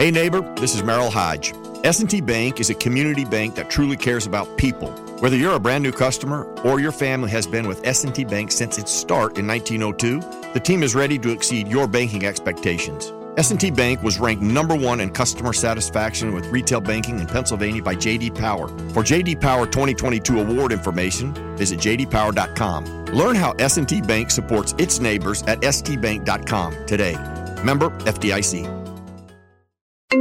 Hey 0.00 0.12
neighbor, 0.12 0.42
this 0.54 0.76
is 0.76 0.82
Merril 0.82 1.10
Hoge. 1.10 1.52
S&T 1.84 2.20
Bank 2.20 2.60
is 2.60 2.70
a 2.70 2.74
community 2.74 3.24
bank 3.24 3.56
that 3.56 3.68
truly 3.68 3.96
cares 3.96 4.26
about 4.26 4.56
people. 4.56 4.92
Whether 5.18 5.36
you're 5.36 5.56
a 5.56 5.58
brand 5.58 5.82
new 5.82 5.90
customer 5.90 6.44
or 6.62 6.78
your 6.78 6.92
family 6.92 7.28
has 7.32 7.48
been 7.48 7.66
with 7.66 7.84
S&T 7.84 8.24
Bank 8.26 8.52
since 8.52 8.78
its 8.78 8.92
start 8.92 9.38
in 9.38 9.48
1902, 9.48 10.52
the 10.52 10.60
team 10.60 10.84
is 10.84 10.94
ready 10.94 11.18
to 11.18 11.30
exceed 11.32 11.66
your 11.66 11.88
banking 11.88 12.26
expectations. 12.26 13.12
S&T 13.38 13.72
Bank 13.72 14.00
was 14.04 14.20
ranked 14.20 14.40
number 14.40 14.76
1 14.76 15.00
in 15.00 15.10
customer 15.10 15.52
satisfaction 15.52 16.32
with 16.32 16.46
retail 16.46 16.80
banking 16.80 17.18
in 17.18 17.26
Pennsylvania 17.26 17.82
by 17.82 17.96
JD 17.96 18.38
Power. 18.38 18.68
For 18.68 19.02
JD 19.02 19.40
Power 19.40 19.66
2022 19.66 20.38
award 20.38 20.70
information, 20.70 21.34
visit 21.56 21.80
jdpower.com. 21.80 23.06
Learn 23.06 23.34
how 23.34 23.50
S&T 23.58 24.02
Bank 24.02 24.30
supports 24.30 24.76
its 24.78 25.00
neighbors 25.00 25.42
at 25.48 25.60
stbank.com 25.62 26.86
today. 26.86 27.16
Member 27.64 27.90
FDIC. 28.06 28.77
Hi, 30.10 30.16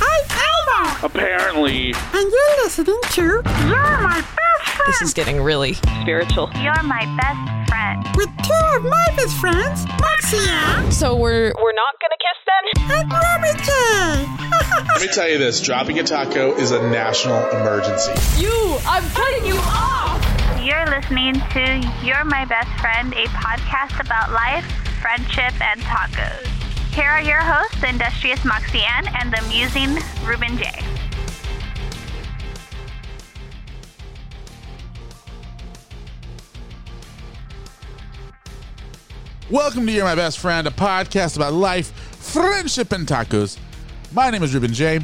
I'm 0.00 0.24
Elmo, 0.30 1.06
Apparently, 1.06 1.92
and 1.92 2.30
you're 2.32 2.62
listening 2.62 2.96
to 3.10 3.22
You're 3.22 3.42
My 3.42 4.20
Best 4.20 4.70
Friend 4.76 4.86
This 4.86 5.02
is 5.02 5.12
getting 5.14 5.40
really 5.42 5.72
spiritual. 5.72 6.48
You're 6.60 6.80
my 6.84 7.04
best 7.16 7.68
friend. 7.68 8.06
with 8.14 8.28
two 8.46 8.76
of 8.76 8.84
my 8.84 9.06
best 9.16 9.36
friends, 9.38 9.84
Moxia 10.00 10.92
So 10.92 11.16
we're 11.16 11.52
we're 11.60 11.72
not 11.74 11.96
gonna 12.00 12.18
kiss 12.22 12.38
then? 12.46 12.62
and 12.92 13.12
Ruby 13.12 13.52
J. 13.64 13.72
let 14.94 15.00
me 15.00 15.08
tell 15.08 15.28
you 15.28 15.38
this 15.38 15.60
dropping 15.60 15.98
a 15.98 16.04
taco 16.04 16.54
is 16.54 16.70
a 16.70 16.80
national 16.88 17.48
emergency. 17.50 18.12
You, 18.40 18.78
I'm 18.86 19.02
cutting 19.10 19.44
you 19.46 19.56
off. 19.56 20.31
You're 20.62 20.86
listening 20.86 21.34
to 21.34 21.92
You're 22.04 22.22
My 22.22 22.44
Best 22.44 22.70
Friend, 22.80 23.12
a 23.14 23.24
podcast 23.26 23.98
about 24.00 24.30
life, 24.30 24.64
friendship, 25.00 25.60
and 25.60 25.80
tacos. 25.80 26.46
Here 26.94 27.08
are 27.08 27.20
your 27.20 27.40
hosts, 27.40 27.80
the 27.80 27.88
industrious 27.88 28.44
Moxie 28.44 28.78
Ann 28.78 29.08
and 29.20 29.32
the 29.32 29.40
amusing 29.44 29.98
Ruben 30.24 30.56
J. 30.56 30.70
Welcome 39.50 39.84
to 39.86 39.92
You're 39.92 40.04
My 40.04 40.14
Best 40.14 40.38
Friend, 40.38 40.64
a 40.68 40.70
podcast 40.70 41.34
about 41.34 41.54
life, 41.54 41.90
friendship, 41.90 42.92
and 42.92 43.04
tacos. 43.04 43.58
My 44.12 44.30
name 44.30 44.44
is 44.44 44.54
Ruben 44.54 44.72
J. 44.72 45.00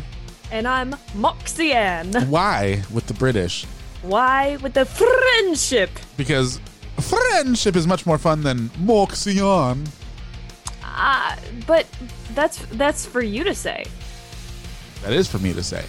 And 0.52 0.68
I'm 0.68 0.94
Moxie 1.16 1.72
Ann. 1.72 2.12
Why 2.30 2.84
with 2.92 3.08
the 3.08 3.14
British? 3.14 3.66
Why 4.02 4.56
with 4.62 4.74
the 4.74 4.84
friendship? 4.84 5.90
Because 6.16 6.60
friendship 7.00 7.76
is 7.76 7.86
much 7.86 8.06
more 8.06 8.18
fun 8.18 8.42
than 8.42 8.68
Moxion. 8.70 9.88
Uh, 10.84 11.36
but 11.66 11.86
that's 12.34 12.58
that's 12.72 13.04
for 13.06 13.22
you 13.22 13.44
to 13.44 13.54
say. 13.54 13.84
That 15.02 15.12
is 15.12 15.28
for 15.28 15.38
me 15.38 15.52
to 15.52 15.62
say. 15.62 15.84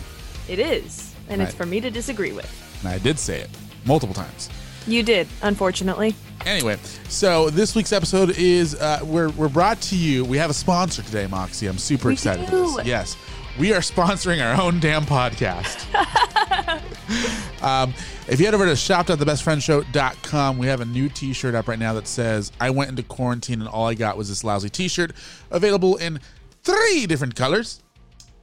It 0.47 0.59
is. 0.59 1.13
And 1.29 1.41
it's 1.41 1.51
Right. 1.51 1.57
for 1.57 1.65
me 1.65 1.79
to 1.81 1.89
disagree 1.91 2.31
with. 2.31 2.49
And 2.81 2.89
I 2.89 2.97
did 2.97 3.19
say 3.19 3.39
it 3.39 3.49
multiple 3.85 4.15
times. 4.15 4.49
You 4.87 5.03
did, 5.03 5.27
unfortunately. 5.43 6.15
Anyway, 6.45 6.77
so 7.09 7.49
this 7.49 7.75
week's 7.75 7.91
episode 7.91 8.31
is 8.37 8.73
uh, 8.75 8.99
we're 9.03 9.29
we're 9.29 9.49
brought 9.49 9.81
to 9.81 9.95
you. 9.95 10.23
We 10.25 10.37
have 10.37 10.49
a 10.49 10.53
sponsor 10.53 11.01
today, 11.03 11.27
Moxie. 11.27 11.67
I'm 11.67 11.77
super 11.77 12.07
We 12.07 12.13
excited. 12.13 12.45
for 12.45 12.51
do. 12.51 12.75
this. 12.77 12.85
Yes, 12.85 13.17
we 13.57 13.73
are 13.73 13.79
sponsoring 13.79 14.45
our 14.45 14.61
own 14.61 14.79
damn 14.79 15.03
podcast. 15.03 15.85
um, 17.63 17.93
if 18.27 18.39
you 18.39 18.45
head 18.45 18.53
over 18.53 18.65
to 18.65 18.75
shop.thebestfriendshow.com, 18.75 20.57
we 20.57 20.67
have 20.67 20.81
a 20.81 20.85
new 20.85 21.09
T-shirt 21.09 21.55
up 21.55 21.67
right 21.67 21.79
now 21.79 21.93
that 21.93 22.07
says 22.07 22.51
"I 22.59 22.69
went 22.69 22.89
into 22.89 23.03
quarantine 23.03 23.61
and 23.61 23.69
all 23.69 23.87
I 23.87 23.93
got 23.93 24.17
was 24.17 24.29
this 24.29 24.43
lousy 24.43 24.69
T-shirt." 24.69 25.13
Available 25.51 25.95
in 25.97 26.19
three 26.63 27.05
different 27.07 27.35
colors. 27.35 27.81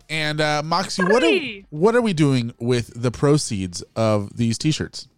And 0.09 0.41
uh, 0.41 0.63
Moxie, 0.65 1.03
what 1.03 1.23
are 1.23 1.39
what 1.71 1.95
are 1.95 2.03
we 2.03 2.13
doing 2.13 2.55
with 2.59 2.93
the 3.01 3.11
proceeds 3.11 3.83
of 3.95 4.37
these 4.37 4.59
T-shirts? 4.59 5.09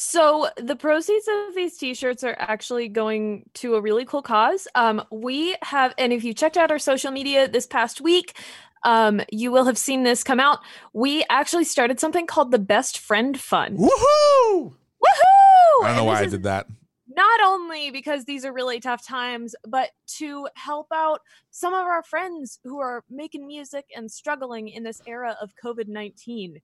So 0.00 0.48
the 0.56 0.76
proceeds 0.76 1.26
of 1.26 1.56
these 1.56 1.76
t-shirts 1.76 2.22
are 2.22 2.36
actually 2.38 2.86
going 2.86 3.50
to 3.54 3.74
a 3.74 3.80
really 3.80 4.04
cool 4.04 4.22
cause. 4.22 4.68
Um, 4.76 5.04
we 5.10 5.56
have, 5.62 5.92
and 5.98 6.12
if 6.12 6.22
you 6.22 6.32
checked 6.32 6.56
out 6.56 6.70
our 6.70 6.78
social 6.78 7.10
media 7.10 7.48
this 7.48 7.66
past 7.66 8.00
week, 8.00 8.36
um, 8.84 9.20
you 9.30 9.50
will 9.50 9.64
have 9.64 9.78
seen 9.78 10.02
this 10.02 10.22
come 10.24 10.40
out. 10.40 10.60
We 10.92 11.24
actually 11.30 11.64
started 11.64 12.00
something 12.00 12.26
called 12.26 12.50
the 12.50 12.58
Best 12.58 12.98
Friend 12.98 13.38
Fund. 13.38 13.78
Woohoo! 13.78 14.72
Woohoo! 15.02 15.84
I 15.84 15.88
don't 15.88 15.96
know 15.96 16.04
why 16.04 16.20
I 16.20 16.26
did 16.26 16.42
that. 16.44 16.66
not 17.18 17.40
only 17.44 17.90
because 17.90 18.24
these 18.24 18.44
are 18.44 18.52
really 18.52 18.80
tough 18.80 19.04
times, 19.06 19.54
but 19.66 19.90
to 20.06 20.48
help 20.54 20.86
out 20.94 21.20
some 21.50 21.74
of 21.74 21.84
our 21.84 22.02
friends 22.02 22.60
who 22.64 22.78
are 22.78 23.04
making 23.10 23.46
music 23.46 23.86
and 23.96 24.10
struggling 24.10 24.68
in 24.68 24.84
this 24.84 25.02
era 25.06 25.36
of 25.42 25.52
COVID 25.62 25.88
19, 25.88 26.60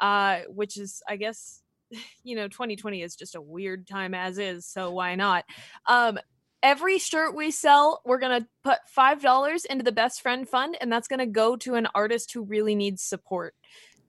uh, 0.00 0.40
which 0.48 0.76
is, 0.76 1.02
I 1.08 1.16
guess, 1.16 1.62
you 2.24 2.36
know, 2.36 2.48
2020 2.48 3.02
is 3.02 3.16
just 3.16 3.34
a 3.34 3.40
weird 3.40 3.86
time 3.88 4.14
as 4.14 4.38
is. 4.38 4.66
So 4.66 4.90
why 4.92 5.14
not? 5.16 5.44
Um, 5.86 6.18
every 6.62 6.98
shirt 6.98 7.34
we 7.34 7.50
sell, 7.50 8.02
we're 8.04 8.18
going 8.18 8.42
to 8.42 8.48
put 8.64 8.78
$5 8.96 9.66
into 9.66 9.84
the 9.84 9.92
best 9.92 10.22
friend 10.22 10.48
fund, 10.48 10.76
and 10.80 10.90
that's 10.90 11.08
going 11.08 11.20
to 11.20 11.26
go 11.26 11.56
to 11.56 11.74
an 11.74 11.88
artist 11.94 12.32
who 12.32 12.42
really 12.42 12.74
needs 12.74 13.02
support. 13.02 13.54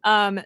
Um, 0.03 0.41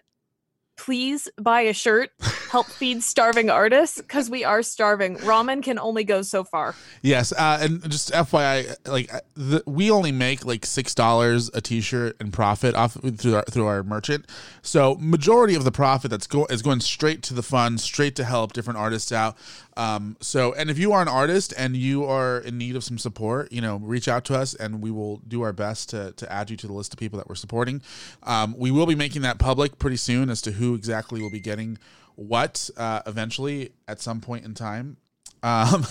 please 0.76 1.28
buy 1.40 1.62
a 1.62 1.72
shirt 1.72 2.10
help 2.50 2.66
feed 2.78 3.02
starving 3.02 3.50
artists 3.50 4.00
because 4.00 4.28
we 4.30 4.44
are 4.44 4.62
starving. 4.62 5.16
Ramen 5.18 5.62
can 5.62 5.78
only 5.78 6.04
go 6.04 6.22
so 6.22 6.44
far. 6.44 6.74
Yes, 7.02 7.32
uh, 7.32 7.58
and 7.60 7.88
just 7.90 8.12
FYI, 8.12 8.76
like 8.86 9.12
uh, 9.12 9.20
the, 9.34 9.62
we 9.66 9.90
only 9.90 10.12
make 10.12 10.44
like 10.44 10.66
six 10.66 10.94
dollars 10.94 11.50
a 11.54 11.60
T-shirt 11.60 12.16
and 12.20 12.32
profit 12.32 12.74
off 12.74 12.96
through 13.16 13.36
our 13.36 13.44
through 13.44 13.66
our 13.66 13.82
merchant. 13.82 14.26
So 14.62 14.96
majority 15.00 15.54
of 15.54 15.64
the 15.64 15.72
profit 15.72 16.10
that's 16.10 16.26
go 16.26 16.46
is 16.46 16.62
going 16.62 16.80
straight 16.80 17.22
to 17.24 17.34
the 17.34 17.42
fund, 17.42 17.80
straight 17.80 18.16
to 18.16 18.24
help 18.24 18.52
different 18.52 18.78
artists 18.78 19.12
out. 19.12 19.36
Um, 19.76 20.16
so, 20.20 20.52
and 20.52 20.70
if 20.70 20.78
you 20.78 20.92
are 20.92 21.00
an 21.00 21.08
artist 21.08 21.54
and 21.56 21.74
you 21.74 22.04
are 22.04 22.38
in 22.40 22.58
need 22.58 22.76
of 22.76 22.84
some 22.84 22.98
support, 22.98 23.50
you 23.50 23.62
know, 23.62 23.76
reach 23.76 24.06
out 24.06 24.24
to 24.26 24.34
us 24.34 24.54
and 24.54 24.82
we 24.82 24.90
will 24.90 25.18
do 25.26 25.42
our 25.42 25.52
best 25.52 25.90
to 25.90 26.12
to 26.12 26.30
add 26.30 26.50
you 26.50 26.56
to 26.58 26.66
the 26.66 26.72
list 26.72 26.92
of 26.92 26.98
people 26.98 27.18
that 27.18 27.28
we're 27.28 27.34
supporting. 27.34 27.82
Um, 28.22 28.54
we 28.58 28.70
will 28.70 28.86
be 28.86 28.94
making 28.94 29.22
that 29.22 29.38
public 29.38 29.78
pretty 29.78 29.96
soon 29.96 30.28
as 30.28 30.42
to 30.42 30.52
who 30.52 30.61
exactly 30.74 31.20
will 31.20 31.30
be 31.30 31.40
getting 31.40 31.78
what 32.14 32.70
uh, 32.76 33.02
eventually 33.06 33.72
at 33.88 34.00
some 34.00 34.20
point 34.20 34.44
in 34.44 34.54
time. 34.54 34.96
Um, 35.44 35.84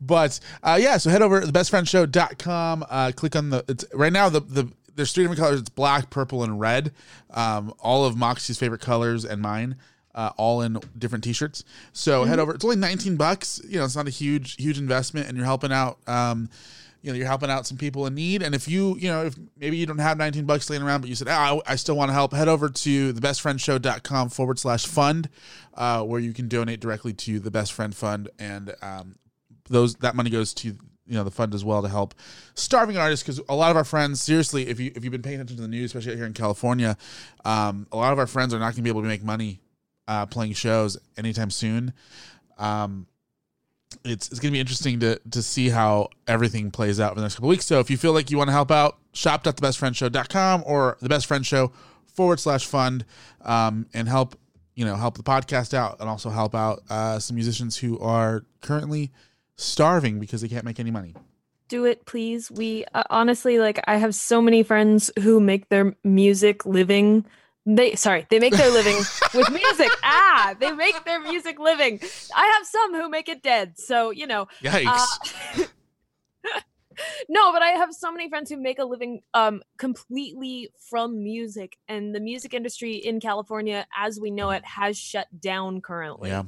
but 0.00 0.38
uh, 0.62 0.78
yeah, 0.80 0.98
so 0.98 1.10
head 1.10 1.20
over 1.20 1.40
to 1.40 1.46
thebestfriendshow.com. 1.48 2.84
Uh, 2.88 3.10
click 3.16 3.34
on 3.34 3.50
the 3.50 3.64
it's 3.66 3.84
right 3.92 4.12
now 4.12 4.28
the 4.28 4.38
the 4.38 4.70
there's 4.94 5.12
three 5.12 5.24
different 5.24 5.40
colors. 5.40 5.58
It's 5.58 5.68
black, 5.68 6.10
purple, 6.10 6.44
and 6.44 6.60
red. 6.60 6.92
Um, 7.30 7.74
all 7.80 8.04
of 8.04 8.16
Moxie's 8.16 8.56
favorite 8.56 8.80
colors 8.80 9.24
and 9.24 9.42
mine. 9.42 9.78
Uh, 10.14 10.30
all 10.36 10.62
in 10.62 10.78
different 10.96 11.24
t-shirts. 11.24 11.64
So 11.92 12.22
head 12.22 12.38
over. 12.38 12.54
It's 12.54 12.64
only 12.64 12.76
19 12.76 13.16
bucks. 13.16 13.60
You 13.68 13.78
know, 13.78 13.84
it's 13.84 13.96
not 13.96 14.06
a 14.06 14.10
huge, 14.10 14.54
huge 14.54 14.78
investment, 14.78 15.26
and 15.26 15.36
you're 15.36 15.44
helping 15.44 15.72
out. 15.72 15.98
Um, 16.06 16.48
you 17.04 17.12
know, 17.12 17.18
you're 17.18 17.26
helping 17.26 17.50
out 17.50 17.66
some 17.66 17.76
people 17.76 18.06
in 18.06 18.14
need. 18.14 18.42
And 18.42 18.54
if 18.54 18.66
you, 18.66 18.96
you 18.96 19.08
know, 19.08 19.26
if 19.26 19.34
maybe 19.58 19.76
you 19.76 19.84
don't 19.84 19.98
have 19.98 20.16
19 20.16 20.46
bucks 20.46 20.70
laying 20.70 20.82
around, 20.82 21.02
but 21.02 21.10
you 21.10 21.14
said, 21.14 21.28
ah, 21.28 21.60
I, 21.66 21.72
I 21.72 21.76
still 21.76 21.96
want 21.96 22.08
to 22.08 22.14
help, 22.14 22.32
head 22.32 22.48
over 22.48 22.70
to 22.70 23.12
thebestfriendshow.com 23.12 24.30
forward 24.30 24.58
slash 24.58 24.86
fund, 24.86 25.28
uh, 25.74 26.02
where 26.02 26.18
you 26.18 26.32
can 26.32 26.48
donate 26.48 26.80
directly 26.80 27.12
to 27.12 27.40
the 27.40 27.50
Best 27.50 27.74
Friend 27.74 27.94
Fund. 27.94 28.30
And 28.38 28.74
um, 28.80 29.16
those 29.68 29.96
that 29.96 30.16
money 30.16 30.30
goes 30.30 30.54
to 30.54 30.68
you 30.68 30.78
know 31.14 31.24
the 31.24 31.30
fund 31.30 31.52
as 31.52 31.62
well 31.62 31.82
to 31.82 31.88
help 31.88 32.14
starving 32.54 32.96
artists 32.96 33.22
because 33.22 33.38
a 33.50 33.54
lot 33.54 33.70
of 33.70 33.76
our 33.76 33.84
friends 33.84 34.22
seriously 34.22 34.68
if 34.68 34.80
you 34.80 34.90
if 34.96 35.04
you've 35.04 35.12
been 35.12 35.20
paying 35.20 35.34
attention 35.34 35.56
to 35.56 35.62
the 35.62 35.68
news 35.68 35.94
especially 35.94 36.16
here 36.16 36.24
in 36.24 36.32
california 36.32 36.96
um, 37.44 37.86
a 37.92 37.96
lot 37.98 38.14
of 38.14 38.18
our 38.18 38.26
friends 38.26 38.54
are 38.54 38.58
not 38.58 38.68
going 38.68 38.76
to 38.76 38.82
be 38.82 38.88
able 38.88 39.02
to 39.02 39.08
make 39.08 39.22
money 39.22 39.60
uh, 40.08 40.24
playing 40.24 40.54
shows 40.54 40.96
anytime 41.18 41.50
soon 41.50 41.92
um, 42.56 43.06
it's, 44.04 44.28
it's 44.28 44.38
to 44.40 44.50
be 44.50 44.60
interesting 44.60 45.00
to 45.00 45.18
to 45.30 45.42
see 45.42 45.70
how 45.70 46.08
everything 46.26 46.70
plays 46.70 47.00
out 47.00 47.10
for 47.10 47.16
the 47.16 47.22
next 47.22 47.36
couple 47.36 47.48
weeks 47.48 47.64
so 47.64 47.80
if 47.80 47.90
you 47.90 47.96
feel 47.96 48.12
like 48.12 48.30
you 48.30 48.36
want 48.36 48.48
to 48.48 48.52
help 48.52 48.70
out 48.70 48.98
shop.thebestfriendshow.com 49.12 50.62
or 50.66 50.96
the 51.00 51.08
best 51.08 51.26
friend 51.26 51.46
show 51.46 51.72
forward 52.06 52.38
slash 52.38 52.66
fund 52.66 53.04
um, 53.42 53.86
and 53.94 54.08
help 54.08 54.36
you 54.74 54.84
know 54.84 54.96
help 54.96 55.16
the 55.16 55.22
podcast 55.22 55.74
out 55.74 55.98
and 56.00 56.08
also 56.08 56.30
help 56.30 56.54
out 56.54 56.82
uh, 56.90 57.18
some 57.18 57.34
musicians 57.34 57.76
who 57.78 57.98
are 57.98 58.44
currently 58.60 59.10
starving 59.56 60.18
because 60.18 60.40
they 60.42 60.48
can't 60.48 60.64
make 60.64 60.80
any 60.80 60.90
money 60.90 61.14
Do 61.68 61.86
it, 61.86 62.04
please. 62.04 62.50
We 62.50 62.84
uh, 62.92 63.04
honestly 63.08 63.58
like. 63.58 63.80
I 63.86 63.96
have 63.96 64.14
so 64.14 64.42
many 64.42 64.62
friends 64.62 65.10
who 65.20 65.40
make 65.40 65.68
their 65.70 65.94
music 66.04 66.66
living. 66.66 67.24
They 67.66 67.94
sorry, 67.94 68.26
they 68.28 68.38
make 68.38 68.54
their 68.54 68.70
living 68.70 68.96
with 69.34 69.50
music. 69.50 69.90
Ah, 70.02 70.54
they 70.58 70.72
make 70.72 71.04
their 71.04 71.20
music 71.20 71.58
living. 71.58 71.98
I 72.34 72.46
have 72.46 72.66
some 72.66 72.94
who 72.94 73.08
make 73.08 73.28
it 73.28 73.42
dead. 73.42 73.78
So 73.78 74.10
you 74.10 74.26
know, 74.26 74.48
yikes 74.62 75.18
no, 77.28 77.52
but 77.52 77.62
I 77.62 77.70
have 77.70 77.92
so 77.92 78.12
many 78.12 78.28
friends 78.28 78.50
who 78.50 78.56
make 78.56 78.78
a 78.78 78.84
living 78.84 79.22
um 79.32 79.62
completely 79.78 80.68
from 80.90 81.22
music 81.22 81.76
and 81.88 82.14
the 82.14 82.20
music 82.20 82.54
industry 82.54 82.94
in 82.96 83.18
California 83.18 83.86
as 83.98 84.20
we 84.20 84.30
know 84.30 84.50
it 84.50 84.64
has 84.64 84.98
shut 84.98 85.26
down 85.40 85.80
currently. 85.80 86.30
yeah 86.30 86.44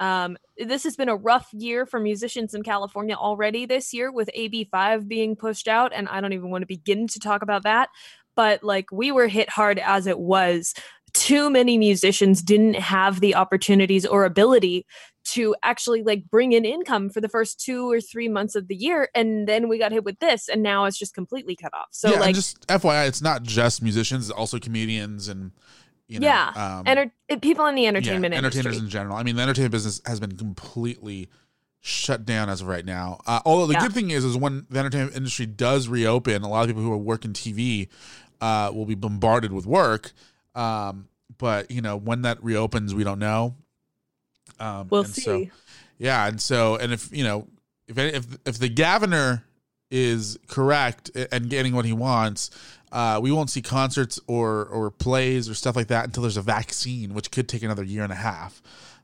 Um, 0.00 0.36
this 0.56 0.84
has 0.84 0.96
been 0.96 1.08
a 1.08 1.16
rough 1.16 1.48
year 1.52 1.86
for 1.86 1.98
musicians 1.98 2.54
in 2.54 2.62
California 2.62 3.14
already 3.16 3.66
this 3.66 3.92
year 3.92 4.12
with 4.12 4.30
AB5 4.36 5.08
being 5.08 5.34
pushed 5.34 5.66
out. 5.66 5.92
And 5.92 6.08
I 6.08 6.20
don't 6.20 6.32
even 6.32 6.50
want 6.50 6.62
to 6.62 6.66
begin 6.66 7.08
to 7.08 7.18
talk 7.18 7.42
about 7.42 7.64
that. 7.64 7.88
But 8.38 8.62
like 8.62 8.86
we 8.92 9.10
were 9.10 9.26
hit 9.26 9.50
hard 9.50 9.80
as 9.80 10.06
it 10.06 10.20
was. 10.20 10.72
Too 11.12 11.50
many 11.50 11.76
musicians 11.78 12.40
didn't 12.40 12.74
have 12.74 13.18
the 13.18 13.34
opportunities 13.34 14.06
or 14.06 14.24
ability 14.24 14.86
to 15.24 15.56
actually 15.64 16.04
like 16.04 16.30
bring 16.30 16.52
in 16.52 16.64
income 16.64 17.10
for 17.10 17.20
the 17.20 17.28
first 17.28 17.58
two 17.58 17.90
or 17.90 18.00
three 18.00 18.28
months 18.28 18.54
of 18.54 18.68
the 18.68 18.76
year. 18.76 19.08
And 19.12 19.48
then 19.48 19.68
we 19.68 19.76
got 19.78 19.90
hit 19.90 20.04
with 20.04 20.20
this, 20.20 20.48
and 20.48 20.62
now 20.62 20.84
it's 20.84 20.96
just 20.98 21.14
completely 21.14 21.56
cut 21.56 21.74
off. 21.74 21.88
So, 21.90 22.12
yeah, 22.12 22.20
like, 22.20 22.34
just 22.36 22.64
FYI, 22.68 23.08
it's 23.08 23.20
not 23.20 23.42
just 23.42 23.82
musicians; 23.82 24.28
it's 24.28 24.38
also 24.38 24.60
comedians 24.60 25.26
and 25.26 25.50
you 26.06 26.20
know, 26.20 26.26
yeah, 26.28 26.52
um, 26.78 26.84
enter- 26.86 27.12
people 27.42 27.66
in 27.66 27.74
the 27.74 27.86
entertainment 27.88 28.32
yeah, 28.34 28.38
entertainers 28.38 28.76
industry. 28.76 28.84
in 28.84 28.90
general. 28.90 29.16
I 29.16 29.24
mean, 29.24 29.34
the 29.34 29.42
entertainment 29.42 29.72
business 29.72 30.00
has 30.06 30.20
been 30.20 30.36
completely 30.36 31.28
shut 31.80 32.24
down 32.24 32.48
as 32.48 32.60
of 32.60 32.66
right 32.66 32.84
now. 32.84 33.20
Uh, 33.26 33.40
although 33.44 33.66
the 33.66 33.74
Yeah. 33.74 33.80
good 33.82 33.92
thing 33.92 34.10
is, 34.10 34.24
is 34.24 34.36
when 34.36 34.66
the 34.68 34.78
entertainment 34.78 35.16
industry 35.16 35.46
does 35.46 35.88
reopen, 35.88 36.42
a 36.42 36.48
lot 36.48 36.62
of 36.62 36.68
people 36.68 36.82
who 36.82 36.92
are 36.92 36.96
working 36.96 37.32
TV 37.32 37.88
uh, 38.40 38.70
will 38.74 38.86
be 38.86 38.94
bombarded 38.94 39.52
with 39.52 39.66
work. 39.66 40.12
Um, 40.54 41.08
but 41.38 41.70
you 41.70 41.80
know, 41.82 41.96
when 41.96 42.22
that 42.22 42.42
reopens, 42.42 42.94
we 42.94 43.04
don't 43.04 43.18
know. 43.18 43.54
Um, 44.58 44.88
We'll 44.90 45.02
and 45.02 45.14
so- 45.14 45.20
see. 45.44 45.50
yeah, 45.98 46.26
and 46.26 46.40
so 46.40 46.76
and 46.76 46.92
if 46.92 47.10
you 47.16 47.24
know 47.24 47.46
if 47.86 47.98
if 47.98 48.26
if 48.46 48.58
the 48.58 48.68
governor 48.68 49.44
is 49.90 50.38
correct 50.48 51.10
and 51.32 51.48
getting 51.48 51.74
what 51.74 51.84
he 51.84 51.92
wants, 51.92 52.50
uh, 52.92 53.18
we 53.22 53.30
won't 53.32 53.50
see 53.50 53.62
concerts 53.62 54.18
or 54.26 54.64
or 54.66 54.90
plays 54.90 55.48
or 55.48 55.54
stuff 55.54 55.76
like 55.76 55.86
that 55.88 56.04
until 56.06 56.22
there's 56.22 56.36
a 56.36 56.42
vaccine, 56.42 57.14
which 57.14 57.30
could 57.30 57.48
take 57.48 57.62
another 57.62 57.84
year 57.84 58.02
and 58.02 58.12
a 58.12 58.16
half. 58.16 58.60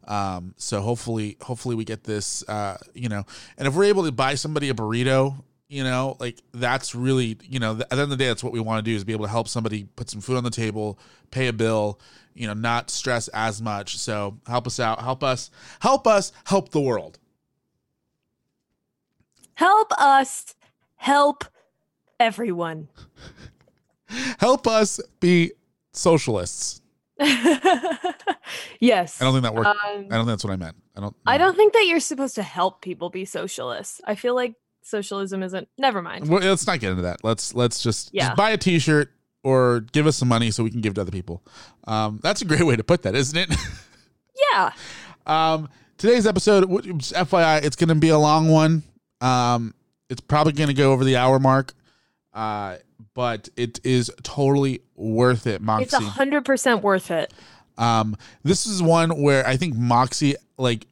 Um, 0.07 0.55
so 0.59 0.83
hopefully, 0.83 1.39
hopefully 1.41 1.75
we 1.75 1.85
get 1.85 2.05
this. 2.05 2.47
Uh, 2.49 2.77
you 2.93 3.09
know, 3.09 3.25
and 3.57 3.67
if 3.67 3.75
we're 3.75 3.85
able 3.85 4.05
to 4.05 4.13
buy 4.13 4.35
somebody 4.35 4.69
a 4.69 4.75
burrito, 4.75 5.37
you 5.75 5.82
know, 5.82 6.17
like 6.21 6.41
that's 6.53 6.94
really, 6.94 7.37
you 7.43 7.59
know, 7.59 7.73
at 7.73 7.91
the 7.91 7.93
end 7.93 8.00
of 8.03 8.11
the 8.11 8.17
day, 8.17 8.29
that's 8.29 8.44
what 8.44 8.53
we 8.53 8.61
want 8.61 8.85
to 8.85 8.88
do 8.88 8.94
is 8.94 9.03
be 9.03 9.12
able 9.12 9.25
to 9.25 9.31
help 9.31 9.49
somebody 9.49 9.88
put 9.97 10.09
some 10.09 10.21
food 10.21 10.37
on 10.37 10.44
the 10.44 10.50
table, 10.50 11.00
pay 11.32 11.49
a 11.49 11.53
bill, 11.53 11.99
you 12.32 12.47
know, 12.47 12.55
not 12.55 12.91
stress 12.91 13.26
as 13.29 13.61
much. 13.61 13.99
So 13.99 14.38
help 14.47 14.69
us 14.69 14.79
out, 14.79 15.00
help 15.00 15.25
us, 15.25 15.50
help 15.81 16.06
us, 16.06 16.31
help 16.44 16.69
the 16.69 16.81
world. 16.81 17.19
Help 19.55 19.91
us 19.99 20.55
help 20.94 21.44
everyone. 22.20 22.88
Help 24.38 24.69
us 24.69 25.00
be 25.19 25.50
socialists. 25.93 26.81
yes. 28.79 29.20
I 29.20 29.25
don't 29.25 29.32
think 29.32 29.43
that 29.43 29.55
worked. 29.55 29.67
Um, 29.67 29.77
I 29.82 29.94
don't 29.94 30.11
think 30.11 30.27
that's 30.27 30.44
what 30.44 30.53
I 30.53 30.56
meant. 30.56 30.77
I 30.94 31.00
don't. 31.00 31.17
I 31.27 31.37
don't 31.37 31.56
think 31.56 31.73
that 31.73 31.87
you're 31.88 31.99
supposed 31.99 32.37
to 32.37 32.43
help 32.44 32.81
people 32.81 33.11
be 33.11 33.25
socialists. 33.25 34.00
I 34.05 34.15
feel 34.15 34.37
like 34.37 34.55
socialism 34.85 35.43
isn't. 35.43 35.69
Never 35.79 36.01
mind. 36.01 36.29
Well, 36.29 36.41
let's 36.41 36.67
not 36.67 36.79
get 36.79 36.91
into 36.91 37.03
that. 37.03 37.25
Let's 37.25 37.55
let's 37.55 37.83
just, 37.83 38.11
Yeah. 38.13 38.27
just 38.29 38.37
buy 38.37 38.51
a 38.51 38.57
T-shirt 38.57 39.11
or 39.43 39.81
give 39.93 40.07
us 40.07 40.17
some 40.17 40.29
money 40.29 40.51
so 40.51 40.63
we 40.63 40.71
can 40.71 40.81
give 40.81 40.95
to 40.95 41.01
other 41.01 41.11
people. 41.11 41.43
Um, 41.89 42.21
that's 42.23 42.41
a 42.43 42.45
great 42.45 42.65
way 42.65 42.77
to 42.77 42.85
put 42.85 43.03
that, 43.03 43.15
isn't 43.15 43.37
it? 43.37 43.51
Yeah. 44.53 44.73
um, 45.27 45.69
today's 45.97 46.27
episode, 46.27 46.65
FYI, 46.65 47.65
it's 47.65 47.77
going 47.77 47.89
to 47.89 47.95
be 47.95 48.09
a 48.09 48.19
long 48.19 48.49
one. 48.49 48.83
Um, 49.21 49.75
it's 50.11 50.21
probably 50.21 50.53
going 50.53 50.69
to 50.69 50.75
go 50.75 50.93
over 50.93 51.05
the 51.05 51.17
hour 51.17 51.39
mark, 51.39 51.73
uh, 52.35 52.77
but 53.15 53.49
it 53.57 53.81
is 53.85 54.11
totally 54.23 54.81
worth 54.97 55.47
it, 55.47 55.63
Moxie. 55.63 55.85
It's 55.85 55.93
a 55.95 56.01
hundred 56.01 56.45
percent 56.45 56.83
worth 56.83 57.11
it. 57.11 57.33
Um, 57.79 58.17
this 58.43 58.67
is 58.67 58.83
one 58.83 59.23
where 59.23 59.47
I 59.47 59.57
think 59.57 59.77
Moxie 59.77 60.35
like 60.59 60.87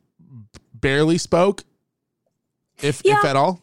barely 0.72 1.18
spoke, 1.18 1.64
if 2.80 3.02
if 3.04 3.24
at 3.24 3.36
all. 3.36 3.60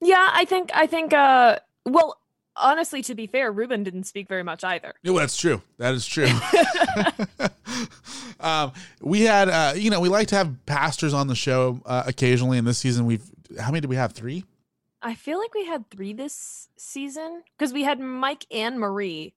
Yeah, 0.00 0.28
I 0.32 0.44
think. 0.44 0.70
I 0.74 0.86
think. 0.86 1.12
Uh, 1.12 1.58
well, 1.84 2.18
honestly, 2.56 3.02
to 3.02 3.14
be 3.14 3.26
fair, 3.26 3.52
Ruben 3.52 3.82
didn't 3.84 4.04
speak 4.04 4.28
very 4.28 4.42
much 4.42 4.64
either. 4.64 4.94
No, 5.02 5.18
that's 5.18 5.36
true. 5.36 5.62
That 5.78 5.94
is 5.94 6.06
true. 6.06 6.28
um, 8.40 8.72
we 9.00 9.22
had, 9.22 9.48
uh, 9.48 9.72
you 9.76 9.90
know, 9.90 10.00
we 10.00 10.08
like 10.08 10.28
to 10.28 10.36
have 10.36 10.54
pastors 10.66 11.14
on 11.14 11.26
the 11.26 11.34
show 11.34 11.80
uh, 11.86 12.04
occasionally. 12.06 12.58
And 12.58 12.66
this 12.66 12.78
season, 12.78 13.06
we've 13.06 13.24
how 13.58 13.70
many 13.70 13.80
did 13.80 13.90
we 13.90 13.96
have? 13.96 14.12
Three. 14.12 14.44
I 15.02 15.14
feel 15.14 15.38
like 15.38 15.54
we 15.54 15.64
had 15.64 15.88
three 15.90 16.12
this 16.12 16.68
season 16.76 17.42
because 17.56 17.72
we 17.72 17.84
had 17.84 18.00
Mike 18.00 18.46
and 18.50 18.78
Marie. 18.78 19.34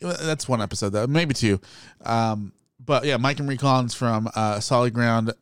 That's 0.00 0.48
one 0.48 0.62
episode 0.62 0.90
though, 0.90 1.06
maybe 1.06 1.34
two. 1.34 1.60
Um, 2.04 2.52
but 2.84 3.04
yeah, 3.04 3.16
Mike 3.16 3.38
and 3.38 3.46
Marie 3.46 3.58
Collins 3.58 3.94
from 3.94 4.28
uh, 4.34 4.60
Solid 4.60 4.94
Ground 4.94 5.32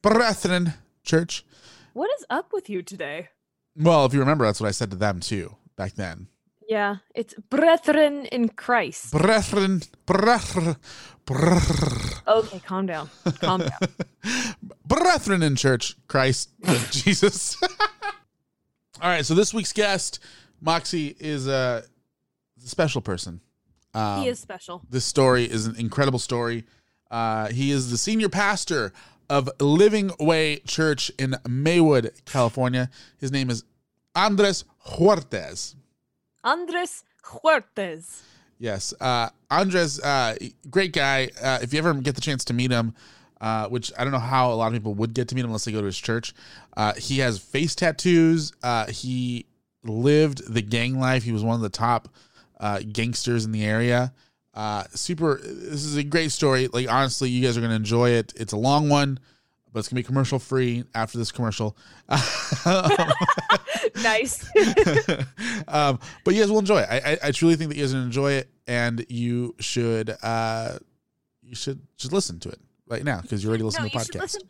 Brethren 0.00 0.74
Church. 1.02 1.44
What 1.92 2.08
is 2.18 2.24
up 2.30 2.52
with 2.52 2.70
you 2.70 2.82
today? 2.82 3.28
Well, 3.80 4.04
if 4.04 4.12
you 4.12 4.20
remember, 4.20 4.44
that's 4.44 4.60
what 4.60 4.68
I 4.68 4.72
said 4.72 4.90
to 4.90 4.96
them 4.96 5.20
too 5.20 5.56
back 5.76 5.94
then. 5.94 6.28
Yeah, 6.68 6.96
it's 7.14 7.34
brethren 7.34 8.26
in 8.26 8.50
Christ. 8.50 9.10
Brethren, 9.10 9.82
brethren, 10.06 10.76
brethren. 11.24 12.12
Okay, 12.28 12.60
calm 12.60 12.86
down. 12.86 13.10
Calm 13.40 13.62
down. 13.62 14.54
brethren 14.86 15.42
in 15.42 15.56
church, 15.56 15.96
Christ, 16.06 16.50
Jesus. 16.90 17.60
All 19.02 19.08
right, 19.10 19.26
so 19.26 19.34
this 19.34 19.52
week's 19.52 19.72
guest, 19.72 20.20
Moxie, 20.60 21.16
is 21.18 21.48
a 21.48 21.82
special 22.58 23.00
person. 23.00 23.40
Um, 23.94 24.22
he 24.22 24.28
is 24.28 24.38
special. 24.38 24.82
This 24.88 25.04
story 25.04 25.50
is 25.50 25.66
an 25.66 25.74
incredible 25.76 26.20
story. 26.20 26.64
Uh, 27.10 27.48
he 27.48 27.72
is 27.72 27.90
the 27.90 27.98
senior 27.98 28.28
pastor 28.28 28.92
of 29.28 29.48
Living 29.60 30.12
Way 30.20 30.58
Church 30.58 31.10
in 31.18 31.36
Maywood, 31.48 32.12
California. 32.26 32.90
His 33.18 33.32
name 33.32 33.48
is 33.48 33.64
Andres 34.20 34.64
Huertes. 34.86 35.74
Andres 36.44 37.04
Huertes. 37.24 38.22
Yes. 38.58 38.92
Uh, 39.00 39.30
Andres, 39.50 39.98
uh, 40.00 40.36
great 40.68 40.92
guy. 40.92 41.30
Uh, 41.42 41.60
if 41.62 41.72
you 41.72 41.78
ever 41.78 41.94
get 41.94 42.16
the 42.16 42.20
chance 42.20 42.44
to 42.44 42.52
meet 42.52 42.70
him, 42.70 42.94
uh, 43.40 43.68
which 43.68 43.90
I 43.98 44.04
don't 44.04 44.12
know 44.12 44.18
how 44.18 44.52
a 44.52 44.56
lot 44.56 44.66
of 44.66 44.74
people 44.74 44.92
would 44.92 45.14
get 45.14 45.28
to 45.28 45.34
meet 45.34 45.40
him 45.40 45.46
unless 45.46 45.64
they 45.64 45.72
go 45.72 45.80
to 45.80 45.86
his 45.86 45.98
church, 45.98 46.34
uh, 46.76 46.92
he 46.94 47.20
has 47.20 47.38
face 47.38 47.74
tattoos. 47.74 48.52
Uh, 48.62 48.88
he 48.88 49.46
lived 49.84 50.52
the 50.52 50.60
gang 50.60 51.00
life. 51.00 51.22
He 51.22 51.32
was 51.32 51.42
one 51.42 51.54
of 51.54 51.62
the 51.62 51.70
top 51.70 52.10
uh, 52.60 52.80
gangsters 52.92 53.46
in 53.46 53.52
the 53.52 53.64
area. 53.64 54.12
Uh, 54.52 54.84
super. 54.90 55.40
This 55.42 55.86
is 55.86 55.96
a 55.96 56.04
great 56.04 56.30
story. 56.30 56.68
Like, 56.68 56.90
honestly, 56.90 57.30
you 57.30 57.42
guys 57.42 57.56
are 57.56 57.60
going 57.60 57.70
to 57.70 57.76
enjoy 57.76 58.10
it. 58.10 58.34
It's 58.36 58.52
a 58.52 58.58
long 58.58 58.90
one, 58.90 59.18
but 59.72 59.80
it's 59.80 59.88
going 59.88 59.96
to 59.96 60.02
be 60.02 60.06
commercial 60.06 60.38
free 60.38 60.84
after 60.94 61.18
this 61.18 61.32
commercial. 61.32 61.76
nice. 63.96 64.44
um, 65.68 65.98
but 66.24 66.34
you 66.34 66.40
guys 66.40 66.50
will 66.50 66.58
enjoy 66.58 66.80
it. 66.80 66.88
I, 66.90 67.12
I, 67.12 67.18
I 67.24 67.30
truly 67.32 67.56
think 67.56 67.70
that 67.70 67.76
you 67.76 67.84
guys 67.84 67.94
will 67.94 68.02
enjoy 68.02 68.32
it, 68.32 68.50
and 68.66 69.04
you 69.08 69.54
should 69.60 70.16
uh, 70.22 70.78
you 71.42 71.54
should 71.54 71.80
just 71.96 72.12
listen 72.12 72.40
to 72.40 72.48
it 72.48 72.60
right 72.88 73.04
now 73.04 73.20
because 73.20 73.42
you're 73.42 73.50
already 73.50 73.64
listening 73.64 73.90
no, 73.92 74.00
to 74.00 74.06
the 74.06 74.18
podcast. 74.18 74.22
listen 74.22 74.42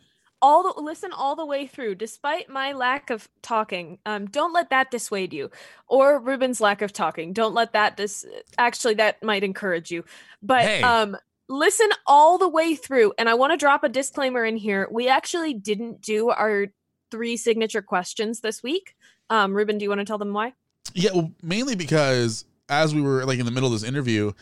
all 0.42 0.62
the 0.62 0.80
listen 0.80 1.12
all 1.12 1.36
the 1.36 1.44
way 1.44 1.66
through. 1.66 1.94
Despite 1.94 2.48
my 2.48 2.72
lack 2.72 3.10
of 3.10 3.28
talking, 3.42 3.98
um, 4.06 4.26
don't 4.26 4.52
let 4.52 4.70
that 4.70 4.90
dissuade 4.90 5.32
you, 5.32 5.50
or 5.86 6.18
Ruben's 6.18 6.60
lack 6.60 6.82
of 6.82 6.92
talking. 6.92 7.32
Don't 7.32 7.54
let 7.54 7.72
that 7.72 7.96
dis. 7.96 8.24
Actually, 8.58 8.94
that 8.94 9.22
might 9.22 9.44
encourage 9.44 9.90
you. 9.90 10.04
But 10.42 10.62
Hey. 10.62 10.82
um, 10.82 11.16
listen 11.50 11.88
all 12.06 12.38
the 12.38 12.48
way 12.48 12.74
through. 12.74 13.12
And 13.18 13.28
I 13.28 13.34
want 13.34 13.52
to 13.52 13.56
drop 13.56 13.84
a 13.84 13.88
disclaimer 13.88 14.44
in 14.44 14.56
here. 14.56 14.88
We 14.90 15.08
actually 15.08 15.52
didn't 15.52 16.00
do 16.00 16.30
our 16.30 16.68
three 17.10 17.36
signature 17.36 17.82
questions 17.82 18.40
this 18.40 18.62
week. 18.62 18.94
Um, 19.28 19.52
Ruben, 19.52 19.76
do 19.76 19.82
you 19.82 19.88
want 19.88 19.98
to 20.00 20.04
tell 20.04 20.18
them 20.18 20.32
why? 20.32 20.54
Yeah, 20.94 21.10
well, 21.12 21.32
mainly 21.42 21.74
because 21.74 22.44
as 22.68 22.94
we 22.94 23.02
were 23.02 23.24
like 23.24 23.38
in 23.38 23.44
the 23.46 23.50
middle 23.50 23.66
of 23.66 23.72
this 23.78 23.88
interview, 23.88 24.32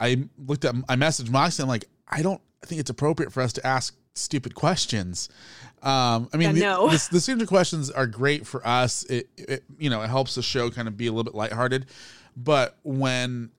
I 0.00 0.24
looked 0.38 0.64
at 0.64 0.74
I 0.88 0.96
messaged 0.96 1.30
Moxie. 1.30 1.62
I'm 1.62 1.68
like, 1.68 1.84
I 2.08 2.22
don't 2.22 2.40
think 2.64 2.80
it's 2.80 2.90
appropriate 2.90 3.32
for 3.32 3.42
us 3.42 3.52
to 3.54 3.66
ask 3.66 3.94
stupid 4.14 4.54
questions. 4.54 5.28
Um, 5.82 6.28
I 6.32 6.36
mean, 6.38 6.48
Yeah, 6.48 6.52
the, 6.52 6.60
no. 6.60 6.88
the, 6.88 7.08
the 7.12 7.20
signature 7.20 7.46
questions 7.46 7.90
are 7.90 8.06
great 8.06 8.46
for 8.46 8.66
us. 8.66 9.04
It, 9.04 9.28
it 9.36 9.64
you 9.78 9.90
know 9.90 10.02
it 10.02 10.08
helps 10.08 10.34
the 10.34 10.42
show 10.42 10.70
kind 10.70 10.88
of 10.88 10.96
be 10.96 11.06
a 11.06 11.10
little 11.12 11.24
bit 11.24 11.34
lighthearted, 11.34 11.86
but 12.36 12.78
when 12.82 13.50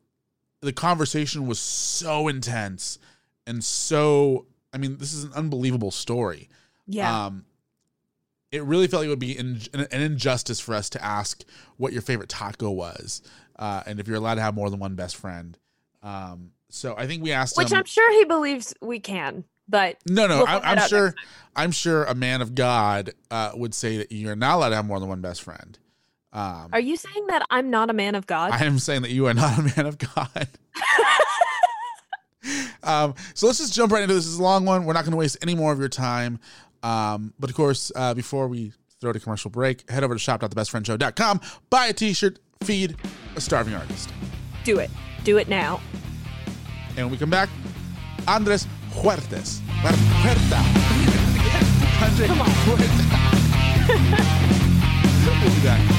the 0.62 0.74
conversation 0.74 1.48
was 1.48 1.60
so 1.60 2.28
intense 2.28 3.00
and 3.48 3.64
so, 3.64 4.48
I 4.74 4.78
mean, 4.78 4.98
this 4.98 5.14
is 5.14 5.24
an 5.24 5.34
unbelievable 5.34 5.92
story. 5.92 6.50
Yeah. 6.88 7.26
Um, 7.26 7.46
it 8.52 8.64
really 8.64 8.88
felt 8.88 9.02
like 9.02 9.08
it 9.08 9.10
would 9.10 9.20
be 9.20 9.38
in, 9.38 9.62
an, 9.74 10.02
injustice 10.02 10.60
for 10.60 10.76
us 10.76 10.90
to 10.92 11.04
ask 11.04 11.44
what 11.78 11.94
your 11.94 12.02
favorite 12.02 12.30
taco 12.30 12.72
was, 12.72 13.22
uh, 13.58 13.84
and 13.86 14.00
if 14.00 14.08
you're 14.08 14.18
allowed 14.18 14.36
to 14.36 14.42
have 14.42 14.56
more 14.56 14.70
than 14.70 14.80
one 14.80 14.96
best 14.96 15.18
friend. 15.18 15.58
Um, 16.02 16.52
so 16.70 16.96
I 16.98 17.06
think 17.06 17.22
we 17.22 17.32
asked 17.32 17.58
Which 17.58 17.72
him. 17.72 17.80
I'm 17.80 17.86
sure 17.86 18.12
he 18.14 18.24
believes 18.24 18.74
we 18.82 19.00
can, 19.00 19.44
but 19.68 19.98
no, 20.08 20.28
no, 20.28 20.38
we'll 20.38 20.48
I, 20.48 20.60
i'm 20.60 20.88
sure. 20.88 21.14
I'm 21.56 21.72
sure 21.72 22.04
a 22.06 22.16
man 22.16 22.42
of 22.42 22.54
God 22.56 23.12
uh, 23.32 23.52
would 23.56 23.74
say 23.74 23.98
that 23.98 24.12
you're 24.12 24.36
not 24.36 24.56
allowed 24.56 24.70
to 24.70 24.76
have 24.76 24.86
more 24.86 25.00
than 25.00 25.10
one 25.10 25.22
best 25.22 25.42
friend. 25.42 25.78
Um, 26.36 26.70
are 26.74 26.80
you 26.80 26.98
saying 26.98 27.28
that 27.28 27.46
I'm 27.50 27.70
not 27.70 27.90
a 27.90 27.94
man 27.94 28.14
of 28.14 28.28
God? 28.28 28.52
I 28.52 28.66
am 28.66 28.78
saying 28.78 29.04
that 29.04 29.12
you 29.12 29.26
are 29.28 29.34
not 29.34 29.58
a 29.58 29.62
man 29.64 29.86
of 29.86 29.98
God. 29.98 30.48
Um, 32.84 33.16
so 33.34 33.48
let's 33.48 33.58
just 33.58 33.74
jump 33.74 33.92
right 33.92 34.04
into 34.04 34.14
this. 34.14 34.26
This 34.26 34.34
is 34.34 34.40
a 34.40 34.44
long 34.44 34.64
one. 34.66 34.86
We're 34.86 34.94
not 34.94 35.04
going 35.04 35.12
to 35.12 35.18
waste 35.18 35.38
any 35.42 35.56
more 35.56 35.72
of 35.74 35.80
your 35.80 35.90
time. 35.90 36.40
Um, 36.84 37.34
but 37.40 37.50
of 37.50 37.56
course, 37.56 37.92
uh, 37.96 38.14
before 38.14 38.48
we 38.48 38.74
throw 39.02 39.12
to 39.12 39.20
commercial 39.20 39.50
break, 39.50 39.90
head 39.90 40.04
over 40.04 40.14
to 40.14 40.20
shop.thebestfriendshow.com, 40.20 41.42
buy 41.72 41.88
a 41.88 41.94
t-shirt, 41.94 42.38
feed 42.64 42.96
a 43.36 43.42
starving 43.42 43.74
artist. 43.74 44.12
Do 44.64 44.78
it. 44.78 44.92
Do 45.24 45.38
it 45.38 45.50
now. 45.50 45.82
And 46.90 47.08
when 47.08 47.10
we 47.10 47.18
come 47.18 47.32
back, 47.32 47.50
Andres 48.28 48.68
Huertas. 48.92 49.62
Huerta. 49.82 50.62
Andre 52.04 52.28
Come 52.28 52.42
on. 52.42 52.48
Huerta. 52.48 52.86
we'll 55.26 55.56
be 55.56 55.62
back. 55.64 55.95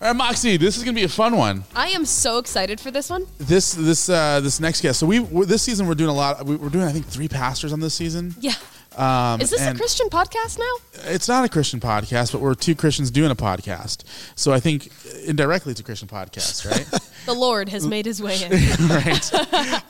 All 0.00 0.06
right, 0.06 0.16
Moxie, 0.16 0.56
this 0.56 0.78
is 0.78 0.82
gonna 0.84 0.94
be 0.94 1.02
a 1.04 1.08
fun 1.10 1.36
one. 1.36 1.62
I 1.74 1.88
am 1.88 2.06
so 2.06 2.38
excited 2.38 2.80
for 2.80 2.90
this 2.90 3.10
one. 3.10 3.26
This 3.36 3.72
this 3.74 4.08
uh, 4.08 4.40
this 4.40 4.58
next 4.58 4.80
guest. 4.80 4.98
So 4.98 5.06
we 5.06 5.18
this 5.44 5.60
season 5.62 5.86
we're 5.86 5.94
doing 5.94 6.08
a 6.08 6.14
lot. 6.14 6.44
we- 6.46 6.56
We're 6.56 6.70
doing 6.70 6.86
I 6.86 6.92
think 6.92 7.06
three 7.06 7.28
pastors 7.28 7.70
on 7.72 7.80
this 7.80 7.92
season. 7.94 8.34
Yeah. 8.40 8.54
Um, 8.96 9.40
Is 9.40 9.50
this 9.50 9.60
a 9.64 9.74
Christian 9.74 10.08
podcast 10.08 10.58
now? 10.58 11.02
It's 11.12 11.28
not 11.28 11.44
a 11.44 11.48
Christian 11.48 11.78
podcast, 11.80 12.32
but 12.32 12.40
we're 12.40 12.54
two 12.54 12.74
Christians 12.74 13.10
doing 13.10 13.30
a 13.30 13.36
podcast. 13.36 14.02
So 14.34 14.52
I 14.52 14.58
think 14.58 14.90
indirectly 15.26 15.70
it's 15.72 15.80
a 15.80 15.84
Christian 15.84 16.08
podcast, 16.08 16.68
right? 16.70 17.00
The 17.26 17.32
Lord 17.34 17.68
has 17.68 17.86
made 17.86 18.04
his 18.06 18.20
way 18.22 18.42
in. 18.42 18.50
right. 18.88 19.30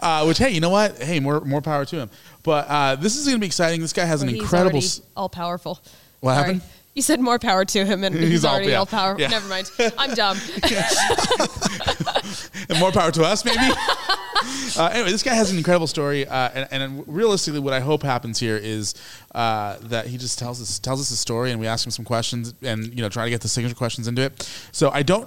Uh, 0.03 0.25
which 0.25 0.39
hey, 0.39 0.51
you 0.51 0.61
know 0.61 0.71
what? 0.71 1.01
Hey, 1.01 1.21
more 1.21 1.41
more 1.43 1.63
power 1.63 1.85
to 1.85 1.97
him. 1.97 2.11
But 2.43 2.67
uh, 2.69 2.97
this 2.97 3.17
is 3.17 3.27
gonna 3.27 3.39
be 3.39 3.47
exciting. 3.47 3.81
This 3.81 3.93
guy 3.93 4.07
has 4.07 4.23
an 4.23 4.29
incredible. 4.29 4.83
all 5.17 5.29
powerful. 5.29 5.81
What 6.19 6.35
Sorry. 6.35 6.45
happened? 6.55 6.63
You 7.01 7.03
said 7.03 7.19
more 7.19 7.39
power 7.39 7.65
to 7.65 7.87
him, 7.87 8.05
and 8.05 8.15
he's, 8.15 8.29
He's 8.29 8.45
all- 8.45 8.57
already 8.57 8.73
yeah. 8.73 8.77
all 8.81 8.85
power. 8.85 9.17
Yeah. 9.19 9.29
Never 9.29 9.49
mind. 9.49 9.71
I'm 9.97 10.13
dumb. 10.13 10.37
and 12.69 12.79
more 12.79 12.93
power 12.93 13.11
to 13.11 13.25
us, 13.25 13.43
maybe. 13.43 13.57
uh, 14.79 14.91
anyway, 14.93 15.11
this 15.11 15.23
guy 15.23 15.33
has 15.33 15.51
an 15.51 15.57
incredible 15.57 15.87
story, 15.87 16.27
uh, 16.27 16.51
and, 16.53 16.69
and 16.83 17.05
realistically, 17.09 17.61
what 17.61 17.73
I 17.73 17.81
hope 17.81 18.03
happens 18.03 18.39
here 18.39 18.59
is 18.59 18.95
uh, 19.35 19.79
that 19.85 20.09
he 20.09 20.19
just 20.19 20.39
tells 20.39 20.61
us 20.61 20.79
tells 20.79 21.01
us 21.01 21.11
a 21.11 21.17
story, 21.17 21.53
and 21.53 21.59
we 21.59 21.67
ask 21.67 21.87
him 21.87 21.91
some 21.91 22.05
questions, 22.05 22.53
and 22.61 22.95
you 22.95 23.01
know, 23.01 23.09
try 23.09 23.25
to 23.25 23.31
get 23.31 23.41
the 23.41 23.49
signature 23.49 23.75
questions 23.75 24.07
into 24.07 24.21
it. 24.21 24.47
So 24.73 24.91
I 24.91 25.03
don't. 25.03 25.27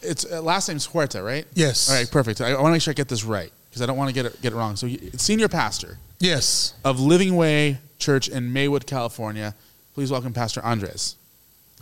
It's 0.00 0.24
uh, 0.30 0.40
last 0.42 0.68
name's 0.68 0.86
Huerta, 0.86 1.24
right? 1.24 1.44
Yes. 1.54 1.90
All 1.90 1.96
right, 1.96 2.08
perfect. 2.08 2.40
I, 2.40 2.50
I 2.50 2.54
want 2.54 2.66
to 2.66 2.70
make 2.72 2.82
sure 2.82 2.92
I 2.92 2.94
get 2.94 3.08
this 3.08 3.24
right 3.24 3.50
because 3.68 3.82
I 3.82 3.86
don't 3.86 3.96
want 3.96 4.10
to 4.10 4.14
get 4.14 4.26
it 4.26 4.40
get 4.42 4.52
it 4.52 4.56
wrong. 4.56 4.76
So, 4.76 4.86
you- 4.86 5.10
senior 5.16 5.48
pastor 5.48 5.98
Yes. 6.20 6.74
of 6.84 7.00
Living 7.00 7.34
Way 7.34 7.78
Church 7.98 8.28
in 8.28 8.52
Maywood, 8.52 8.86
California. 8.86 9.56
Please 9.94 10.10
welcome 10.10 10.32
Pastor 10.32 10.60
Andres 10.64 11.16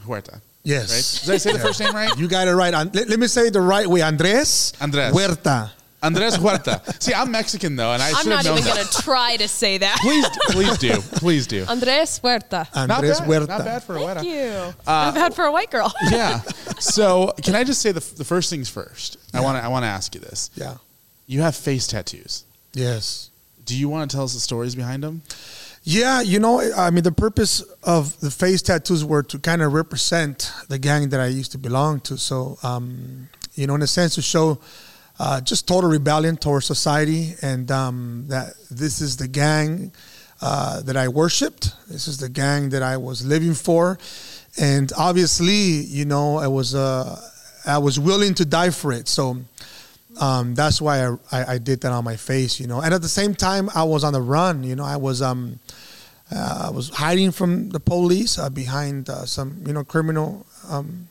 Huerta. 0.06 0.40
Yes. 0.64 1.20
Right? 1.22 1.26
Did 1.26 1.34
I 1.34 1.38
say 1.38 1.52
the 1.52 1.58
first 1.58 1.80
name 1.80 1.94
right? 1.94 2.16
You 2.18 2.28
got 2.28 2.46
it 2.46 2.54
right. 2.54 2.72
Let, 2.72 3.08
let 3.08 3.18
me 3.18 3.26
say 3.26 3.46
it 3.48 3.52
the 3.52 3.60
right 3.60 3.86
way. 3.86 4.02
Andres. 4.02 4.72
Andres. 4.80 5.12
Huerta. 5.12 5.70
Andres 6.02 6.36
Huerta. 6.36 6.82
See, 7.02 7.14
I'm 7.14 7.30
Mexican 7.30 7.74
though, 7.76 7.92
and 7.92 8.02
I 8.02 8.08
I'm 8.10 8.14
should 8.16 8.28
not 8.28 8.44
have 8.44 8.54
known 8.56 8.58
even 8.58 8.74
going 8.74 8.86
to 8.86 9.02
try 9.02 9.36
to 9.36 9.48
say 9.48 9.78
that. 9.78 9.98
Please, 10.02 10.26
please 10.50 10.78
do, 10.78 11.00
please 11.18 11.46
do. 11.46 11.64
Andres 11.68 12.18
Huerta. 12.20 12.66
Not 12.74 12.90
Andres 12.90 13.20
bad, 13.20 13.28
Huerta. 13.28 13.48
not 13.48 13.64
bad 13.64 13.82
for 13.84 13.96
a 13.96 14.00
Thank 14.00 14.18
Huerta. 14.18 14.24
you. 14.24 14.74
Uh, 14.86 14.92
not 15.04 15.14
bad 15.14 15.34
for 15.34 15.44
a 15.44 15.52
white 15.52 15.70
girl. 15.70 15.92
Yeah. 16.10 16.40
So, 16.82 17.32
can 17.44 17.54
I 17.54 17.62
just 17.62 17.80
say 17.80 17.92
the, 17.92 18.00
the 18.16 18.24
first 18.24 18.50
things 18.50 18.68
first? 18.68 19.16
I 19.32 19.40
want 19.40 19.56
to 19.56 19.62
I 19.64 19.68
want 19.68 19.84
to 19.84 19.86
ask 19.86 20.16
you 20.16 20.20
this. 20.20 20.50
Yeah. 20.56 20.78
You 21.28 21.40
have 21.42 21.54
face 21.54 21.86
tattoos. 21.86 22.42
Yes. 22.74 23.30
Do 23.64 23.76
you 23.78 23.88
want 23.88 24.10
to 24.10 24.16
tell 24.16 24.24
us 24.24 24.34
the 24.34 24.40
stories 24.40 24.74
behind 24.74 25.04
them? 25.04 25.22
Yeah, 25.84 26.20
you 26.20 26.38
know, 26.38 26.60
I 26.76 26.90
mean, 26.90 27.02
the 27.02 27.10
purpose 27.10 27.60
of 27.82 28.18
the 28.20 28.30
face 28.30 28.62
tattoos 28.62 29.04
were 29.04 29.24
to 29.24 29.38
kind 29.40 29.62
of 29.62 29.72
represent 29.72 30.52
the 30.68 30.78
gang 30.78 31.08
that 31.08 31.18
I 31.18 31.26
used 31.26 31.50
to 31.52 31.58
belong 31.58 31.98
to. 32.02 32.16
So, 32.16 32.56
um, 32.62 33.28
you 33.56 33.66
know, 33.66 33.74
in 33.74 33.82
a 33.82 33.88
sense, 33.88 34.14
to 34.14 34.22
show 34.22 34.60
uh, 35.18 35.40
just 35.40 35.66
total 35.66 35.90
rebellion 35.90 36.36
towards 36.36 36.66
society, 36.66 37.34
and 37.42 37.68
um, 37.72 38.26
that 38.28 38.54
this 38.70 39.00
is 39.00 39.16
the 39.16 39.26
gang 39.26 39.90
uh, 40.40 40.82
that 40.82 40.96
I 40.96 41.08
worshipped. 41.08 41.74
This 41.88 42.06
is 42.06 42.18
the 42.18 42.28
gang 42.28 42.68
that 42.70 42.84
I 42.84 42.96
was 42.96 43.26
living 43.26 43.54
for, 43.54 43.98
and 44.60 44.92
obviously, 44.96 45.52
you 45.52 46.04
know, 46.04 46.38
I 46.38 46.46
was 46.46 46.76
uh, 46.76 47.20
I 47.66 47.78
was 47.78 47.98
willing 47.98 48.34
to 48.34 48.44
die 48.44 48.70
for 48.70 48.92
it. 48.92 49.08
So. 49.08 49.38
Um, 50.20 50.54
that's 50.54 50.80
why 50.80 51.06
I, 51.06 51.16
I, 51.30 51.44
I 51.54 51.58
did 51.58 51.80
that 51.82 51.92
on 51.92 52.04
my 52.04 52.16
face, 52.16 52.60
you 52.60 52.66
know. 52.66 52.80
And 52.80 52.92
at 52.92 53.02
the 53.02 53.08
same 53.08 53.34
time, 53.34 53.70
I 53.74 53.82
was 53.84 54.04
on 54.04 54.12
the 54.12 54.20
run, 54.20 54.62
you 54.62 54.76
know. 54.76 54.84
I 54.84 54.96
was 54.96 55.22
um, 55.22 55.58
uh, 56.34 56.66
I 56.68 56.70
was 56.70 56.88
hiding 56.90 57.30
from 57.30 57.70
the 57.70 57.80
police 57.80 58.38
uh, 58.38 58.48
behind 58.48 59.08
uh, 59.10 59.26
some, 59.26 59.62
you 59.66 59.72
know, 59.72 59.84
criminal 59.84 60.46
um, 60.68 61.08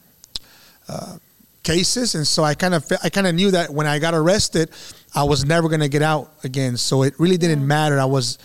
uh, 0.88 1.18
cases, 1.64 2.16
and 2.16 2.26
so 2.26 2.44
I 2.44 2.56
kind 2.56 2.74
of 2.74 2.92
I 3.04 3.10
kind 3.10 3.28
of 3.28 3.36
knew 3.36 3.52
that 3.52 3.70
when 3.70 3.88
I 3.88 4.00
got 4.00 4.14
arrested, 4.14 4.72
I 5.14 5.24
was 5.24 5.46
never 5.46 5.70
gonna 5.70 5.90
get 5.90 6.02
out 6.02 6.32
again. 6.44 6.78
So 6.78 7.04
it 7.04 7.14
really 7.20 7.38
didn't 7.38 7.66
matter. 7.66 8.00
I 8.00 8.06
was, 8.06 8.38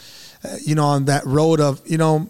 uh, 0.45 0.57
you 0.63 0.75
know, 0.75 0.85
on 0.85 1.07
that 1.07 1.25
road 1.25 1.61
of 1.61 1.81
you 1.87 1.99
know, 1.99 2.29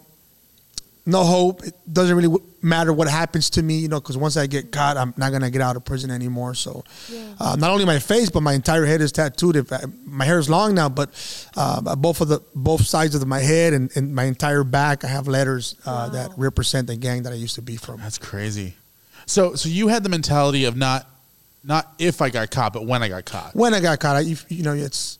no 1.07 1.23
hope. 1.23 1.63
It 1.63 1.73
doesn't 1.91 2.15
really 2.15 2.27
w- 2.27 2.45
matter 2.61 2.91
what 2.91 3.07
happens 3.07 3.49
to 3.51 3.63
me, 3.63 3.77
you 3.79 3.87
know, 3.87 3.99
because 3.99 4.17
once 4.17 4.35
I 4.35 4.45
get 4.45 4.71
caught, 4.71 4.97
I'm 4.97 5.13
not 5.17 5.31
gonna 5.31 5.49
get 5.49 5.61
out 5.61 5.75
of 5.77 5.85
prison 5.85 6.11
anymore. 6.11 6.53
So, 6.53 6.83
uh, 7.39 7.55
not 7.57 7.71
only 7.71 7.85
my 7.85 7.99
face, 7.99 8.29
but 8.29 8.41
my 8.41 8.53
entire 8.53 8.85
head 8.85 9.01
is 9.01 9.11
tattooed. 9.11 9.55
If 9.55 9.71
I, 9.71 9.79
my 10.05 10.25
hair 10.25 10.37
is 10.37 10.49
long 10.49 10.75
now, 10.75 10.89
but 10.89 11.09
uh, 11.55 11.95
both 11.95 12.19
of 12.21 12.27
the 12.27 12.41
both 12.53 12.85
sides 12.85 13.15
of 13.15 13.21
the, 13.21 13.27
my 13.27 13.39
head 13.39 13.73
and, 13.73 13.89
and 13.95 14.13
my 14.13 14.25
entire 14.25 14.63
back, 14.63 15.05
I 15.05 15.07
have 15.07 15.27
letters 15.27 15.75
uh, 15.85 16.09
that 16.09 16.31
represent 16.37 16.87
the 16.87 16.95
gang 16.97 17.23
that 17.23 17.31
I 17.31 17.37
used 17.37 17.55
to 17.55 17.61
be 17.61 17.77
from. 17.77 17.99
That's 18.01 18.17
crazy. 18.17 18.75
So, 19.25 19.55
so 19.55 19.69
you 19.69 19.87
had 19.87 20.03
the 20.03 20.09
mentality 20.09 20.65
of 20.65 20.75
not, 20.77 21.05
not 21.63 21.93
if 21.99 22.21
I 22.21 22.29
got 22.29 22.51
caught, 22.51 22.73
but 22.73 22.85
when 22.85 23.01
I 23.01 23.09
got 23.09 23.25
caught. 23.25 23.55
when 23.55 23.73
I 23.73 23.79
got 23.79 23.99
caught, 23.99 24.15
I, 24.17 24.19
you, 24.21 24.37
you 24.49 24.63
know, 24.63 24.73
it's 24.73 25.19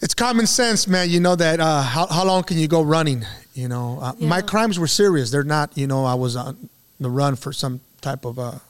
it's 0.00 0.14
common 0.14 0.46
sense, 0.46 0.86
man. 0.86 1.08
You 1.08 1.20
know 1.20 1.36
that 1.36 1.60
uh, 1.60 1.82
how 1.82 2.06
how 2.06 2.24
long 2.24 2.42
can 2.42 2.58
you 2.58 2.68
go 2.68 2.82
running? 2.82 3.24
You 3.54 3.68
know, 3.68 3.98
uh, 4.02 4.12
my 4.18 4.42
crimes 4.42 4.78
were 4.78 4.88
serious. 4.88 5.30
They're 5.30 5.44
not, 5.44 5.76
you 5.78 5.86
know, 5.86 6.04
I 6.04 6.14
was 6.14 6.34
on 6.36 6.68
the 6.98 7.08
run 7.08 7.36
for 7.36 7.52
some 7.52 7.80
type 8.00 8.24
of 8.24 8.38
a, 8.38 8.60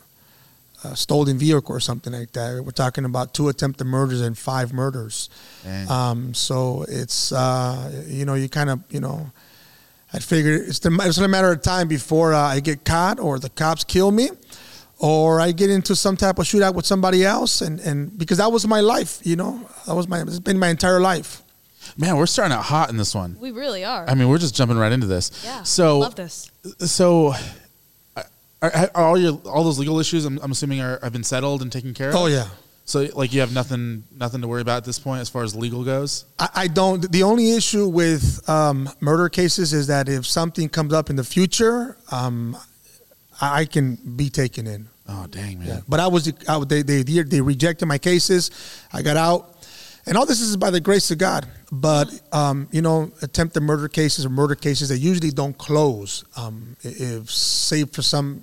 a 0.84 0.94
stolen 0.94 1.38
vehicle 1.38 1.74
or 1.74 1.80
something 1.80 2.12
like 2.12 2.32
that. 2.32 2.62
We're 2.62 2.70
talking 2.70 3.06
about 3.06 3.32
two 3.32 3.48
attempted 3.48 3.86
murders 3.86 4.20
and 4.20 4.36
five 4.36 4.72
murders. 4.74 5.30
Dang. 5.62 5.90
Um, 5.90 6.34
so 6.34 6.84
it's 6.86 7.32
uh, 7.32 8.04
you 8.06 8.26
know, 8.26 8.34
you 8.34 8.48
kind 8.48 8.70
of 8.70 8.80
you 8.90 9.00
know. 9.00 9.30
I 10.12 10.20
figured 10.20 10.68
it's, 10.68 10.78
the, 10.78 10.96
it's 11.02 11.18
a 11.18 11.26
matter 11.26 11.50
of 11.50 11.60
time 11.62 11.88
before 11.88 12.34
uh, 12.34 12.38
I 12.38 12.60
get 12.60 12.84
caught 12.84 13.18
or 13.18 13.40
the 13.40 13.50
cops 13.50 13.82
kill 13.82 14.12
me 14.12 14.28
or 15.00 15.40
I 15.40 15.50
get 15.50 15.70
into 15.70 15.96
some 15.96 16.16
type 16.16 16.38
of 16.38 16.46
shootout 16.46 16.74
with 16.74 16.86
somebody 16.86 17.24
else. 17.24 17.60
And, 17.60 17.80
and 17.80 18.16
because 18.16 18.38
that 18.38 18.52
was 18.52 18.64
my 18.64 18.80
life, 18.80 19.18
you 19.24 19.34
know, 19.34 19.68
that 19.88 19.94
was 19.94 20.06
my, 20.06 20.22
it's 20.22 20.38
been 20.38 20.58
my 20.58 20.68
entire 20.68 21.00
life. 21.00 21.42
Man, 21.96 22.16
we're 22.16 22.26
starting 22.26 22.56
out 22.56 22.64
hot 22.64 22.90
in 22.90 22.96
this 22.96 23.14
one. 23.14 23.36
We 23.40 23.50
really 23.50 23.84
are. 23.84 24.08
I 24.08 24.14
mean, 24.14 24.28
we're 24.28 24.38
just 24.38 24.54
jumping 24.54 24.78
right 24.78 24.92
into 24.92 25.06
this. 25.06 25.42
yeah. 25.44 25.62
So, 25.62 25.98
love 25.98 26.14
this. 26.14 26.50
so 26.78 27.34
are, 28.62 28.90
are 28.94 29.04
all 29.04 29.18
your 29.18 29.40
all 29.44 29.64
those 29.64 29.78
legal 29.78 30.00
issues? 30.00 30.24
I'm, 30.24 30.38
I'm 30.42 30.52
assuming 30.52 30.80
are 30.80 30.98
have 31.02 31.12
been 31.12 31.24
settled 31.24 31.62
and 31.62 31.70
taken 31.70 31.94
care 31.94 32.10
of. 32.10 32.14
Oh 32.16 32.26
yeah. 32.26 32.48
So, 32.86 33.08
like, 33.14 33.32
you 33.32 33.40
have 33.40 33.52
nothing 33.54 34.04
nothing 34.14 34.42
to 34.42 34.48
worry 34.48 34.60
about 34.60 34.78
at 34.78 34.84
this 34.84 34.98
point 34.98 35.22
as 35.22 35.28
far 35.30 35.42
as 35.42 35.56
legal 35.56 35.84
goes. 35.84 36.26
I, 36.38 36.48
I 36.54 36.66
don't, 36.66 37.10
the 37.10 37.22
only 37.22 37.52
issue 37.52 37.88
with 37.88 38.46
um, 38.48 38.90
murder 39.00 39.30
cases 39.30 39.72
is 39.72 39.86
that 39.86 40.08
if 40.08 40.26
something 40.26 40.68
comes 40.68 40.92
up 40.92 41.08
in 41.08 41.16
the 41.16 41.24
future, 41.24 41.96
um, 42.12 42.56
I, 43.40 43.60
I 43.60 43.64
can 43.64 43.94
be 44.16 44.28
taken 44.28 44.66
in. 44.66 44.88
Oh, 45.08 45.26
dang 45.26 45.60
man. 45.60 45.82
But 45.88 46.00
I 46.00 46.08
was, 46.08 46.30
I, 46.46 46.62
they, 46.64 46.82
they, 46.82 47.02
they 47.02 47.40
rejected 47.40 47.86
my 47.86 47.98
cases. 47.98 48.50
I 48.92 49.00
got 49.00 49.16
out. 49.16 49.53
And 50.06 50.16
all 50.18 50.26
this 50.26 50.40
is 50.40 50.56
by 50.56 50.70
the 50.70 50.80
grace 50.80 51.10
of 51.10 51.18
God. 51.18 51.46
But, 51.72 52.08
um, 52.32 52.68
you 52.70 52.82
know, 52.82 53.10
attempted 53.22 53.62
murder 53.62 53.88
cases 53.88 54.26
or 54.26 54.28
murder 54.28 54.54
cases, 54.54 54.88
they 54.90 54.96
usually 54.96 55.30
don't 55.30 55.56
close. 55.56 56.24
Um, 56.36 56.76
if, 56.82 57.30
say, 57.30 57.84
for 57.84 58.02
some, 58.02 58.42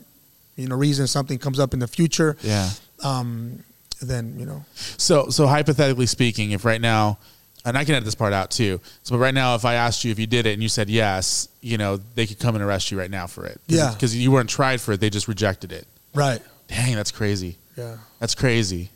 you 0.56 0.68
know, 0.68 0.75
reason 0.75 1.06
something 1.08 1.38
comes 1.38 1.60
up 1.60 1.74
in 1.74 1.80
the 1.80 1.88
future, 1.88 2.36
Yeah. 2.41 2.70
um, 3.03 3.63
then, 4.01 4.39
you 4.39 4.46
know. 4.46 4.65
So, 4.98 5.30
so 5.30 5.46
hypothetically 5.48 6.08
speaking, 6.08 6.51
if 6.51 6.65
right 6.65 6.82
now, 6.82 7.20
and 7.63 7.77
I 7.77 7.86
can 7.86 7.94
edit 7.94 8.06
this 8.06 8.15
part 8.15 8.34
out 8.34 8.50
too. 8.50 8.82
So, 9.03 9.15
right 9.18 9.34
now, 9.34 9.53
if 9.53 9.65
I 9.65 9.75
asked 9.75 10.03
you 10.03 10.12
if 10.12 10.18
you 10.18 10.25
did 10.25 10.48
it 10.48 10.53
and 10.53 10.63
you 10.63 10.70
said 10.70 10.89
yes, 10.89 11.48
you 11.62 11.77
know, 11.77 11.98
they 12.15 12.25
could 12.25 12.39
come 12.39 12.56
and 12.56 12.63
arrest 12.63 12.89
you 12.89 12.98
right 12.98 13.12
now 13.12 13.27
for 13.27 13.46
it. 13.46 13.62
Yeah. 13.68 13.94
Because 13.94 14.18
you 14.18 14.32
weren't 14.32 14.50
tried 14.50 14.82
for 14.82 14.94
it; 14.94 15.00
they 15.00 15.12
just 15.12 15.27
rejected 15.27 15.72
it. 15.72 15.86
Right. 16.15 16.41
Dang, 16.68 16.96
that's 16.96 17.12
crazy. 17.12 17.58
Yeah. 17.77 17.98
That's 18.20 18.34
crazy. 18.34 18.89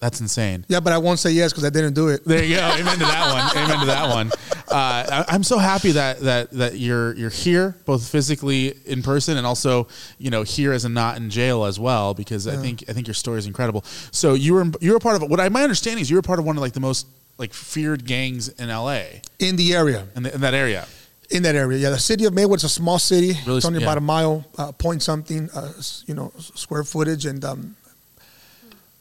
That's 0.00 0.20
insane. 0.20 0.64
Yeah, 0.66 0.80
but 0.80 0.92
I 0.94 0.98
won't 0.98 1.18
say 1.18 1.30
yes 1.30 1.52
because 1.52 1.64
I 1.64 1.70
didn't 1.70 1.92
do 1.92 2.08
it. 2.08 2.24
There 2.24 2.42
you 2.42 2.56
go. 2.56 2.62
Amen 2.78 2.94
to 2.98 3.04
that 3.04 3.52
one. 3.54 3.64
Amen 3.64 3.80
to 3.80 3.86
that 3.86 4.08
one. 4.08 4.28
Uh, 4.70 4.72
I, 4.72 5.24
I'm 5.28 5.42
so 5.44 5.58
happy 5.58 5.92
that 5.92 6.20
that 6.20 6.50
that 6.52 6.78
you're 6.78 7.14
you're 7.16 7.28
here, 7.28 7.76
both 7.84 8.08
physically 8.08 8.74
in 8.86 9.02
person 9.02 9.36
and 9.36 9.46
also 9.46 9.88
you 10.18 10.30
know 10.30 10.42
here 10.42 10.72
as 10.72 10.84
a 10.86 10.88
not 10.88 11.18
in 11.18 11.28
jail 11.28 11.64
as 11.64 11.78
well, 11.78 12.14
because 12.14 12.46
I 12.48 12.56
think 12.56 12.84
I 12.88 12.92
think 12.94 13.06
your 13.08 13.14
story 13.14 13.38
is 13.38 13.46
incredible. 13.46 13.82
So 14.10 14.34
you 14.34 14.54
were 14.54 14.66
you 14.80 14.92
were 14.92 15.00
part 15.00 15.20
of 15.22 15.28
what 15.30 15.38
I 15.38 15.48
my 15.50 15.62
understanding 15.62 16.00
is 16.00 16.08
you 16.08 16.16
were 16.16 16.22
part 16.22 16.38
of 16.38 16.46
one 16.46 16.56
of 16.56 16.62
like 16.62 16.72
the 16.72 16.80
most 16.80 17.06
like 17.36 17.52
feared 17.52 18.06
gangs 18.06 18.48
in 18.48 18.70
L.A. 18.70 19.20
in 19.38 19.56
the 19.56 19.74
area. 19.74 20.06
in, 20.16 20.22
the, 20.22 20.34
in 20.34 20.40
that 20.42 20.54
area. 20.54 20.86
in 21.30 21.42
that 21.42 21.54
area. 21.56 21.78
Yeah, 21.78 21.90
the 21.90 21.98
city 21.98 22.24
of 22.26 22.32
Maywood's 22.32 22.64
a 22.64 22.68
small 22.68 22.98
city. 22.98 23.32
Really 23.46 23.58
it's 23.58 23.66
only 23.66 23.78
s- 23.78 23.82
about 23.82 23.98
a 23.98 24.02
mile, 24.02 24.44
uh, 24.58 24.72
point 24.72 25.02
something, 25.02 25.48
uh, 25.54 25.72
you 26.06 26.14
know, 26.14 26.32
square 26.38 26.84
footage, 26.84 27.24
and 27.26 27.44
um, 27.44 27.76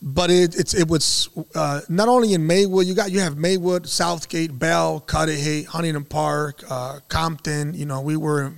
but 0.01 0.32
it 0.32 0.56
it's 0.58 0.74
it 0.74 0.88
was 0.88 1.29
uh, 1.56 1.82
not 1.89 2.08
only 2.08 2.34
in 2.34 2.46
Maywood. 2.48 2.86
You 2.86 2.94
got 2.94 3.12
you 3.12 3.20
have 3.20 3.38
Maywood, 3.38 3.88
South 3.88 4.29
Gate, 4.29 4.58
Bell, 4.58 5.01
Cudahy, 5.01 5.63
Huntington 5.63 6.06
Park, 6.06 6.63
uh, 6.70 7.00
Compton. 7.10 7.74
You 7.74 7.86
know, 7.86 8.01
we 8.01 8.15
were 8.15 8.53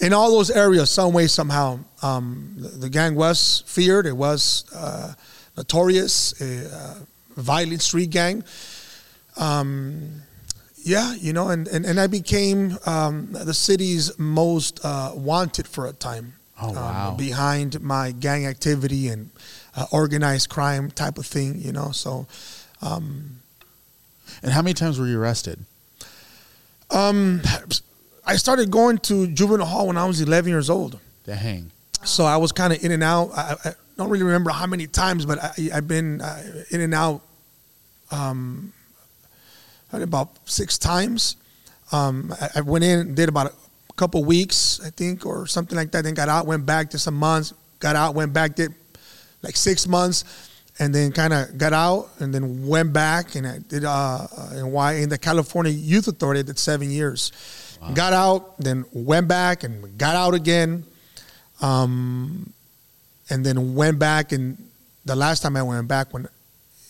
in 0.00 0.12
all 0.12 0.30
those 0.30 0.50
areas 0.50 0.90
some 0.90 1.12
way 1.12 1.26
somehow. 1.26 1.80
Um, 2.02 2.54
the, 2.56 2.68
the 2.68 2.88
gang 2.88 3.14
was 3.14 3.64
feared. 3.66 4.06
It 4.06 4.16
was 4.16 4.64
uh, 4.74 5.14
notorious, 5.56 6.40
a 6.40 6.74
uh, 6.74 6.94
violent 7.36 7.82
street 7.82 8.10
gang. 8.10 8.44
Um, 9.36 10.22
yeah, 10.86 11.14
you 11.14 11.32
know, 11.32 11.48
and, 11.48 11.66
and, 11.66 11.84
and 11.84 11.98
I 11.98 12.06
became 12.06 12.78
um, 12.86 13.28
the 13.32 13.52
city's 13.52 14.16
most 14.18 14.78
uh, 14.84 15.10
wanted 15.14 15.66
for 15.66 15.86
a 15.86 15.92
time. 15.92 16.34
Oh, 16.60 16.72
wow. 16.72 17.10
Um, 17.10 17.16
behind 17.16 17.80
my 17.82 18.12
gang 18.12 18.46
activity 18.46 19.08
and 19.08 19.30
uh, 19.76 19.86
organized 19.92 20.48
crime 20.48 20.90
type 20.90 21.18
of 21.18 21.26
thing, 21.26 21.60
you 21.60 21.70
know. 21.72 21.90
So, 21.92 22.26
um, 22.80 23.40
And 24.42 24.52
how 24.52 24.62
many 24.62 24.74
times 24.74 24.98
were 24.98 25.06
you 25.06 25.20
arrested? 25.20 25.58
um, 26.90 27.40
I 28.26 28.36
started 28.36 28.70
going 28.70 28.98
to 28.98 29.26
juvenile 29.28 29.66
hall 29.66 29.86
when 29.88 29.96
I 29.96 30.04
was 30.06 30.20
11 30.20 30.48
years 30.50 30.68
old. 30.70 30.98
Dang. 31.24 31.70
So 32.04 32.24
I 32.24 32.36
was 32.36 32.52
kind 32.52 32.72
of 32.72 32.82
in 32.84 32.90
and 32.92 33.02
out. 33.02 33.30
I, 33.36 33.56
I 33.64 33.72
don't 33.96 34.08
really 34.10 34.24
remember 34.24 34.50
how 34.50 34.66
many 34.66 34.86
times, 34.86 35.26
but 35.26 35.38
I, 35.42 35.52
I've 35.74 35.88
been 35.88 36.20
uh, 36.20 36.64
in 36.70 36.80
and 36.80 36.94
out 36.94 37.22
um, 38.10 38.72
about 39.92 40.30
six 40.44 40.78
times. 40.78 41.36
Um, 41.92 42.32
I, 42.40 42.48
I 42.56 42.60
went 42.62 42.84
in, 42.84 42.98
and 43.00 43.16
did 43.16 43.28
about 43.28 43.52
couple 43.96 44.24
weeks, 44.24 44.80
I 44.84 44.90
think, 44.90 45.26
or 45.26 45.46
something 45.46 45.76
like 45.76 45.90
that. 45.92 46.04
Then 46.04 46.14
got 46.14 46.28
out, 46.28 46.46
went 46.46 46.66
back 46.66 46.90
to 46.90 46.98
some 46.98 47.14
months, 47.14 47.54
got 47.80 47.96
out, 47.96 48.14
went 48.14 48.32
back, 48.32 48.54
did 48.54 48.74
like 49.42 49.56
six 49.56 49.86
months, 49.86 50.24
and 50.78 50.94
then 50.94 51.12
kind 51.12 51.32
of 51.32 51.58
got 51.58 51.72
out, 51.72 52.08
and 52.18 52.32
then 52.34 52.66
went 52.66 52.92
back, 52.92 53.34
and 53.34 53.46
I 53.46 53.58
did 53.58 53.84
uh, 53.84 54.26
in 54.54 54.70
why 54.70 54.94
in 54.94 55.08
the 55.08 55.18
California 55.18 55.72
Youth 55.72 56.08
Authority. 56.08 56.40
I 56.40 56.42
did 56.42 56.58
seven 56.58 56.90
years. 56.90 57.32
Got 57.94 58.14
out, 58.14 58.58
then 58.58 58.84
went 58.92 59.28
back, 59.28 59.62
and 59.62 59.96
got 59.96 60.16
out 60.16 60.34
again 60.34 60.84
um, 61.60 62.52
and 63.30 63.44
then 63.44 63.74
went 63.74 63.98
back 63.98 64.32
and 64.32 64.56
the 65.04 65.16
last 65.16 65.40
time 65.40 65.56
I 65.56 65.62
went 65.62 65.86
back 65.88 66.12
when 66.12 66.28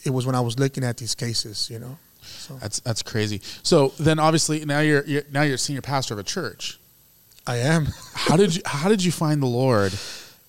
it 0.05 0.11
was 0.11 0.27
when 0.27 0.35
I 0.35 0.41
was 0.41 0.59
looking 0.59 0.85
at 0.85 0.97
these 0.97 1.15
cases, 1.15 1.69
you 1.71 1.79
know. 1.79 1.99
So 2.23 2.55
That's 2.55 2.81
that's 2.81 3.03
crazy. 3.03 3.41
So 3.63 3.89
then, 4.01 4.19
obviously, 4.19 4.65
now 4.65 4.81
you're, 4.81 5.05
you're 5.05 5.23
now 5.31 5.43
you're 5.43 5.57
a 5.57 5.59
senior 5.59 5.83
pastor 5.83 6.15
of 6.15 6.21
a 6.21 6.23
church. 6.25 6.79
I 7.47 7.57
am. 7.59 7.87
How 8.15 8.37
did 8.37 8.55
you 8.57 8.63
How 8.65 8.89
did 8.89 9.03
you 9.05 9.13
find 9.13 9.43
the 9.43 9.47
Lord 9.47 9.93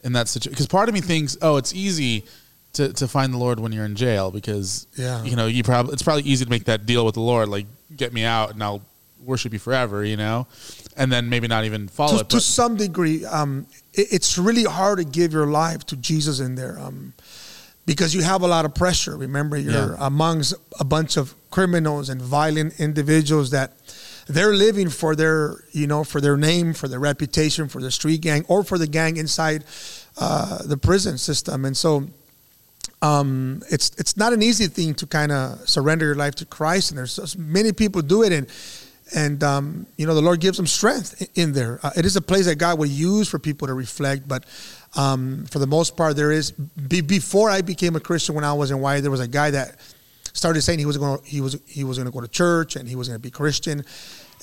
in 0.04 0.14
that 0.14 0.28
situation? 0.28 0.54
Because 0.54 0.68
part 0.68 0.90
of 0.90 0.94
me 0.96 1.02
thinks, 1.02 1.38
oh, 1.42 1.58
it's 1.58 1.74
easy 1.74 2.26
to, 2.74 2.94
to 2.94 3.08
find 3.08 3.34
the 3.34 3.38
Lord 3.38 3.60
when 3.60 3.72
you're 3.72 3.86
in 3.86 3.96
jail 3.96 4.30
because 4.32 4.88
Yeah. 4.96 5.24
you 5.24 5.36
know 5.36 5.48
you 5.48 5.64
probably 5.64 5.94
it's 5.94 6.04
probably 6.04 6.24
easy 6.24 6.46
to 6.46 6.50
make 6.52 6.66
that 6.66 6.86
deal 6.86 7.06
with 7.06 7.16
the 7.16 7.22
Lord, 7.22 7.50
like 7.50 7.66
get 7.96 8.14
me 8.14 8.24
out 8.24 8.52
and 8.52 8.64
I'll 8.64 8.82
worship 9.24 9.52
you 9.54 9.60
forever, 9.60 10.04
you 10.06 10.16
know, 10.16 10.48
and 10.96 11.12
then 11.12 11.28
maybe 11.30 11.48
not 11.48 11.66
even 11.66 11.88
follow 11.88 12.18
to, 12.18 12.22
it. 12.22 12.30
to 12.30 12.40
some 12.40 12.78
degree, 12.78 13.26
um, 13.26 13.66
it, 13.94 14.08
it's 14.12 14.38
really 14.38 14.64
hard 14.64 15.00
to 15.00 15.04
give 15.06 15.34
your 15.34 15.48
life 15.48 15.86
to 15.88 15.96
Jesus 15.98 16.40
in 16.40 16.56
there 16.56 16.78
um, 16.80 17.14
because 17.86 18.14
you 18.14 18.22
have 18.22 18.42
a 18.44 18.48
lot 18.48 18.64
of 18.64 18.74
pressure. 18.76 19.18
Remember, 19.18 19.58
you're 19.58 19.74
Yeah. 19.74 19.96
amongst 20.00 20.54
a 20.80 20.86
bunch 20.86 21.18
of 21.18 21.34
criminals 21.52 22.10
and 22.10 22.22
violent 22.22 22.80
individuals 22.80 23.50
that 23.52 23.74
they're 24.28 24.54
living 24.54 24.90
for 24.90 25.16
their, 25.16 25.64
you 25.72 25.88
know, 25.88 26.04
for 26.04 26.22
their 26.22 26.38
name, 26.38 26.74
for 26.74 26.88
their 26.88 27.00
reputation, 27.00 27.68
for 27.68 27.82
the 27.82 27.92
street 27.92 28.22
gang, 28.22 28.46
or 28.48 28.64
for 28.64 28.78
the 28.78 28.88
gang 28.88 29.18
inside 29.18 29.64
uh, 30.18 30.64
the 30.64 30.78
prison 30.78 31.18
system. 31.18 31.66
And 31.66 31.76
so, 31.76 32.08
um, 33.02 33.62
it's 33.70 33.92
it's 33.98 34.18
not 34.18 34.34
an 34.34 34.42
easy 34.42 34.68
thing 34.68 34.96
to 34.96 35.06
kind 35.06 35.32
of 35.32 35.68
surrender 35.70 36.06
your 36.06 36.16
life 36.16 36.36
to 36.36 36.46
Christ, 36.46 36.92
and 36.92 36.98
there's 36.98 37.38
many 37.38 37.72
people 37.72 38.02
do 38.02 38.24
it, 38.24 38.32
and 38.32 38.48
and 39.16 39.44
um, 39.44 39.86
you 39.98 40.08
know 40.08 40.16
the 40.16 40.22
Lord 40.22 40.40
gives 40.40 40.58
them 40.58 40.68
strength 40.68 41.30
in 41.38 41.54
there. 41.54 41.80
Uh, 41.84 41.92
it 41.96 42.06
is 42.06 42.16
a 42.16 42.22
place 42.22 42.46
that 42.46 42.56
God 42.56 42.80
will 42.80 42.88
use 42.88 43.30
for 43.30 43.38
people 43.38 43.68
to 43.68 43.74
reflect, 43.74 44.28
but 44.28 44.46
um, 44.96 45.46
for 45.46 45.60
the 45.60 45.68
most 45.68 45.96
part, 45.96 46.16
there 46.16 46.32
is. 46.32 46.52
Be, 46.52 47.02
before 47.02 47.50
I 47.52 47.62
became 47.62 47.96
a 47.96 48.00
Christian, 48.00 48.34
when 48.34 48.44
I 48.44 48.54
was 48.54 48.72
in 48.72 48.78
Hawaii, 48.78 49.00
there 49.00 49.12
was 49.12 49.20
a 49.20 49.28
guy 49.28 49.52
that 49.52 49.76
started 50.38 50.62
saying 50.62 50.78
he 50.78 50.86
was 50.86 50.98
going 50.98 51.20
he 51.24 51.42
was 51.42 51.60
he 51.66 51.84
was 51.84 51.98
going 51.98 52.06
to 52.06 52.12
go 52.12 52.22
to 52.22 52.28
church 52.28 52.76
and 52.76 52.88
he 52.88 52.96
was 52.96 53.08
going 53.08 53.20
to 53.20 53.22
be 53.22 53.32
Christian, 53.32 53.84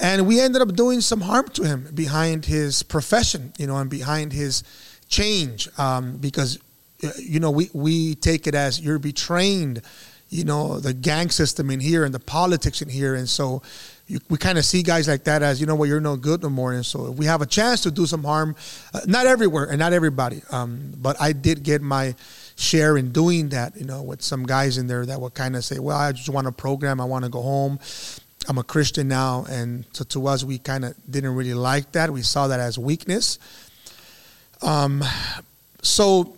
and 0.00 0.26
we 0.26 0.40
ended 0.40 0.61
up 0.61 0.74
doing 0.74 1.00
some 1.00 1.20
harm 1.20 1.48
to 1.50 1.62
him 1.62 1.88
behind 1.94 2.44
his 2.44 2.83
profession, 2.83 3.52
you 3.59 3.66
know, 3.66 3.76
and 3.76 3.88
behind 3.88 4.33
his 4.33 4.64
change, 5.09 5.68
um, 5.78 6.16
because 6.16 6.59
uh, 7.04 7.11
you 7.18 7.38
know 7.38 7.50
we 7.50 7.70
we 7.72 8.16
take 8.16 8.46
it 8.48 8.57
as 8.57 8.80
you're 8.80 8.98
betraying, 8.98 9.80
you 10.30 10.44
know, 10.44 10.80
the 10.80 10.92
gang 10.92 11.30
system 11.30 11.70
in 11.70 11.78
here 11.78 12.04
and 12.04 12.12
the 12.12 12.20
politics 12.20 12.83
in 12.83 12.88
here, 12.88 13.14
and 13.14 13.28
so. 13.28 13.62
You, 14.07 14.20
we 14.28 14.37
kind 14.37 14.59
of 14.59 14.66
see 14.66 14.83
guys 14.83 15.09
like 15.09 15.24
that 15.24 15.42
as 15.42 15.62
you 15.62 15.66
know 15.66 15.74
what? 15.74 15.88
You're 15.88 15.98
no 15.98 16.14
good 16.14 16.42
no 16.42 16.50
more. 16.50 16.74
And 16.74 16.85
so 16.85 17.11
if 17.11 17.16
we 17.16 17.24
have 17.24 17.40
a 17.40 17.46
chance 17.46 17.80
to 17.85 17.90
do 17.90 18.04
some 18.04 18.22
harm 18.22 18.54
uh, 18.92 19.00
not 19.07 19.26
everywhere 19.26 19.64
and 19.64 19.78
not 19.78 19.94
everybody 19.94 20.42
um, 20.50 20.92
but 20.98 21.18
i 21.22 21.33
did 21.33 21.62
get 21.62 21.80
my 21.80 22.14
share 22.57 22.97
in 22.97 23.11
doing 23.12 23.49
that 23.49 23.77
you 23.77 23.85
know 23.85 24.03
with 24.03 24.23
some 24.23 24.45
guys 24.45 24.79
in 24.79 24.87
there 24.87 25.05
that 25.05 25.21
would 25.21 25.35
kind 25.35 25.57
of 25.57 25.64
say 25.64 25.79
well 25.79 25.97
i 25.97 26.12
just 26.12 26.29
want 26.29 26.47
a 26.47 26.53
program 26.53 27.01
i 27.01 27.05
want 27.05 27.25
to 27.25 27.31
go 27.31 27.43
home 27.43 27.79
i'm 28.49 28.59
a 28.59 28.62
christian 28.62 29.09
now 29.09 29.45
and 29.51 29.85
so 29.93 30.05
to 30.05 30.27
us 30.27 30.45
we 30.45 30.59
kind 30.59 30.85
of 30.85 30.95
didn't 31.11 31.35
really 31.35 31.55
like 31.55 31.90
that 31.93 32.11
we 32.11 32.23
saw 32.23 32.47
that 32.47 32.61
as 32.61 32.79
weakness 32.79 33.38
um, 34.62 35.03
so 35.83 36.37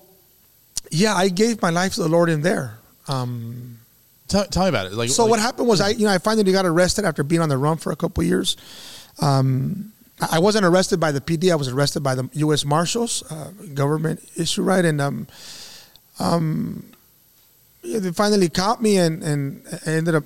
yeah 0.91 1.15
i 1.15 1.29
gave 1.29 1.61
my 1.61 1.71
life 1.71 1.95
to 1.95 2.03
the 2.03 2.09
lord 2.09 2.31
in 2.31 2.41
there 2.41 2.79
um, 3.09 3.79
tell, 4.29 4.45
tell 4.47 4.65
me 4.65 4.69
about 4.69 4.87
it. 4.87 4.93
Like 4.93 5.11
so 5.11 5.25
like- 5.25 5.31
what 5.31 5.41
happened 5.41 5.69
was 5.69 5.81
I, 5.81 5.91
you 5.91 6.07
know, 6.07 6.13
I 6.13 6.19
finally 6.19 6.51
got 6.53 6.67
arrested 6.67 7.05
after 7.05 7.23
being 7.23 7.41
on 7.41 7.49
the 7.49 7.59
run 7.59 7.77
for 7.77 7.93
a 7.93 7.97
couple 7.97 8.23
of 8.23 8.29
years. 8.29 8.57
Um, 9.21 9.93
I 10.21 10.37
I 10.37 10.39
wasn't 10.39 10.65
arrested 10.65 10.99
by 10.99 11.13
the 11.13 11.21
PD. 11.21 11.53
I 11.53 11.57
was 11.57 11.69
arrested 11.69 12.03
by 12.03 12.15
the 12.15 12.29
U.S. 12.35 12.65
Marshals, 12.65 13.23
uh, 13.31 13.51
government 13.75 14.21
issue, 14.37 14.63
right? 14.63 14.85
And 14.85 15.01
um, 15.01 15.27
um, 16.19 16.85
they 17.83 18.13
finally 18.13 18.49
caught 18.49 18.83
me, 18.83 18.99
and 18.99 19.23
and 19.23 19.63
I 19.87 19.91
ended 19.91 20.15
up, 20.15 20.25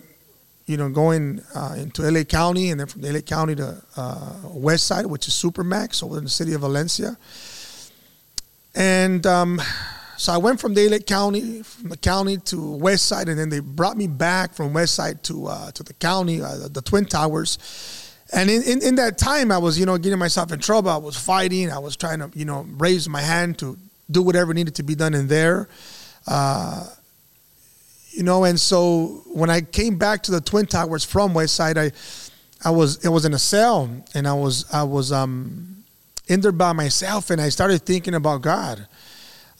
you 0.66 0.76
know, 0.76 0.88
going 0.88 1.42
uh, 1.54 1.74
into 1.76 2.04
L.A. 2.04 2.24
County, 2.24 2.70
and 2.70 2.80
then 2.80 2.86
from 2.86 3.04
L.A. 3.04 3.22
County 3.22 3.54
to 3.56 3.82
uh, 3.96 4.34
Wayside, 4.44 5.06
which 5.06 5.28
is 5.28 5.34
Supermax, 5.34 6.02
over 6.02 6.18
in 6.18 6.24
the 6.24 6.30
city 6.30 6.54
of 6.54 6.62
Valencia. 6.62 7.16
And 8.74 9.26
um, 9.26 9.60
so 10.20 10.32
I 10.32 10.36
went 10.36 10.60
from 10.60 10.74
Daylight 10.74 11.06
County, 11.06 11.62
from 11.62 11.88
the 11.88 11.96
county 11.96 12.36
to 12.36 12.76
Wayside, 12.76 13.28
and 13.28 13.38
then 13.38 13.48
they 13.48 13.60
brought 13.60 13.96
me 13.96 14.06
back 14.06 14.52
from 14.52 14.74
Wayside 14.74 15.22
to 15.24 15.46
uh, 15.46 15.70
to 15.72 15.82
the 15.82 15.94
county, 15.94 16.42
uh, 16.42 16.56
the, 16.56 16.68
the 16.68 16.82
Twin 16.82 17.06
Towers. 17.06 17.58
And 18.32 18.48
in, 18.48 18.62
in, 18.62 18.82
in 18.82 18.94
that 18.96 19.18
time, 19.18 19.50
I 19.50 19.58
was 19.58 19.78
you 19.78 19.86
know 19.86 19.96
getting 19.98 20.18
myself 20.18 20.52
in 20.52 20.60
trouble. 20.60 20.90
I 20.90 20.98
was 20.98 21.16
fighting. 21.16 21.70
I 21.70 21.78
was 21.78 21.96
trying 21.96 22.18
to 22.18 22.30
you 22.34 22.44
know 22.44 22.66
raise 22.76 23.08
my 23.08 23.22
hand 23.22 23.58
to 23.60 23.78
do 24.10 24.22
whatever 24.22 24.52
needed 24.54 24.74
to 24.76 24.82
be 24.82 24.94
done 24.94 25.14
in 25.14 25.28
there. 25.28 25.68
Uh, 26.26 26.86
you 28.10 28.22
know, 28.22 28.44
and 28.44 28.60
so 28.60 29.22
when 29.32 29.50
I 29.50 29.60
came 29.60 29.96
back 29.96 30.22
to 30.24 30.32
the 30.32 30.40
Twin 30.40 30.66
Towers 30.66 31.04
from 31.04 31.32
Wayside, 31.32 31.78
I 31.78 31.92
I 32.64 32.70
was 32.70 33.04
it 33.04 33.08
was 33.08 33.24
in 33.24 33.34
a 33.34 33.38
cell, 33.38 33.88
and 34.14 34.28
I 34.28 34.34
was 34.34 34.72
I 34.72 34.82
was 34.82 35.12
um, 35.12 35.84
in 36.26 36.40
there 36.40 36.52
by 36.52 36.72
myself, 36.72 37.30
and 37.30 37.40
I 37.40 37.48
started 37.48 37.82
thinking 37.82 38.14
about 38.14 38.42
God. 38.42 38.86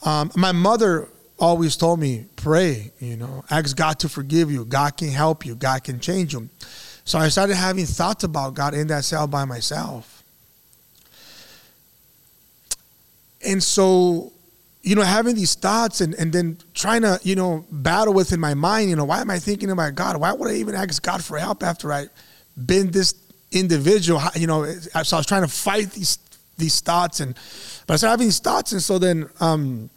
Um, 0.03 0.31
my 0.35 0.51
mother 0.51 1.07
always 1.39 1.75
told 1.75 1.99
me, 1.99 2.25
pray, 2.35 2.91
you 2.99 3.17
know, 3.17 3.43
ask 3.49 3.75
God 3.75 3.99
to 3.99 4.09
forgive 4.09 4.51
you. 4.51 4.63
God 4.65 4.95
can 4.97 5.09
help 5.09 5.45
you. 5.45 5.55
God 5.55 5.83
can 5.83 5.99
change 5.99 6.33
you. 6.33 6.49
So 7.03 7.17
I 7.17 7.29
started 7.29 7.55
having 7.55 7.85
thoughts 7.85 8.23
about 8.23 8.53
God 8.53 8.73
in 8.73 8.87
that 8.87 9.03
cell 9.03 9.27
by 9.27 9.45
myself. 9.45 10.23
And 13.43 13.61
so, 13.61 14.31
you 14.83 14.95
know, 14.95 15.03
having 15.03 15.35
these 15.35 15.53
thoughts 15.53 16.01
and, 16.01 16.15
and 16.15 16.33
then 16.33 16.57
trying 16.73 17.03
to, 17.03 17.19
you 17.23 17.35
know, 17.35 17.65
battle 17.71 18.13
within 18.13 18.39
my 18.39 18.53
mind, 18.53 18.89
you 18.89 18.95
know, 18.95 19.05
why 19.05 19.21
am 19.21 19.29
I 19.29 19.39
thinking 19.39 19.69
about 19.69 19.95
God? 19.95 20.17
Why 20.17 20.31
would 20.33 20.49
I 20.49 20.55
even 20.55 20.73
ask 20.73 21.01
God 21.03 21.23
for 21.23 21.37
help 21.37 21.61
after 21.61 21.93
I've 21.93 22.09
been 22.65 22.89
this 22.91 23.13
individual? 23.51 24.21
You 24.35 24.47
know, 24.47 24.65
so 24.65 25.17
I 25.17 25.19
was 25.19 25.25
trying 25.25 25.43
to 25.43 25.47
fight 25.47 25.91
these 25.91 26.17
these 26.57 26.79
thoughts 26.79 27.19
and 27.19 27.33
but 27.87 27.93
I 27.93 27.97
started 27.97 28.11
having 28.11 28.27
these 28.27 28.39
thoughts 28.39 28.71
and 28.71 28.83
so 28.83 28.99
then 28.99 29.27
um 29.39 29.89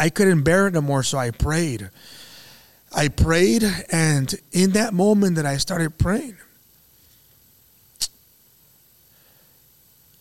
I 0.00 0.08
couldn't 0.08 0.44
bear 0.44 0.66
it 0.66 0.72
no 0.72 0.80
more, 0.80 1.02
so 1.02 1.18
I 1.18 1.30
prayed. 1.30 1.90
I 2.90 3.08
prayed, 3.08 3.62
and 3.92 4.34
in 4.50 4.70
that 4.70 4.94
moment 4.94 5.36
that 5.36 5.44
I 5.44 5.58
started 5.58 5.98
praying, 5.98 6.38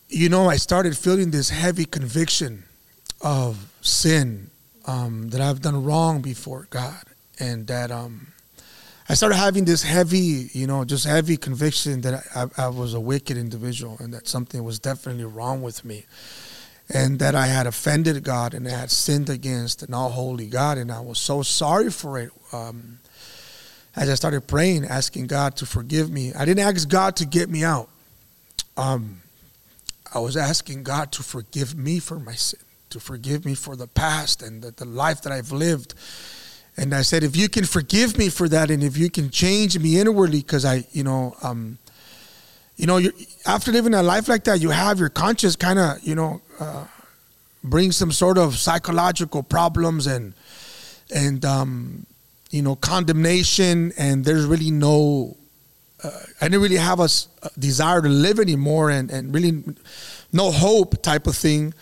you 0.09 0.27
know, 0.27 0.49
I 0.49 0.57
started 0.57 0.97
feeling 0.97 1.31
this 1.31 1.49
heavy 1.49 1.85
conviction 1.85 2.65
of 3.21 3.68
sin 3.89 4.49
um, 4.85 5.29
that 5.29 5.41
I've 5.41 5.61
done 5.61 5.83
wrong 5.83 6.21
before 6.21 6.67
God, 6.69 7.03
and 7.39 7.67
that 7.67 7.91
um, 7.91 8.27
I 9.07 9.13
started 9.15 9.35
having 9.35 9.65
this 9.65 9.83
heavy, 9.83 10.49
you 10.53 10.67
know, 10.67 10.85
just 10.85 11.05
heavy 11.05 11.37
conviction 11.37 12.01
that 12.01 12.23
I, 12.35 12.47
I, 12.57 12.67
was 12.67 12.93
a 12.93 12.99
wicked 12.99 13.37
individual 13.37 13.97
and 13.99 14.13
that 14.13 14.27
something 14.27 14.63
was 14.63 14.79
definitely 14.79 15.25
wrong 15.25 15.61
with 15.61 15.83
me 15.83 16.05
and 16.89 17.19
that 17.19 17.35
I 17.35 17.47
had 17.47 17.67
offended 17.67 18.23
God 18.23 18.53
and 18.53 18.67
I 18.67 18.71
had 18.71 18.91
sinned 18.91 19.29
against 19.29 19.83
an 19.83 19.93
all 19.93 20.09
holy 20.09 20.47
God, 20.47 20.77
and 20.77 20.91
I 20.91 20.99
was 20.99 21.19
so 21.19 21.43
sorry 21.43 21.91
for 21.91 22.17
it. 22.17 22.31
Um, 22.51 22.99
as 23.95 24.09
I 24.09 24.15
started 24.15 24.47
praying, 24.47 24.85
asking 24.85 25.27
God 25.27 25.55
to 25.57 25.65
forgive 25.65 26.09
me, 26.09 26.33
I 26.33 26.45
didn't 26.45 26.65
ask 26.65 26.87
God 26.87 27.15
to 27.17 27.25
get 27.25 27.49
me 27.49 27.63
out. 27.63 27.89
Um, 28.75 29.21
I 30.13 30.19
was 30.19 30.35
asking 30.35 30.83
God 30.83 31.11
to 31.13 31.23
forgive 31.23 31.77
me 31.77 31.99
for 31.99 32.19
my 32.19 32.33
sin, 32.33 32.59
to 32.89 32.99
forgive 32.99 33.45
me 33.45 33.55
for 33.55 33.75
the 33.75 33.87
past 33.87 34.41
and 34.41 34.61
the, 34.61 34.71
the 34.71 34.85
life 34.85 35.21
that 35.23 35.33
I've 35.33 35.51
lived. 35.51 35.93
And 36.77 36.93
I 36.93 37.01
said, 37.01 37.23
if 37.23 37.35
you 37.35 37.49
can 37.49 37.65
forgive 37.65 38.17
me 38.17 38.29
for 38.29 38.47
that, 38.49 38.71
and 38.71 38.83
if 38.83 38.97
you 38.97 39.09
can 39.09 39.29
change 39.29 39.77
me 39.77 39.99
inwardly, 39.99 40.39
because 40.39 40.65
I, 40.65 40.85
you 40.91 41.03
know, 41.03 41.35
um, 41.43 41.77
you 42.77 42.87
know, 42.87 43.01
after 43.45 43.71
living 43.71 43.93
a 43.93 44.01
life 44.01 44.29
like 44.29 44.45
that, 44.45 44.61
you 44.61 44.69
have 44.69 44.99
your 44.99 45.09
conscience 45.09 45.57
kind 45.57 45.77
of, 45.77 46.01
you 46.01 46.15
know, 46.15 46.41
uh, 46.59 46.85
bring 47.63 47.91
some 47.91 48.11
sort 48.11 48.37
of 48.37 48.55
psychological 48.55 49.43
problems 49.43 50.07
and 50.07 50.33
and 51.13 51.43
um, 51.43 52.05
you 52.51 52.61
know 52.61 52.75
condemnation, 52.75 53.91
and 53.97 54.25
there's 54.25 54.45
really 54.45 54.71
no. 54.71 55.35
Uh, 56.01 56.11
I 56.39 56.45
didn't 56.45 56.61
really 56.61 56.77
have 56.77 57.01
a, 57.01 57.09
a, 57.43 57.49
desire 57.59 58.01
to 58.01 58.07
live 58.07 58.39
anymore, 58.39 58.89
and 58.89 59.09
and 59.11 59.33
really 59.33 59.63
no 60.31 60.51
hope 60.51 61.01
type 61.01 61.27
of 61.27 61.35
thing. 61.35 61.73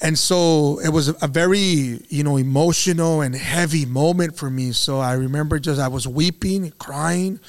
And 0.00 0.16
so 0.16 0.78
it 0.78 0.90
was 0.90 1.08
a 1.08 1.26
very, 1.26 2.00
you 2.08 2.22
know, 2.22 2.36
emotional 2.36 3.20
and 3.20 3.34
heavy 3.34 3.84
moment 3.84 4.36
for 4.36 4.48
me. 4.48 4.70
So 4.72 5.00
I 5.00 5.14
remember 5.14 5.58
just 5.58 5.80
I 5.80 5.88
was 5.88 6.06
weeping, 6.06 6.70
crying, 6.78 7.40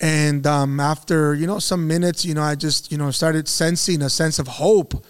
and 0.00 0.46
um, 0.46 0.80
after 0.80 1.34
you 1.34 1.46
know 1.46 1.58
some 1.58 1.86
minutes, 1.86 2.24
you 2.24 2.34
know, 2.34 2.42
I 2.42 2.54
just 2.54 2.90
you 2.90 2.98
know 2.98 3.10
started 3.10 3.48
sensing 3.48 4.00
a 4.02 4.08
sense 4.08 4.38
of 4.38 4.46
hope, 4.46 5.04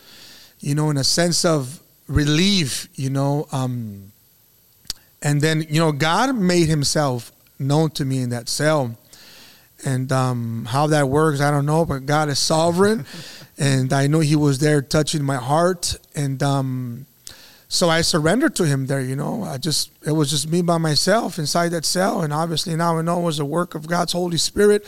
you 0.60 0.74
know, 0.74 0.90
in 0.90 0.96
a 0.96 1.04
sense 1.04 1.44
of 1.44 1.80
relief, 2.08 2.88
you 2.94 3.10
know. 3.10 3.46
Um, 3.52 4.12
and 5.22 5.40
then 5.40 5.64
you 5.68 5.80
know 5.80 5.92
God 5.92 6.34
made 6.34 6.68
Himself 6.68 7.30
known 7.58 7.90
to 7.90 8.04
me 8.04 8.22
in 8.22 8.30
that 8.30 8.48
cell, 8.48 8.98
and 9.84 10.10
um, 10.10 10.64
how 10.64 10.88
that 10.88 11.08
works, 11.08 11.40
I 11.40 11.50
don't 11.50 11.66
know, 11.66 11.84
but 11.84 12.06
God 12.06 12.28
is 12.28 12.38
sovereign, 12.40 13.06
and 13.58 13.92
I 13.92 14.08
know 14.08 14.20
He 14.20 14.34
was 14.34 14.58
there 14.58 14.82
touching 14.82 15.22
my 15.22 15.36
heart, 15.36 15.98
and 16.14 16.42
um, 16.42 17.06
so 17.68 17.88
I 17.88 18.00
surrendered 18.00 18.56
to 18.56 18.66
him 18.66 18.86
there, 18.86 19.00
you 19.00 19.14
know. 19.14 19.44
I 19.44 19.56
just 19.56 19.90
it 20.04 20.12
was 20.12 20.30
just 20.30 20.48
me 20.48 20.62
by 20.62 20.78
myself 20.78 21.38
inside 21.38 21.68
that 21.70 21.84
cell, 21.84 22.22
and 22.22 22.32
obviously 22.32 22.74
now 22.76 22.98
I 22.98 23.02
know 23.02 23.20
it 23.20 23.24
was 23.24 23.38
a 23.38 23.44
work 23.44 23.74
of 23.74 23.86
God's 23.86 24.12
Holy 24.12 24.38
Spirit 24.38 24.86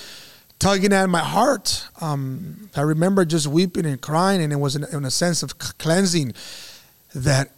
tugging 0.59 0.93
at 0.93 1.09
my 1.09 1.21
heart. 1.21 1.87
Um, 2.01 2.71
I 2.77 2.83
remember 2.83 3.25
just 3.25 3.47
weeping 3.47 3.87
and 3.87 4.01
crying, 4.01 4.43
and 4.43 4.53
it 4.53 4.57
was 4.57 4.77
in, 4.77 4.85
in 4.93 5.05
a 5.05 5.11
sense 5.11 5.43
of 5.43 5.59
cleansing 5.59 6.35
that 7.15 7.51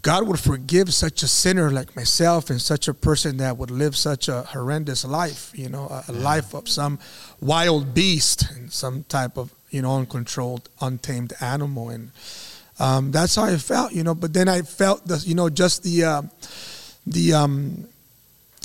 God 0.00 0.26
would 0.26 0.40
forgive 0.40 0.94
such 0.94 1.22
a 1.22 1.28
sinner 1.28 1.70
like 1.70 1.94
myself 1.94 2.48
and 2.48 2.60
such 2.60 2.88
a 2.88 2.94
person 2.94 3.36
that 3.36 3.58
would 3.58 3.70
live 3.70 3.94
such 3.94 4.26
a 4.28 4.42
horrendous 4.42 5.04
life, 5.04 5.52
you 5.54 5.68
know, 5.68 5.86
a, 5.88 6.04
a 6.08 6.12
life 6.12 6.54
of 6.54 6.66
some 6.66 6.98
wild 7.40 7.92
beast 7.92 8.50
and 8.52 8.72
some 8.72 9.04
type 9.04 9.36
of, 9.36 9.52
you 9.70 9.82
know, 9.82 9.96
uncontrolled, 9.96 10.70
untamed 10.80 11.34
animal. 11.42 11.90
And 11.90 12.10
um, 12.80 13.10
that's 13.10 13.34
how 13.34 13.44
I 13.44 13.56
felt, 13.58 13.92
you 13.92 14.02
know. 14.02 14.14
But 14.14 14.32
then 14.32 14.48
I 14.48 14.62
felt 14.62 15.06
the, 15.06 15.22
you 15.26 15.34
know, 15.34 15.50
just 15.50 15.82
the 15.82 16.04
uh, 16.04 16.22
the 17.06 17.34
um, 17.34 17.86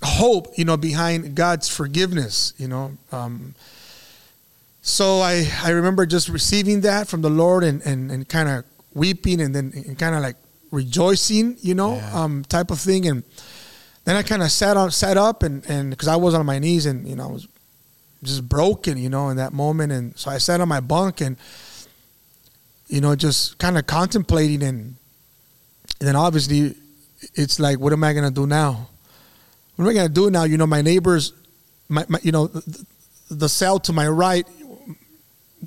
hope, 0.04 0.58
you 0.58 0.63
know, 0.63 0.78
behind 0.78 1.36
God's 1.36 1.68
forgiveness, 1.68 2.54
you 2.58 2.70
know. 2.70 2.94
Um, 3.12 3.54
so 4.82 5.20
I 5.20 5.46
I 5.62 5.72
remember 5.72 6.06
just 6.06 6.30
receiving 6.30 6.82
that 6.82 7.10
from 7.10 7.22
the 7.22 7.30
Lord 7.30 7.66
and 7.66 7.82
and, 7.82 8.10
and 8.12 8.30
kind 8.30 8.48
of 8.48 8.63
weeping 8.94 9.42
and 9.42 9.54
then 9.54 9.72
kind 9.96 10.16
of 10.16 10.22
like 10.22 10.38
rejoicing, 10.71 11.58
you 11.62 11.75
know, 11.75 11.95
yeah. 11.95 12.23
um, 12.23 12.43
type 12.43 12.71
of 12.71 12.80
thing. 12.80 13.08
And 13.08 13.23
then 14.06 14.15
I 14.15 14.23
kind 14.23 14.41
of 14.41 14.51
sat 14.51 14.77
on 14.77 14.91
sat 14.91 15.17
up 15.17 15.43
and 15.43 15.65
and 15.69 15.89
because 15.89 16.08
I 16.08 16.15
was 16.15 16.34
on 16.34 16.45
my 16.45 16.60
knees 16.60 16.86
and 16.86 17.08
you 17.08 17.15
know 17.15 17.30
I 17.30 17.32
was 17.32 17.47
just 18.23 18.47
broken, 18.47 18.97
you 18.97 19.10
know, 19.10 19.30
in 19.30 19.38
that 19.38 19.53
moment. 19.53 19.91
And 19.91 20.17
so 20.17 20.32
I 20.32 20.38
sat 20.38 20.62
on 20.62 20.67
my 20.67 20.80
bunk 20.80 21.21
and 21.21 21.38
you 22.88 23.01
know, 23.01 23.15
just 23.15 23.58
kind 23.58 23.77
of 23.77 23.86
contemplating 23.86 24.63
and, 24.63 24.95
and 25.99 26.08
then 26.08 26.15
obviously 26.15 26.75
it's 27.34 27.60
like, 27.60 27.80
what 27.80 27.93
am 27.93 28.03
I 28.03 28.13
gonna 28.13 28.32
do 28.32 28.47
now? 28.47 28.89
What 29.75 29.86
am 29.86 29.89
I 29.89 29.93
gonna 29.93 30.10
do 30.10 30.30
now? 30.30 30.43
You 30.43 30.58
know, 30.58 30.67
my 30.67 30.82
neighbors, 30.82 31.34
my, 31.89 32.06
my 32.08 32.19
you 32.23 32.32
know, 32.32 32.47
the, 32.47 32.86
the 33.30 33.49
cell 33.49 33.80
to 33.82 33.93
my 33.93 34.08
right 34.08 34.47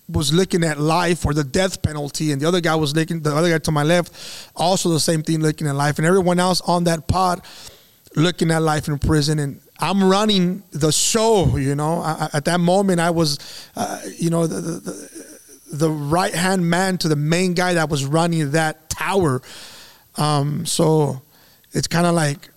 was 0.09 0.33
looking 0.33 0.65
at 0.65 0.79
life 0.79 1.25
or 1.25 1.35
the 1.35 1.45
death 1.45 1.83
penalty, 1.83 2.33
and 2.33 2.41
the 2.41 2.47
other 2.47 2.61
guy 2.61 2.75
was 2.75 2.95
looking, 2.95 3.21
the 3.21 3.35
other 3.35 3.51
guy 3.51 3.59
to 3.59 3.73
my 3.73 3.83
left, 3.83 4.13
also 4.55 4.89
the 4.89 5.01
same 5.01 5.23
thing, 5.23 5.41
looking 5.41 5.67
at 5.67 5.75
life, 5.75 5.99
and 5.99 6.07
everyone 6.07 6.39
else 6.39 6.61
on 6.63 6.85
that 6.85 7.09
pod 7.09 7.43
looking 8.17 8.51
at 8.51 8.63
life 8.63 8.89
in 8.89 8.99
prison, 8.99 9.39
and 9.39 9.61
I'm 9.79 10.03
running 10.05 10.63
the 10.73 10.93
show. 10.93 11.57
You 11.57 11.75
know, 11.75 12.01
I, 12.01 12.29
at 12.33 12.45
that 12.47 12.61
moment, 12.61 13.01
I 13.01 13.11
was, 13.11 13.39
uh, 13.77 14.01
you 14.19 14.31
know, 14.31 14.47
the, 14.47 14.61
the, 14.61 15.37
the 15.73 15.91
right 15.91 16.35
hand 16.35 16.69
man 16.69 16.99
to 16.99 17.09
the 17.09 17.17
main 17.17 17.55
guy 17.55 17.75
that 17.75 17.89
was 17.89 18.05
running 18.05 18.51
that 18.53 18.91
tower. 18.91 19.43
Um, 20.17 20.67
so 20.67 21.23
it's 21.73 21.87
kind 21.87 22.07
of 22.07 22.15
like, 22.15 22.51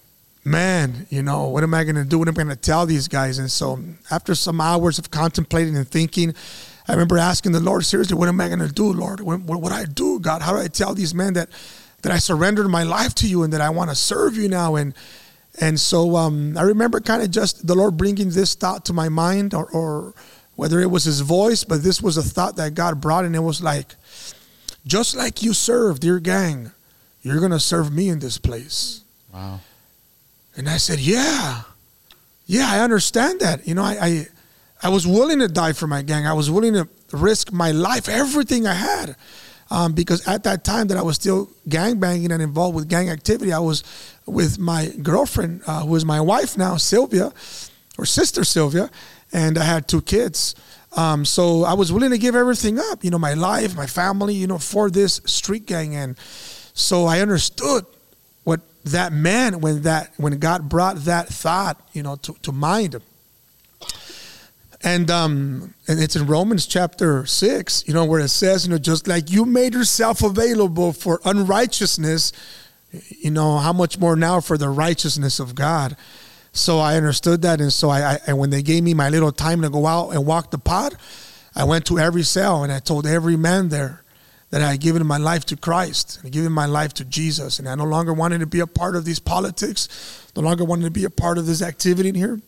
man, 0.43 1.07
you 1.09 1.23
know, 1.23 1.47
what 1.47 1.63
am 1.63 1.73
I 1.73 1.83
going 1.83 1.95
to 1.95 2.03
do? 2.03 2.19
What 2.19 2.27
am 2.27 2.33
I 2.33 2.43
going 2.43 2.49
to 2.49 2.55
tell 2.55 2.85
these 2.85 3.07
guys? 3.07 3.37
And 3.37 3.49
so 3.49 3.79
after 4.11 4.35
some 4.35 4.59
hours 4.59 4.99
of 4.99 5.11
contemplating 5.11 5.77
and 5.77 5.87
thinking, 5.87 6.33
I 6.87 6.91
remember 6.91 7.17
asking 7.17 7.53
the 7.53 7.59
Lord, 7.59 7.85
seriously, 7.85 8.17
what 8.17 8.27
am 8.27 8.41
I 8.41 8.47
going 8.47 8.59
to 8.59 8.71
do, 8.71 8.91
Lord? 8.91 9.21
What, 9.21 9.41
what, 9.41 9.61
what 9.61 9.71
I 9.71 9.85
do, 9.85 10.19
God? 10.19 10.41
How 10.41 10.51
do 10.51 10.59
I 10.59 10.67
tell 10.67 10.93
these 10.93 11.13
men 11.13 11.33
that, 11.33 11.49
that 12.01 12.11
I 12.11 12.17
surrendered 12.17 12.67
my 12.67 12.83
life 12.83 13.15
to 13.15 13.27
you 13.27 13.43
and 13.43 13.53
that 13.53 13.61
I 13.61 13.69
want 13.69 13.89
to 13.89 13.95
serve 13.95 14.35
you 14.35 14.49
now? 14.49 14.75
And, 14.75 14.93
and 15.61 15.79
so 15.79 16.17
um, 16.17 16.57
I 16.57 16.63
remember 16.63 16.99
kind 16.99 17.21
of 17.21 17.31
just 17.31 17.65
the 17.65 17.75
Lord 17.75 17.95
bringing 17.95 18.29
this 18.31 18.55
thought 18.55 18.85
to 18.85 18.93
my 18.93 19.07
mind 19.07 19.53
or, 19.53 19.65
or 19.71 20.13
whether 20.55 20.79
it 20.79 20.91
was 20.91 21.05
his 21.05 21.21
voice, 21.21 21.63
but 21.63 21.83
this 21.83 22.01
was 22.01 22.17
a 22.17 22.23
thought 22.23 22.57
that 22.57 22.75
God 22.75 23.01
brought, 23.01 23.25
and 23.25 23.35
it 23.35 23.39
was 23.39 23.63
like, 23.63 23.95
just 24.85 25.15
like 25.15 25.41
you 25.41 25.53
served 25.53 26.03
your 26.03 26.19
gang, 26.19 26.71
you're 27.21 27.39
going 27.39 27.51
to 27.51 27.59
serve 27.59 27.91
me 27.91 28.09
in 28.09 28.19
this 28.19 28.37
place. 28.37 29.01
Wow. 29.33 29.61
And 30.55 30.69
I 30.69 30.77
said, 30.77 30.99
yeah, 30.99 31.63
yeah, 32.45 32.67
I 32.69 32.81
understand 32.81 33.39
that. 33.39 33.67
You 33.67 33.75
know, 33.75 33.83
I, 33.83 33.97
I, 34.01 34.27
I 34.83 34.89
was 34.89 35.07
willing 35.07 35.39
to 35.39 35.47
die 35.47 35.73
for 35.73 35.87
my 35.87 36.01
gang. 36.01 36.27
I 36.27 36.33
was 36.33 36.51
willing 36.51 36.73
to 36.73 36.87
risk 37.13 37.53
my 37.53 37.71
life, 37.71 38.09
everything 38.09 38.67
I 38.67 38.73
had. 38.73 39.15
Um, 39.71 39.93
because 39.93 40.27
at 40.27 40.43
that 40.43 40.63
time 40.63 40.87
that 40.87 40.97
I 40.97 41.01
was 41.01 41.15
still 41.15 41.49
gang 41.67 41.99
banging 41.99 42.31
and 42.31 42.41
involved 42.41 42.75
with 42.75 42.89
gang 42.89 43.09
activity, 43.09 43.53
I 43.53 43.59
was 43.59 43.83
with 44.25 44.59
my 44.59 44.91
girlfriend, 45.01 45.61
uh, 45.65 45.85
who 45.85 45.95
is 45.95 46.05
my 46.05 46.19
wife 46.19 46.57
now, 46.57 46.75
Sylvia, 46.75 47.31
or 47.97 48.05
sister 48.05 48.43
Sylvia, 48.43 48.91
and 49.31 49.57
I 49.57 49.63
had 49.63 49.87
two 49.87 50.01
kids. 50.01 50.53
Um, 50.95 51.25
so 51.25 51.63
I 51.63 51.73
was 51.73 51.91
willing 51.91 52.11
to 52.11 52.17
give 52.17 52.35
everything 52.35 52.77
up, 52.77 53.03
you 53.03 53.09
know, 53.09 53.17
my 53.17 53.33
life, 53.33 53.75
my 53.75 53.87
family, 53.87 54.35
you 54.35 54.47
know, 54.47 54.59
for 54.59 54.91
this 54.91 55.21
street 55.25 55.65
gang. 55.65 55.95
And 55.95 56.17
so 56.73 57.05
I 57.05 57.21
understood 57.21 57.85
what 58.43 58.61
that 58.83 59.13
meant 59.13 59.61
when 59.61 59.83
that 59.83 60.11
when 60.17 60.37
God 60.39 60.69
brought 60.69 60.97
that 61.05 61.29
thought, 61.29 61.81
you 61.93 62.03
know, 62.03 62.17
to, 62.17 62.33
to 62.43 62.51
mind. 62.51 63.01
And 64.85 65.09
um, 65.09 65.73
and 65.87 65.99
it's 66.01 66.17
in 66.17 66.27
Romans 66.27 66.65
chapter 66.67 67.25
six, 67.25 67.85
you 67.87 67.93
know, 67.93 68.03
where 68.03 68.19
it 68.19 68.27
says, 68.27 68.65
you 68.65 68.71
know, 68.71 68.77
just 68.77 69.07
like 69.07 69.31
you 69.31 69.45
made 69.45 69.73
yourself 69.73 70.21
available 70.21 70.91
for 70.91 71.21
unrighteousness, 71.23 72.33
you 72.91 73.31
know, 73.31 73.59
how 73.59 73.71
much 73.71 73.97
more 73.97 74.17
now 74.17 74.41
for 74.41 74.57
the 74.57 74.67
righteousness 74.67 75.39
of 75.39 75.55
God. 75.55 75.95
So 76.51 76.79
I 76.79 76.97
understood 76.97 77.41
that, 77.43 77.61
and 77.61 77.71
so 77.71 77.89
I, 77.89 78.13
I, 78.13 78.19
and 78.27 78.37
when 78.37 78.49
they 78.49 78.61
gave 78.61 78.83
me 78.83 78.93
my 78.93 79.09
little 79.09 79.31
time 79.31 79.61
to 79.61 79.69
go 79.69 79.87
out 79.87 80.09
and 80.09 80.25
walk 80.25 80.51
the 80.51 80.59
pod, 80.59 80.95
I 81.55 81.63
went 81.63 81.85
to 81.85 81.97
every 81.97 82.23
cell 82.23 82.63
and 82.63 82.71
I 82.71 82.79
told 82.79 83.07
every 83.07 83.37
man 83.37 83.69
there 83.69 84.03
that 84.49 84.61
I 84.61 84.71
had 84.71 84.81
given 84.81 85.07
my 85.07 85.17
life 85.17 85.45
to 85.45 85.55
Christ 85.55 86.19
and 86.21 86.31
given 86.31 86.51
my 86.51 86.67
life 86.67 86.93
to 86.95 87.05
Jesus, 87.05 87.57
and 87.57 87.67
I 87.67 87.73
no 87.75 87.85
longer 87.85 88.13
wanted 88.13 88.41
to 88.41 88.45
be 88.45 88.59
a 88.59 88.67
part 88.67 88.95
of 88.95 89.05
these 89.05 89.19
politics, 89.19 89.87
no 90.35 90.43
longer 90.43 90.65
wanted 90.65 90.83
to 90.83 90.91
be 90.91 91.05
a 91.05 91.09
part 91.09 91.37
of 91.37 91.47
this 91.47 91.61
activity 91.61 92.09
in 92.09 92.15
here, 92.15 92.39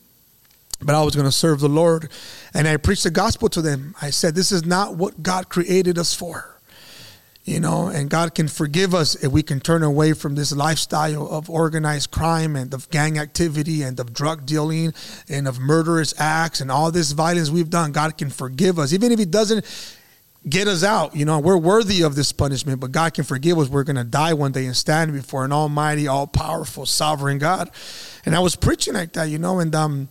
but 0.86 0.96
I 0.96 1.04
was 1.04 1.16
going 1.16 1.26
to 1.26 1.32
serve 1.32 1.60
the 1.60 1.70
Lord, 1.70 2.10
and 2.54 2.68
I 2.68 2.78
preached 2.78 3.04
the 3.04 3.12
gospel 3.12 3.50
to 3.50 3.62
them. 3.62 3.96
I 4.02 4.10
said, 4.12 4.36
"This 4.36 4.52
is 4.52 4.66
not 4.66 4.96
what 4.96 5.24
God 5.24 5.50
created 5.50 5.98
us 5.98 6.14
for." 6.14 6.56
you 7.46 7.60
know, 7.60 7.88
and 7.88 8.10
God 8.10 8.34
can 8.34 8.48
forgive 8.48 8.96
us 8.96 9.14
if 9.24 9.32
we 9.32 9.44
can 9.44 9.60
turn 9.60 9.84
away 9.84 10.14
from 10.14 10.34
this 10.34 10.52
lifestyle 10.52 11.28
of 11.28 11.48
organized 11.48 12.10
crime 12.10 12.56
and 12.56 12.74
of 12.74 12.90
gang 12.90 13.20
activity 13.20 13.84
and 13.84 14.00
of 14.00 14.14
drug 14.14 14.48
dealing 14.48 14.96
and 15.30 15.48
of 15.48 15.60
murderous 15.60 16.20
acts 16.20 16.60
and 16.60 16.72
all 16.72 16.92
this 16.92 17.12
violence 17.12 17.52
we've 17.52 17.70
done. 17.70 17.92
God 17.92 18.18
can 18.18 18.32
forgive 18.32 18.80
us, 18.80 18.94
even 18.94 19.12
if 19.12 19.20
He 19.20 19.26
doesn't 19.26 19.64
get 20.50 20.68
us 20.68 20.84
out. 20.84 21.16
You 21.16 21.26
know, 21.26 21.38
we're 21.38 21.56
worthy 21.56 22.02
of 22.02 22.16
this 22.16 22.32
punishment, 22.32 22.80
but 22.80 22.92
God 22.92 23.14
can 23.14 23.24
forgive 23.24 23.60
us. 23.60 23.70
We're 23.70 23.84
going 23.84 23.96
to 23.98 24.04
die 24.04 24.34
one 24.34 24.52
day 24.52 24.66
and 24.66 24.76
stand 24.76 25.14
before 25.14 25.46
an 25.46 25.52
almighty, 25.52 26.08
all 26.08 26.26
powerful, 26.26 26.88
sovereign 26.88 27.38
God. 27.38 27.70
And 28.26 28.36
I 28.36 28.40
was 28.40 28.56
preaching 28.56 28.96
like 28.96 29.14
that, 29.14 29.26
you 29.26 29.38
know, 29.38 29.60
and 29.60 29.74
um, 29.76 30.10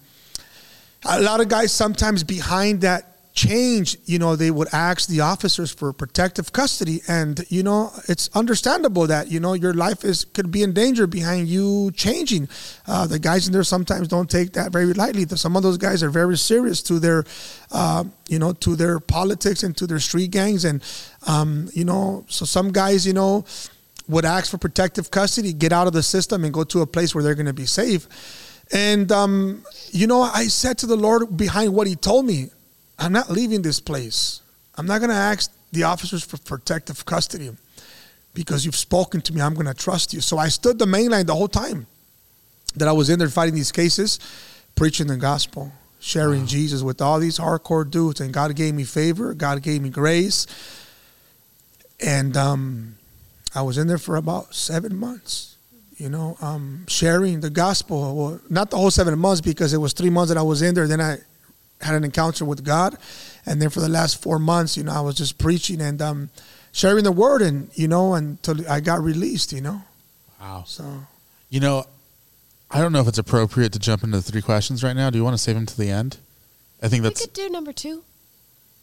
a 1.05 1.21
lot 1.21 1.41
of 1.41 1.49
guys 1.49 1.73
sometimes 1.73 2.25
behind 2.25 2.81
that 2.83 3.15
change, 3.35 3.99
you 4.05 4.17
know, 4.17 4.37
they 4.37 4.51
would 4.51 4.69
ask 4.73 5.09
the 5.09 5.21
officers 5.21 5.73
for 5.73 5.93
protective 5.93 6.53
custody. 6.53 7.03
And, 7.09 7.45
you 7.49 7.65
know, 7.65 7.93
it's 8.09 8.31
understandable 8.35 9.09
that, 9.09 9.29
you 9.29 9.41
know, 9.41 9.55
your 9.55 9.75
life 9.75 10.05
is 10.05 10.25
could 10.25 10.53
be 10.53 10.63
in 10.63 10.73
danger 10.73 11.09
behind 11.09 11.49
you 11.49 11.91
changing. 11.97 12.49
Uh, 12.87 13.09
the 13.09 13.19
guys 13.19 13.49
in 13.49 13.53
there 13.53 13.65
sometimes 13.65 14.07
don't 14.07 14.31
take 14.31 14.53
that 14.53 14.71
very 14.71 14.95
lightly. 14.95 15.27
Some 15.27 15.57
of 15.57 15.65
those 15.65 15.79
guys 15.79 16.03
are 16.03 16.11
very 16.11 16.39
serious 16.39 16.81
to 16.83 17.01
their, 17.01 17.25
uh, 17.73 18.05
you 18.29 18.39
know, 18.39 18.53
to 18.53 18.77
their 18.77 19.01
politics 19.01 19.65
and 19.65 19.77
to 19.79 19.87
their 19.89 20.01
street 20.01 20.31
gangs. 20.31 20.65
And, 20.65 20.81
um, 21.27 21.69
you 21.75 21.85
know, 21.85 22.25
so 22.29 22.45
some 22.45 22.71
guys, 22.71 23.05
you 23.05 23.15
know, 23.15 23.45
would 24.07 24.25
ask 24.25 24.51
for 24.51 24.59
protective 24.59 25.11
custody, 25.11 25.53
get 25.53 25.73
out 25.73 25.89
of 25.89 25.93
the 25.93 26.03
system 26.03 26.45
and 26.45 26.55
go 26.55 26.63
to 26.63 26.83
a 26.83 26.87
place 26.87 27.15
where 27.15 27.25
they're 27.25 27.35
going 27.35 27.47
to 27.47 27.53
be 27.53 27.67
safe. 27.67 28.07
And, 28.73 29.11
um, 29.13 29.65
you 29.91 30.07
know, 30.07 30.23
I 30.23 30.47
said 30.47 30.79
to 30.79 30.87
the 30.87 30.97
Lord 30.97 31.37
behind 31.37 31.75
what 31.75 31.87
he 31.87 31.97
told 31.97 32.27
me, 32.27 32.51
I'm 32.99 33.13
not 33.13 33.31
leaving 33.31 33.63
this 33.63 33.81
place. 33.81 34.41
I'm 34.77 34.87
not 34.87 34.99
going 34.99 35.11
to 35.11 35.17
ask 35.17 35.53
the 35.73 35.85
officers 35.85 36.25
for 36.25 36.39
protective 36.39 37.05
custody 37.05 37.51
because 38.33 38.65
you've 38.65 38.77
spoken 38.77 39.21
to 39.23 39.35
me. 39.35 39.41
I'm 39.41 39.55
going 39.55 39.67
to 39.67 39.75
trust 39.75 40.13
you. 40.13 40.21
So 40.21 40.39
I 40.39 40.49
stood 40.49 40.79
the 40.79 40.87
main 40.87 41.11
line 41.11 41.27
the 41.27 41.35
whole 41.35 41.49
time 41.49 41.87
that 42.77 42.89
I 42.89 42.93
was 42.93 43.11
in 43.11 43.19
there 43.19 43.29
fighting 43.29 43.55
these 43.55 43.73
cases, 43.73 44.19
preaching 44.75 45.07
the 45.07 45.17
gospel, 45.17 45.73
sharing 46.01 46.41
wow. 46.41 46.47
Jesus 46.47 46.83
with 46.83 47.01
all 47.01 47.19
these 47.19 47.39
hardcore 47.39 47.89
dudes. 47.89 48.21
And 48.21 48.33
God 48.33 48.55
gave 48.57 48.75
me 48.75 48.85
favor, 48.85 49.35
God 49.35 49.63
gave 49.63 49.83
me 49.83 49.91
grace. 49.91 50.47
And 52.01 52.37
um, 52.37 52.97
I 53.55 53.63
was 53.63 53.79
in 53.79 53.87
there 53.87 53.99
for 53.99 54.17
about 54.17 54.55
seven 54.55 54.97
months, 54.97 55.54
you 55.97 56.09
know, 56.09 56.37
um, 56.41 56.85
sharing 56.89 57.41
the 57.41 57.51
gospel. 57.51 58.15
Well, 58.15 58.41
not 58.51 58.71
the 58.71 58.77
whole 58.77 58.91
seven 58.91 59.19
months 59.19 59.41
because 59.41 59.73
it 59.73 59.79
was 59.79 59.93
three 59.93 60.11
months 60.11 60.29
that 60.31 60.39
I 60.39 60.43
was 60.43 60.63
in 60.63 60.75
there. 60.75 60.87
Then 60.87 61.01
I 61.01 61.19
had 61.81 61.95
an 61.95 62.05
encounter 62.05 62.45
with 62.45 62.65
God, 62.65 62.97
and 63.47 63.61
then 63.61 63.71
for 63.71 63.81
the 63.81 63.89
last 63.89 64.23
four 64.23 64.39
months, 64.39 64.77
you 64.77 64.85
know, 64.85 64.93
I 64.93 65.01
was 65.01 65.15
just 65.15 65.39
preaching 65.39 65.81
and 65.81 66.01
um, 66.01 66.31
sharing 66.73 67.05
the 67.05 67.13
word, 67.13 67.43
and 67.43 67.71
you 67.75 67.89
know, 67.89 68.15
until 68.15 68.69
I 68.71 68.81
got 68.81 69.03
released, 69.03 69.53
you 69.53 69.61
know. 69.61 69.83
Wow. 70.41 70.65
So, 70.67 70.85
you 71.51 71.61
know, 71.61 71.85
I 72.71 72.81
don't 72.81 72.93
know 72.93 73.01
if 73.01 73.09
it's 73.09 73.19
appropriate 73.19 73.73
to 73.73 73.79
jump 73.79 74.03
into 74.03 74.17
the 74.17 74.23
three 74.23 74.43
questions 74.43 74.83
right 74.83 74.97
now. 74.97 75.11
Do 75.11 75.19
you 75.19 75.25
want 75.25 75.35
to 75.35 75.43
save 75.43 75.55
them 75.55 75.67
to 75.67 75.77
the 75.77 75.91
end? 75.91 76.19
I 76.83 76.89
think 76.89 77.03
that's. 77.03 77.21
We 77.21 77.27
could 77.27 77.35
do 77.35 77.49
number 77.49 77.73
two. 77.73 78.03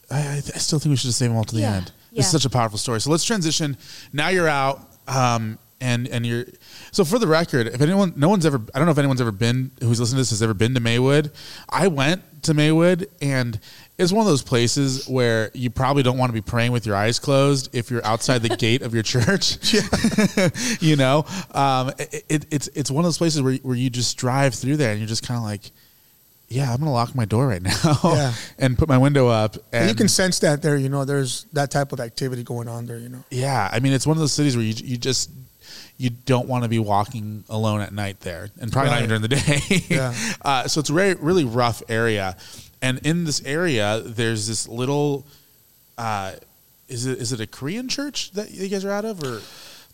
I, 0.09 0.19
I, 0.19 0.35
I 0.37 0.39
still 0.39 0.79
think 0.79 0.91
we 0.91 0.95
should 0.95 1.07
just 1.07 1.19
save 1.19 1.29
them 1.29 1.37
all 1.37 1.43
to 1.43 1.55
the 1.55 1.61
yeah. 1.61 1.75
end. 1.75 1.91
Yeah. 2.11 2.17
This 2.19 2.31
such 2.31 2.45
a 2.45 2.49
powerful 2.49 2.77
story. 2.77 2.99
So 2.99 3.11
let's 3.11 3.23
transition. 3.23 3.77
Now 4.11 4.29
you're 4.29 4.47
out. 4.47 4.81
Um, 5.07 5.57
and 5.81 6.07
and 6.07 6.25
you're 6.25 6.45
so 6.91 7.03
for 7.03 7.19
the 7.19 7.27
record 7.27 7.67
if 7.67 7.81
anyone 7.81 8.13
no 8.15 8.29
one's 8.29 8.45
ever 8.45 8.61
i 8.73 8.77
don't 8.77 8.85
know 8.85 8.91
if 8.91 8.97
anyone's 8.97 9.19
ever 9.19 9.31
been 9.31 9.71
who's 9.81 9.99
listening 9.99 10.17
to 10.17 10.21
this 10.21 10.29
has 10.29 10.41
ever 10.41 10.53
been 10.53 10.73
to 10.73 10.79
maywood 10.79 11.31
i 11.69 11.87
went 11.87 12.21
to 12.43 12.53
maywood 12.53 13.07
and 13.21 13.59
it's 13.97 14.11
one 14.11 14.21
of 14.21 14.27
those 14.27 14.41
places 14.41 15.07
where 15.07 15.51
you 15.53 15.69
probably 15.69 16.01
don't 16.01 16.17
want 16.17 16.29
to 16.29 16.33
be 16.33 16.41
praying 16.41 16.71
with 16.71 16.85
your 16.85 16.95
eyes 16.95 17.19
closed 17.19 17.69
if 17.75 17.91
you're 17.91 18.05
outside 18.05 18.41
the 18.41 18.55
gate 18.57 18.81
of 18.81 18.93
your 18.93 19.03
church 19.03 19.57
you 20.81 20.95
know 20.95 21.25
um, 21.53 21.89
it, 21.99 22.25
it, 22.29 22.45
it's 22.51 22.67
it's 22.69 22.89
one 22.91 23.03
of 23.03 23.07
those 23.07 23.17
places 23.17 23.41
where, 23.41 23.55
where 23.55 23.75
you 23.75 23.89
just 23.89 24.17
drive 24.17 24.55
through 24.55 24.77
there 24.77 24.91
and 24.91 24.99
you're 24.99 25.09
just 25.09 25.25
kind 25.25 25.37
of 25.37 25.43
like 25.43 25.71
yeah, 26.51 26.73
I'm 26.73 26.79
gonna 26.79 26.91
lock 26.91 27.15
my 27.15 27.25
door 27.25 27.47
right 27.47 27.61
now 27.61 27.97
yeah. 28.03 28.33
and 28.59 28.77
put 28.77 28.89
my 28.89 28.97
window 28.97 29.27
up. 29.27 29.55
And, 29.55 29.65
and, 29.83 29.89
you 29.89 29.95
can 29.95 30.09
sense 30.09 30.39
that 30.39 30.61
there, 30.61 30.75
you 30.75 30.89
know, 30.89 31.05
there's 31.05 31.45
that 31.53 31.71
type 31.71 31.93
of 31.93 31.99
activity 31.99 32.43
going 32.43 32.67
on 32.67 32.85
there, 32.85 32.97
you 32.97 33.09
know. 33.09 33.23
Yeah, 33.31 33.69
I 33.71 33.79
mean, 33.79 33.93
it's 33.93 34.05
one 34.05 34.17
of 34.17 34.21
those 34.21 34.33
cities 34.33 34.55
where 34.57 34.65
you 34.65 34.73
you 34.77 34.97
just 34.97 35.31
you 36.01 36.09
don't 36.09 36.47
want 36.47 36.63
to 36.63 36.69
be 36.69 36.79
walking 36.79 37.43
alone 37.47 37.79
at 37.81 37.93
night 37.93 38.21
there, 38.21 38.49
and 38.59 38.71
probably 38.71 38.89
right. 38.89 39.07
not 39.07 39.11
even 39.11 39.21
during 39.21 39.21
the 39.21 39.27
day. 39.27 39.85
Yeah. 39.95 40.13
uh, 40.41 40.67
so 40.67 40.79
it's 40.79 40.89
a 40.89 40.93
very 40.93 41.13
really 41.13 41.45
rough 41.45 41.83
area, 41.87 42.35
and 42.81 42.97
in 43.05 43.23
this 43.25 43.43
area, 43.45 44.01
there's 44.03 44.47
this 44.47 44.67
little. 44.67 45.25
Uh, 45.99 46.33
is 46.87 47.05
it 47.05 47.19
is 47.19 47.31
it 47.31 47.39
a 47.39 47.45
Korean 47.45 47.87
church 47.87 48.31
that 48.31 48.49
you 48.49 48.67
guys 48.67 48.83
are 48.83 48.91
out 48.91 49.05
of, 49.05 49.23
or? 49.23 49.41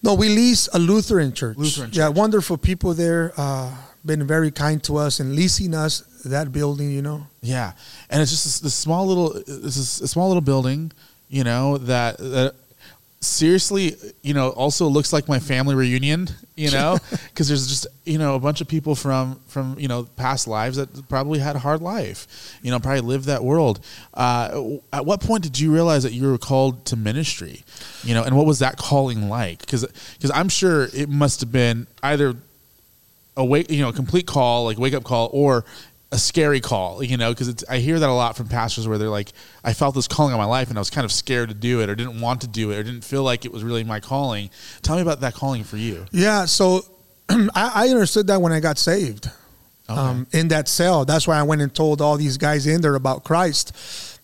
No, 0.02 0.14
we 0.14 0.30
lease 0.30 0.70
a 0.74 0.80
Lutheran 0.80 1.34
church. 1.34 1.58
Lutheran 1.58 1.90
church. 1.90 1.98
Yeah, 1.98 2.08
wonderful 2.08 2.58
people 2.58 2.94
there. 2.94 3.34
Uh, 3.36 3.76
been 4.06 4.26
very 4.26 4.52
kind 4.52 4.82
to 4.84 4.96
us 4.96 5.20
and 5.20 5.36
leasing 5.36 5.74
us 5.74 6.00
that 6.24 6.54
building. 6.54 6.90
You 6.92 7.02
know. 7.02 7.28
Yeah, 7.42 7.74
and 8.10 8.22
it's 8.22 8.32
just 8.32 8.46
this, 8.46 8.60
this 8.62 8.76
small 8.76 9.06
little, 9.06 9.34
this 9.34 9.76
is 9.76 10.00
a 10.02 10.08
small 10.08 10.30
little 10.30 10.42
building. 10.42 10.94
You 11.28 11.44
know 11.44 11.78
that 11.80 12.18
that 12.20 12.56
seriously, 13.28 13.96
you 14.22 14.34
know, 14.34 14.50
also 14.50 14.88
looks 14.88 15.14
like 15.14 15.28
my 15.28 15.40
family 15.40 15.76
reunion, 15.76 16.28
you 16.56 16.72
know, 16.72 16.98
because 17.30 17.48
there's 17.48 17.68
just, 17.68 17.88
you 18.06 18.18
know, 18.18 18.36
a 18.36 18.40
bunch 18.40 18.62
of 18.62 18.68
people 18.68 18.96
from, 18.96 19.40
from, 19.48 19.78
you 19.80 19.88
know, 19.88 20.04
past 20.04 20.48
lives 20.48 20.78
that 20.78 21.08
probably 21.10 21.40
had 21.40 21.56
a 21.56 21.60
hard 21.60 21.82
life, 21.82 22.58
you 22.62 22.72
know, 22.72 22.80
probably 22.80 23.02
lived 23.02 23.26
that 23.26 23.44
world. 23.44 23.80
Uh, 24.14 24.78
at 24.92 25.06
what 25.06 25.22
point 25.22 25.44
did 25.44 25.60
you 25.60 25.74
realize 25.74 26.04
that 26.04 26.14
you 26.14 26.30
were 26.30 26.38
called 26.38 26.86
to 26.86 26.96
ministry, 26.96 27.64
you 28.04 28.14
know, 28.14 28.24
and 28.24 28.36
what 28.36 28.46
was 28.46 28.60
that 28.60 28.78
calling 28.78 29.30
like? 29.30 29.60
Because, 29.60 29.86
because 30.14 30.32
I'm 30.32 30.50
sure 30.50 30.90
it 30.94 31.10
must 31.10 31.42
have 31.42 31.52
been 31.52 31.88
either 32.04 32.36
a 33.38 33.46
wake, 33.46 33.70
you 33.70 33.82
know, 33.82 33.90
a 33.90 33.94
complete 33.94 34.26
call, 34.26 34.66
like 34.66 34.78
wake 34.78 34.94
up 34.94 35.04
call, 35.04 35.30
or 35.32 35.64
a 36.12 36.18
scary 36.18 36.62
call, 36.62 37.04
you 37.04 37.18
know, 37.18 37.32
because 37.32 37.66
I 37.66 37.80
hear 37.80 38.00
that 38.00 38.10
a 38.10 38.14
lot 38.14 38.38
from 38.38 38.48
pastors 38.48 38.88
where 38.88 38.98
they're 38.98 39.10
like, 39.10 39.34
I 39.64 39.74
felt 39.74 39.94
this 39.94 40.08
calling 40.08 40.34
on 40.34 40.40
my 40.40 40.46
life 40.46 40.70
and 40.70 40.78
I 40.78 40.82
was 40.82 40.90
kind 40.90 41.04
of 41.04 41.12
scared 41.12 41.50
to 41.50 41.56
do 41.56 41.82
it 41.82 41.90
or 41.90 41.96
didn't 41.96 42.22
want 42.22 42.42
to 42.42 42.48
do 42.48 42.72
it 42.72 42.78
or 42.78 42.84
didn't 42.84 43.04
feel 43.04 43.24
like 43.24 43.44
it 43.44 43.52
was 43.52 43.64
really 43.64 43.84
my 43.84 44.00
calling. 44.00 44.50
Tell 44.84 44.96
me 44.96 45.02
about 45.02 45.20
that 45.22 45.34
calling 45.34 45.66
for 45.66 45.76
you. 45.76 46.06
Yeah. 46.12 46.46
So 46.46 46.86
I, 47.30 47.72
I, 47.76 47.90
understood 47.90 48.28
that 48.28 48.42
when 48.42 48.54
I 48.54 48.62
got 48.62 48.78
saved 48.78 49.30
okay. 49.90 50.00
um, 50.00 50.28
in 50.32 50.48
that 50.50 50.70
cell. 50.70 51.04
That's 51.04 51.28
why 51.28 51.38
I 51.38 51.44
went 51.44 51.62
and 51.62 51.74
told 51.74 52.02
all 52.02 52.16
these 52.16 52.38
guys 52.38 52.68
in 52.68 52.80
there 52.82 52.96
about 52.96 53.26
Christ. 53.26 53.74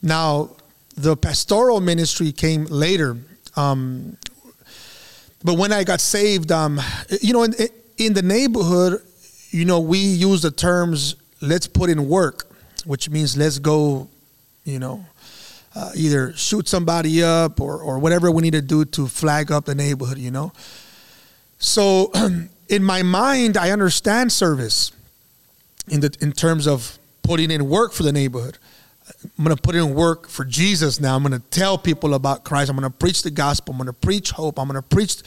Now, 0.01 0.51
the 0.95 1.17
pastoral 1.17 1.81
ministry 1.81 2.31
came 2.31 2.65
later. 2.65 3.17
Um, 3.57 4.17
but 5.43 5.57
when 5.57 5.73
I 5.73 5.83
got 5.83 5.99
saved, 5.99 6.51
um, 6.51 6.79
you 7.21 7.33
know, 7.33 7.43
in, 7.43 7.53
in 7.97 8.13
the 8.13 8.21
neighborhood, 8.21 9.01
you 9.51 9.65
know, 9.65 9.81
we 9.81 9.97
use 9.97 10.41
the 10.41 10.51
terms 10.51 11.15
let's 11.43 11.67
put 11.67 11.89
in 11.89 12.07
work, 12.07 12.47
which 12.85 13.09
means 13.09 13.37
let's 13.37 13.59
go, 13.59 14.07
you 14.63 14.79
know, 14.79 15.05
uh, 15.75 15.91
either 15.95 16.33
shoot 16.33 16.67
somebody 16.67 17.21
up 17.23 17.59
or, 17.59 17.81
or 17.81 17.99
whatever 17.99 18.31
we 18.31 18.41
need 18.41 18.53
to 18.53 18.61
do 18.61 18.85
to 18.85 19.07
flag 19.07 19.51
up 19.51 19.65
the 19.65 19.75
neighborhood, 19.75 20.17
you 20.17 20.31
know. 20.31 20.53
So 21.57 22.11
in 22.69 22.83
my 22.83 23.03
mind, 23.03 23.57
I 23.57 23.71
understand 23.71 24.31
service 24.31 24.91
in 25.87 25.99
the 25.99 26.15
in 26.21 26.31
terms 26.31 26.67
of 26.67 26.97
putting 27.23 27.51
in 27.51 27.69
work 27.69 27.93
for 27.93 28.03
the 28.03 28.11
neighborhood. 28.11 28.57
I'm 29.37 29.43
going 29.43 29.55
to 29.55 29.61
put 29.61 29.75
in 29.75 29.93
work 29.93 30.29
for 30.29 30.45
Jesus 30.45 30.99
now. 30.99 31.15
I'm 31.15 31.23
going 31.23 31.39
to 31.39 31.47
tell 31.49 31.77
people 31.77 32.13
about 32.13 32.45
Christ. 32.45 32.69
I'm 32.69 32.77
going 32.77 32.89
to 32.89 32.97
preach 32.97 33.21
the 33.21 33.31
gospel. 33.31 33.73
I'm 33.73 33.77
going 33.77 33.87
to 33.87 33.93
preach 33.93 34.31
hope. 34.31 34.57
I'm 34.57 34.67
going 34.67 34.81
to 34.81 34.87
preach 34.87 35.17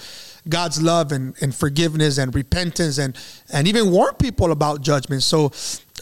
God's 0.48 0.82
love 0.82 1.12
and, 1.12 1.34
and 1.40 1.54
forgiveness 1.54 2.18
and 2.18 2.34
repentance 2.34 2.98
and, 2.98 3.16
and 3.52 3.66
even 3.66 3.90
warn 3.90 4.14
people 4.14 4.52
about 4.52 4.80
judgment. 4.80 5.22
So 5.22 5.52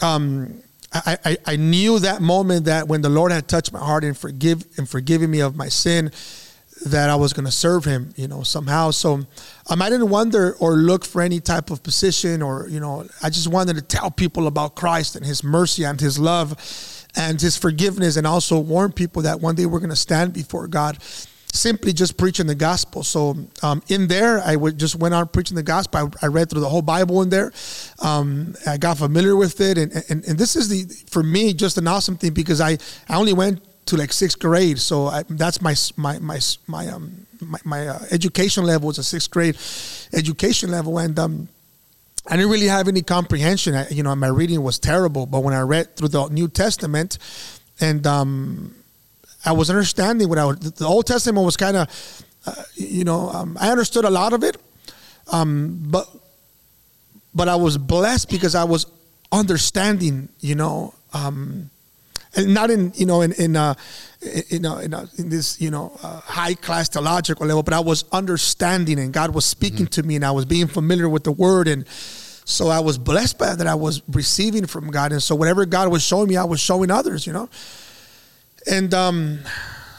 um, 0.01 0.61
I, 0.93 1.17
I, 1.25 1.37
I 1.45 1.55
knew 1.55 1.99
that 1.99 2.21
moment 2.21 2.65
that 2.65 2.87
when 2.87 3.01
the 3.01 3.09
Lord 3.09 3.31
had 3.31 3.47
touched 3.47 3.73
my 3.73 3.79
heart 3.79 4.03
and 4.03 4.17
forgive 4.17 4.65
and 4.77 4.87
forgiving 4.87 5.31
me 5.31 5.41
of 5.41 5.55
my 5.55 5.67
sin, 5.67 6.11
that 6.85 7.09
I 7.09 7.15
was 7.15 7.33
going 7.33 7.45
to 7.45 7.51
serve 7.51 7.85
Him, 7.85 8.13
you 8.15 8.27
know, 8.27 8.43
somehow. 8.43 8.91
So 8.91 9.25
um, 9.69 9.81
I 9.81 9.89
didn't 9.89 10.09
wonder 10.09 10.55
or 10.59 10.73
look 10.73 11.05
for 11.05 11.21
any 11.21 11.39
type 11.39 11.71
of 11.71 11.81
position, 11.83 12.41
or 12.41 12.67
you 12.69 12.79
know, 12.79 13.07
I 13.23 13.29
just 13.29 13.47
wanted 13.47 13.75
to 13.77 13.81
tell 13.81 14.11
people 14.11 14.47
about 14.47 14.75
Christ 14.75 15.15
and 15.15 15.25
His 15.25 15.43
mercy 15.43 15.83
and 15.83 15.99
His 15.99 16.19
love 16.19 16.51
and 17.15 17.39
His 17.39 17.57
forgiveness, 17.57 18.17
and 18.17 18.27
also 18.27 18.59
warn 18.59 18.91
people 18.91 19.21
that 19.23 19.39
one 19.39 19.55
day 19.55 19.65
we're 19.65 19.79
going 19.79 19.89
to 19.89 19.95
stand 19.95 20.33
before 20.33 20.67
God 20.67 20.97
simply 21.55 21.93
just 21.93 22.17
preaching 22.17 22.47
the 22.47 22.55
gospel. 22.55 23.03
So 23.03 23.35
um, 23.63 23.81
in 23.87 24.07
there, 24.07 24.39
I 24.39 24.55
would 24.55 24.77
just 24.77 24.95
went 24.95 25.13
on 25.13 25.27
preaching 25.27 25.55
the 25.55 25.63
gospel. 25.63 26.11
I, 26.21 26.25
I 26.25 26.27
read 26.27 26.49
through 26.49 26.61
the 26.61 26.69
whole 26.69 26.81
Bible 26.81 27.21
in 27.21 27.29
there. 27.29 27.51
Um, 27.99 28.55
I 28.67 28.77
got 28.77 28.97
familiar 28.97 29.35
with 29.35 29.59
it, 29.61 29.77
and, 29.77 29.91
and 30.09 30.23
and 30.25 30.37
this 30.37 30.55
is 30.55 30.69
the 30.69 30.85
for 31.09 31.23
me 31.23 31.53
just 31.53 31.77
an 31.77 31.87
awesome 31.87 32.17
thing 32.17 32.33
because 32.33 32.61
I 32.61 32.77
I 33.09 33.15
only 33.15 33.33
went 33.33 33.61
to 33.87 33.97
like 33.97 34.13
sixth 34.13 34.39
grade, 34.39 34.79
so 34.79 35.07
I, 35.07 35.23
that's 35.29 35.61
my 35.61 35.75
my 35.97 36.19
my 36.19 36.39
my 36.67 36.87
um 36.87 37.25
my, 37.41 37.59
my 37.63 37.87
uh, 37.87 37.99
education 38.11 38.63
level 38.65 38.87
was 38.87 38.97
a 38.97 39.03
sixth 39.03 39.31
grade 39.31 39.57
education 40.13 40.71
level, 40.71 40.97
and 40.99 41.17
um. 41.19 41.47
I 42.27 42.37
didn't 42.37 42.49
really 42.49 42.65
have 42.65 42.87
any 42.87 43.03
comprehension. 43.03 43.75
I, 43.75 43.87
you 43.89 44.01
know, 44.01 44.15
my 44.15 44.29
reading 44.29 44.63
was 44.63 44.79
terrible. 44.79 45.27
But 45.27 45.41
when 45.41 45.53
I 45.53 45.61
read 45.61 45.95
through 45.95 46.07
the 46.07 46.27
New 46.29 46.47
Testament, 46.47 47.19
and 47.79 48.07
um, 48.07 48.73
I 49.45 49.51
was 49.51 49.69
understanding 49.69 50.27
what 50.29 50.37
I 50.37 50.45
was. 50.45 50.59
The 50.59 50.85
Old 50.85 51.05
Testament 51.05 51.45
was 51.45 51.57
kind 51.57 51.77
of, 51.77 52.23
uh, 52.45 52.53
you 52.75 53.03
know, 53.03 53.29
um, 53.29 53.57
I 53.59 53.69
understood 53.69 54.05
a 54.05 54.09
lot 54.09 54.33
of 54.33 54.43
it, 54.43 54.57
um, 55.31 55.77
but 55.87 56.07
but 57.33 57.49
I 57.49 57.55
was 57.55 57.77
blessed 57.77 58.29
because 58.29 58.55
I 58.55 58.63
was 58.63 58.87
understanding, 59.31 60.29
you 60.39 60.55
know, 60.55 60.93
um, 61.13 61.69
and 62.35 62.53
not 62.53 62.69
in 62.69 62.91
you 62.95 63.05
know 63.05 63.21
in 63.21 63.31
in 63.33 63.55
uh, 63.55 63.75
in, 64.49 64.65
uh, 64.65 64.77
in, 64.77 64.93
uh, 64.93 65.07
in 65.17 65.29
this 65.29 65.59
you 65.61 65.71
know 65.71 65.97
uh, 66.01 66.19
high 66.21 66.53
class 66.53 66.89
theological 66.89 67.45
level, 67.45 67.63
but 67.63 67.73
I 67.73 67.79
was 67.79 68.05
understanding, 68.11 68.99
and 68.99 69.13
God 69.13 69.33
was 69.33 69.45
speaking 69.45 69.87
to 69.87 70.03
me, 70.03 70.15
and 70.15 70.25
I 70.25 70.31
was 70.31 70.45
being 70.45 70.67
familiar 70.67 71.07
with 71.09 71.23
the 71.23 71.31
Word, 71.31 71.67
and 71.67 71.87
so 71.87 72.69
I 72.69 72.79
was 72.79 72.97
blessed 72.97 73.37
by 73.39 73.55
that. 73.55 73.67
I 73.67 73.75
was 73.75 74.01
receiving 74.09 74.65
from 74.65 74.91
God, 74.91 75.11
and 75.11 75.21
so 75.21 75.35
whatever 75.35 75.65
God 75.65 75.91
was 75.91 76.03
showing 76.03 76.29
me, 76.29 76.37
I 76.37 76.43
was 76.43 76.59
showing 76.59 76.91
others, 76.91 77.25
you 77.25 77.33
know, 77.33 77.49
and 78.67 78.93
um, 78.93 79.39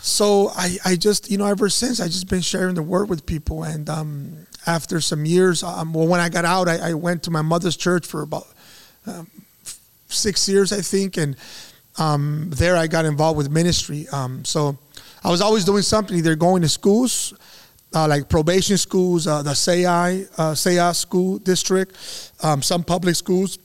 so 0.00 0.50
I 0.50 0.76
I 0.84 0.96
just 0.96 1.30
you 1.30 1.38
know 1.38 1.46
ever 1.46 1.68
since 1.68 2.00
I 2.00 2.06
just 2.06 2.28
been 2.28 2.40
sharing 2.40 2.74
the 2.74 2.82
Word 2.82 3.08
with 3.08 3.26
people, 3.26 3.64
and 3.64 3.88
um, 3.88 4.46
after 4.66 5.00
some 5.00 5.24
years, 5.24 5.62
um, 5.62 5.92
well, 5.92 6.06
when 6.06 6.20
I 6.20 6.28
got 6.28 6.44
out, 6.44 6.68
I, 6.68 6.90
I 6.90 6.94
went 6.94 7.22
to 7.24 7.30
my 7.30 7.42
mother's 7.42 7.76
church 7.76 8.06
for 8.06 8.22
about 8.22 8.46
um, 9.06 9.30
six 10.08 10.48
years, 10.48 10.72
I 10.72 10.80
think, 10.80 11.16
and 11.16 11.36
um, 11.98 12.50
there 12.50 12.76
I 12.76 12.86
got 12.86 13.04
involved 13.04 13.38
with 13.38 13.50
ministry. 13.50 14.06
Um, 14.12 14.44
so 14.44 14.76
I 15.24 15.30
was 15.30 15.40
always 15.40 15.64
doing 15.64 15.82
something, 15.82 16.16
either 16.16 16.36
going 16.36 16.62
to 16.62 16.68
schools, 16.68 17.34
uh, 17.94 18.06
like 18.08 18.28
probation 18.28 18.76
schools, 18.76 19.26
uh, 19.26 19.42
the 19.42 19.54
SEI, 19.54 20.26
uh, 20.36 20.54
SEI 20.54 20.92
school 20.92 21.38
district, 21.38 21.96
um, 22.42 22.62
some 22.62 22.84
public 22.84 23.14
schools, 23.16 23.58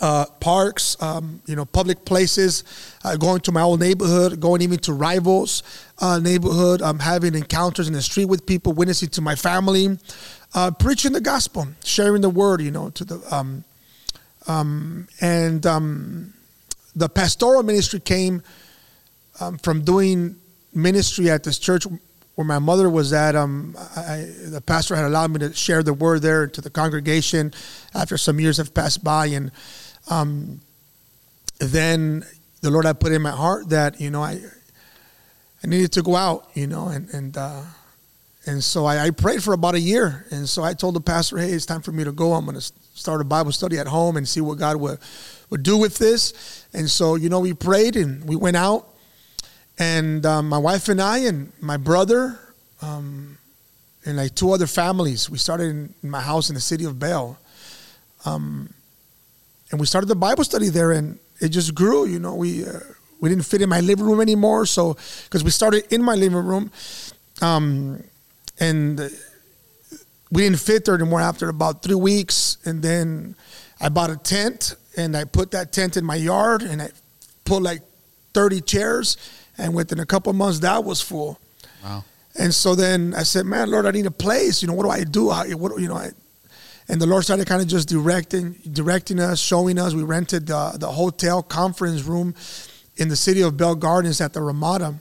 uh, 0.00 0.26
parks, 0.40 0.96
um, 1.02 1.40
you 1.46 1.56
know, 1.56 1.64
public 1.64 2.04
places, 2.04 2.64
uh, 3.06 3.16
going 3.16 3.40
to 3.40 3.52
my 3.52 3.62
old 3.62 3.78
neighborhood, 3.78 4.40
going 4.40 4.60
even 4.62 4.78
to 4.80 4.92
rivals' 4.92 5.62
uh, 6.00 6.18
neighborhood, 6.18 6.82
um, 6.82 6.98
having 6.98 7.36
encounters 7.36 7.86
in 7.86 7.94
the 7.94 8.02
street 8.02 8.24
with 8.24 8.44
people, 8.46 8.72
witnessing 8.72 9.08
to 9.08 9.20
my 9.20 9.36
family, 9.36 9.96
uh, 10.54 10.72
preaching 10.72 11.12
the 11.12 11.20
gospel, 11.20 11.68
sharing 11.84 12.20
the 12.20 12.28
word, 12.28 12.60
you 12.60 12.72
know, 12.72 12.90
to 12.90 13.04
the 13.04 13.34
um, 13.34 13.62
um, 14.48 15.06
and 15.20 15.64
um, 15.66 16.34
the 16.96 17.08
pastoral 17.08 17.62
ministry 17.62 18.00
came 18.00 18.42
um, 19.38 19.58
from 19.58 19.84
doing 19.84 20.36
ministry 20.74 21.30
at 21.30 21.44
this 21.44 21.60
church 21.60 21.86
where 22.34 22.44
my 22.44 22.58
mother 22.58 22.90
was 22.90 23.12
at. 23.12 23.36
Um, 23.36 23.76
I, 23.96 24.28
the 24.46 24.60
pastor 24.60 24.96
had 24.96 25.04
allowed 25.04 25.30
me 25.30 25.38
to 25.40 25.52
share 25.54 25.84
the 25.84 25.94
word 25.94 26.22
there 26.22 26.48
to 26.48 26.60
the 26.60 26.70
congregation 26.70 27.54
after 27.94 28.18
some 28.18 28.40
years 28.40 28.56
have 28.56 28.74
passed 28.74 29.04
by, 29.04 29.26
and 29.26 29.52
um, 30.10 30.60
then 31.60 32.24
the 32.60 32.70
Lord 32.70 32.84
had 32.84 33.00
put 33.00 33.12
in 33.12 33.22
my 33.22 33.30
heart 33.30 33.68
that 33.70 34.00
you 34.00 34.10
know 34.10 34.22
I 34.22 34.40
I 35.62 35.66
needed 35.66 35.92
to 35.92 36.02
go 36.02 36.16
out, 36.16 36.50
you 36.54 36.66
know, 36.66 36.88
and 36.88 37.08
and 37.10 37.36
uh, 37.36 37.62
and 38.46 38.62
so 38.62 38.84
I, 38.84 39.06
I, 39.06 39.10
prayed 39.10 39.42
for 39.42 39.52
about 39.52 39.74
a 39.74 39.80
year, 39.80 40.26
and 40.30 40.48
so 40.48 40.62
I 40.62 40.74
told 40.74 40.94
the 40.94 41.00
pastor, 41.00 41.38
"Hey, 41.38 41.50
it's 41.50 41.66
time 41.66 41.82
for 41.82 41.92
me 41.92 42.04
to 42.04 42.12
go. 42.12 42.34
I'm 42.34 42.44
going 42.44 42.58
to 42.58 42.72
start 42.94 43.20
a 43.20 43.24
Bible 43.24 43.52
study 43.52 43.78
at 43.78 43.88
home 43.88 44.16
and 44.16 44.28
see 44.28 44.40
what 44.40 44.58
God 44.58 44.76
would 44.76 44.98
would 45.50 45.62
do 45.62 45.76
with 45.76 45.98
this." 45.98 46.64
And 46.72 46.88
so, 46.88 47.16
you 47.16 47.28
know, 47.28 47.40
we 47.40 47.54
prayed 47.54 47.96
and 47.96 48.24
we 48.28 48.36
went 48.36 48.56
out, 48.56 48.86
and 49.78 50.24
um, 50.24 50.48
my 50.48 50.58
wife 50.58 50.88
and 50.88 51.00
I 51.00 51.18
and 51.18 51.52
my 51.60 51.76
brother 51.76 52.38
um, 52.82 53.38
and 54.04 54.16
like 54.16 54.34
two 54.34 54.52
other 54.52 54.66
families, 54.66 55.28
we 55.28 55.38
started 55.38 55.64
in, 55.64 55.94
my 56.02 56.20
house 56.20 56.48
in 56.48 56.54
the 56.54 56.60
city 56.60 56.84
of 56.84 56.98
Bell, 56.98 57.38
um, 58.24 58.72
and 59.70 59.80
we 59.80 59.86
started 59.86 60.06
the 60.06 60.14
Bible 60.14 60.44
study 60.44 60.68
there, 60.68 60.92
and 60.92 61.18
it 61.40 61.48
just 61.48 61.74
grew. 61.74 62.06
You 62.06 62.18
know, 62.18 62.34
we. 62.34 62.64
Uh, 62.64 62.80
we 63.18 63.30
didn't 63.30 63.46
fit 63.46 63.62
in 63.62 63.70
my 63.70 63.80
living 63.80 64.04
room 64.04 64.20
anymore, 64.20 64.66
so 64.66 64.94
because 65.24 65.42
we 65.42 65.50
started 65.50 65.90
in 65.90 66.02
my 66.02 66.14
living 66.14 66.36
room, 66.36 66.70
um, 67.40 68.04
and 68.60 69.00
we 70.30 70.42
didn't 70.42 70.60
fit 70.60 70.84
there 70.84 70.94
anymore 70.94 71.20
after 71.20 71.48
about 71.48 71.82
three 71.82 71.94
weeks. 71.94 72.58
And 72.64 72.82
then 72.82 73.36
I 73.80 73.88
bought 73.88 74.10
a 74.10 74.16
tent 74.16 74.74
and 74.96 75.16
I 75.16 75.24
put 75.24 75.52
that 75.52 75.72
tent 75.72 75.96
in 75.96 76.04
my 76.04 76.16
yard 76.16 76.62
and 76.62 76.82
I 76.82 76.90
put 77.44 77.62
like 77.62 77.82
30 78.34 78.60
chairs. 78.62 79.16
And 79.58 79.74
within 79.74 80.00
a 80.00 80.06
couple 80.06 80.32
months, 80.32 80.58
that 80.60 80.84
was 80.84 81.00
full. 81.00 81.38
Wow. 81.82 82.04
And 82.38 82.54
so 82.54 82.74
then 82.74 83.14
I 83.14 83.22
said, 83.22 83.46
man, 83.46 83.70
Lord, 83.70 83.86
I 83.86 83.90
need 83.90 84.04
a 84.06 84.10
place. 84.10 84.60
You 84.60 84.68
know, 84.68 84.74
what 84.74 84.82
do 84.82 84.90
I 84.90 85.04
do? 85.04 85.30
How, 85.30 85.44
what, 85.56 85.80
you 85.80 85.88
know, 85.88 85.96
I, 85.96 86.10
and 86.88 87.00
the 87.00 87.06
Lord 87.06 87.24
started 87.24 87.46
kind 87.46 87.62
of 87.62 87.68
just 87.68 87.88
directing, 87.88 88.52
directing 88.72 89.18
us, 89.20 89.40
showing 89.40 89.78
us. 89.78 89.94
We 89.94 90.02
rented 90.02 90.46
the, 90.46 90.76
the 90.78 90.90
hotel 90.90 91.42
conference 91.42 92.02
room 92.04 92.34
in 92.96 93.08
the 93.08 93.16
city 93.16 93.42
of 93.42 93.56
Bell 93.56 93.74
Gardens 93.74 94.20
at 94.20 94.32
the 94.32 94.40
Ramada 94.40 94.94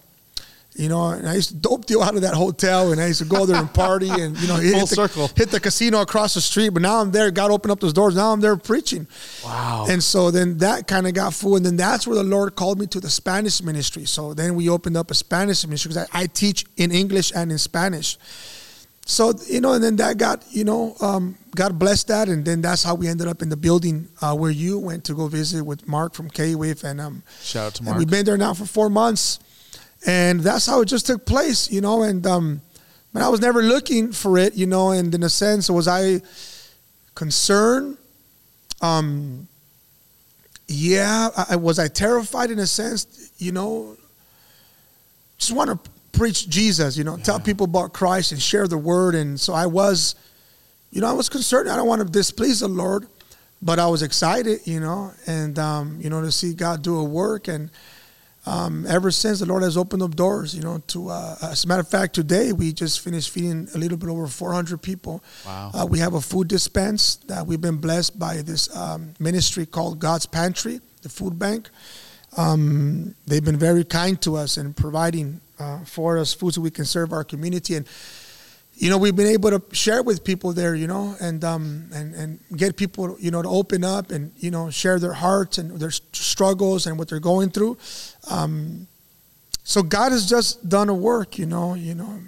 you 0.75 0.89
know, 0.89 1.07
and 1.09 1.27
I 1.27 1.35
used 1.35 1.49
to 1.49 1.55
dope 1.55 1.85
deal 1.85 2.03
out 2.03 2.15
of 2.15 2.21
that 2.21 2.33
hotel, 2.33 2.91
and 2.91 2.99
I 2.99 3.07
used 3.07 3.19
to 3.19 3.25
go 3.25 3.45
there 3.45 3.55
and 3.55 3.73
party, 3.73 4.09
and 4.09 4.37
you 4.37 4.47
know, 4.47 4.55
hit, 4.59 4.73
Full 4.73 4.81
the, 4.81 4.95
circle. 4.95 5.29
hit 5.35 5.49
the 5.49 5.59
casino 5.59 6.01
across 6.01 6.33
the 6.33 6.41
street. 6.41 6.69
But 6.69 6.81
now 6.81 6.99
I'm 6.99 7.11
there. 7.11 7.31
God 7.31 7.49
opened 7.49 7.71
up 7.71 7.79
those 7.79 7.93
doors. 7.93 8.15
Now 8.15 8.33
I'm 8.33 8.41
there 8.41 8.57
preaching. 8.57 9.07
Wow. 9.43 9.87
And 9.89 10.03
so 10.03 10.31
then 10.31 10.57
that 10.57 10.87
kind 10.87 11.07
of 11.07 11.13
got 11.13 11.33
full, 11.33 11.55
and 11.55 11.65
then 11.65 11.77
that's 11.77 12.05
where 12.05 12.17
the 12.17 12.23
Lord 12.23 12.55
called 12.55 12.79
me 12.79 12.87
to 12.87 12.99
the 12.99 13.09
Spanish 13.09 13.63
ministry. 13.63 14.05
So 14.05 14.33
then 14.33 14.55
we 14.55 14.67
opened 14.67 14.97
up 14.97 15.11
a 15.11 15.13
Spanish 15.13 15.65
ministry 15.65 15.89
because 15.89 16.09
I, 16.11 16.23
I, 16.23 16.27
teach 16.27 16.65
in 16.75 16.91
English 16.91 17.31
and 17.33 17.51
in 17.51 17.57
Spanish. 17.57 18.17
So 19.07 19.33
you 19.47 19.61
know, 19.61 19.73
and 19.73 19.83
then 19.83 19.95
that 19.97 20.17
got 20.17 20.43
you 20.49 20.63
know, 20.63 20.95
um, 20.99 21.37
God 21.55 21.77
blessed 21.77 22.07
that, 22.07 22.27
and 22.27 22.43
then 22.43 22.61
that's 22.61 22.83
how 22.83 22.95
we 22.95 23.07
ended 23.07 23.27
up 23.27 23.41
in 23.41 23.49
the 23.49 23.57
building 23.57 24.07
uh, 24.21 24.35
where 24.35 24.51
you 24.51 24.79
went 24.79 25.03
to 25.05 25.13
go 25.13 25.27
visit 25.27 25.63
with 25.63 25.87
Mark 25.87 26.13
from 26.13 26.29
K 26.29 26.55
Wave, 26.55 26.83
and 26.83 26.99
um, 26.99 27.23
shout 27.41 27.67
out 27.67 27.73
to 27.75 27.79
and 27.81 27.85
Mark. 27.85 27.99
we've 27.99 28.09
been 28.09 28.25
there 28.25 28.37
now 28.37 28.53
for 28.53 28.65
four 28.65 28.89
months 28.89 29.39
and 30.05 30.39
that's 30.41 30.65
how 30.65 30.81
it 30.81 30.85
just 30.85 31.07
took 31.07 31.25
place, 31.25 31.71
you 31.71 31.81
know. 31.81 32.03
And 32.03 32.25
um, 32.27 32.61
but 33.13 33.21
I 33.21 33.29
was 33.29 33.41
never 33.41 33.61
looking 33.61 34.11
for 34.11 34.37
it, 34.37 34.53
you 34.53 34.67
know. 34.67 34.91
And 34.91 35.13
in 35.13 35.23
a 35.23 35.29
sense, 35.29 35.69
was 35.69 35.87
I 35.87 36.21
concerned? 37.15 37.97
Um, 38.81 39.47
yeah, 40.67 41.29
I, 41.49 41.55
was 41.55 41.79
I 41.79 41.87
terrified 41.87 42.51
in 42.51 42.59
a 42.59 42.67
sense, 42.67 43.31
you 43.37 43.51
know. 43.51 43.97
Just 45.37 45.51
want 45.51 45.69
to 45.69 45.91
preach 46.17 46.49
Jesus, 46.49 46.97
you 46.97 47.03
know, 47.03 47.17
yeah. 47.17 47.23
tell 47.23 47.39
people 47.39 47.65
about 47.65 47.93
Christ 47.93 48.31
and 48.31 48.41
share 48.41 48.67
the 48.67 48.77
word. 48.77 49.15
And 49.15 49.39
so 49.39 49.53
I 49.53 49.65
was, 49.65 50.15
you 50.91 51.01
know, 51.01 51.07
I 51.07 51.13
was 51.13 51.29
concerned. 51.29 51.69
I 51.69 51.75
don't 51.75 51.87
want 51.87 52.01
to 52.01 52.07
displease 52.07 52.61
the 52.61 52.67
Lord, 52.67 53.07
but 53.61 53.79
I 53.79 53.87
was 53.87 54.01
excited, 54.01 54.61
you 54.65 54.79
know, 54.79 55.11
and 55.27 55.57
um, 55.59 55.99
you 56.01 56.09
know 56.09 56.21
to 56.21 56.31
see 56.31 56.53
God 56.53 56.81
do 56.81 56.97
a 56.97 57.03
work 57.03 57.47
and 57.47 57.69
um, 58.47 58.85
ever 58.87 59.09
since 59.09 59.39
the 59.39 59.45
Lord 59.45 59.63
has 59.63 59.75
opened 59.75 60.03
up 60.03 60.15
doors, 60.15 60.55
you 60.55 60.61
know, 60.61 60.77
to, 60.87 61.09
uh, 61.09 61.35
as 61.41 61.65
a 61.65 61.67
matter 61.67 61.81
of 61.81 61.87
fact, 61.87 62.13
today 62.13 62.51
we 62.53 62.73
just 62.73 62.99
finished 62.99 63.31
feeding 63.31 63.67
a 63.73 63.77
little 63.77 63.97
bit 63.97 64.07
over 64.07 64.27
400 64.27 64.81
people. 64.81 65.23
Wow. 65.45 65.71
Uh, 65.73 65.85
we 65.89 65.99
have 65.99 66.13
a 66.13 66.21
food 66.21 66.47
dispense 66.47 67.15
that 67.27 67.47
we've 67.47 67.61
been 67.61 67.77
blessed 67.77 68.19
by 68.19 68.43
this 68.43 68.73
um, 68.75 69.15
ministry 69.19 69.65
called 69.65 69.97
God's 69.97 70.27
Pantry, 70.27 70.79
the 71.01 71.09
food 71.09 71.39
bank. 71.39 71.69
Um, 72.37 73.15
they've 73.25 73.43
been 73.43 73.57
very 73.57 73.83
kind 73.83 74.21
to 74.21 74.35
us 74.35 74.57
in 74.57 74.73
providing 74.73 75.41
uh, 75.59 75.79
for 75.85 76.17
us 76.17 76.33
food 76.33 76.53
so 76.53 76.61
we 76.61 76.71
can 76.71 76.85
serve 76.85 77.13
our 77.13 77.23
community. 77.23 77.75
And 77.75 77.87
you 78.77 78.89
know, 78.89 78.97
we've 78.97 79.15
been 79.15 79.27
able 79.27 79.57
to 79.57 79.75
share 79.75 80.03
with 80.03 80.23
people 80.23 80.51
there, 80.51 80.75
you 80.75 80.87
know, 80.87 81.15
and 81.21 81.43
um, 81.43 81.89
and 81.93 82.13
and 82.13 82.39
get 82.57 82.75
people, 82.75 83.15
you 83.19 83.31
know, 83.31 83.41
to 83.41 83.47
open 83.47 83.83
up 83.83 84.11
and 84.11 84.31
you 84.37 84.51
know 84.51 84.69
share 84.69 84.99
their 84.99 85.13
hearts 85.13 85.57
and 85.57 85.79
their 85.79 85.91
struggles 85.91 86.85
and 86.85 86.99
what 86.99 87.07
they're 87.07 87.19
going 87.19 87.49
through. 87.51 87.77
Um, 88.29 88.87
so 89.63 89.81
God 89.81 90.11
has 90.11 90.29
just 90.29 90.67
done 90.67 90.89
a 90.89 90.93
work, 90.93 91.37
you 91.37 91.45
know, 91.45 91.73
you 91.73 91.95
know. 91.95 92.19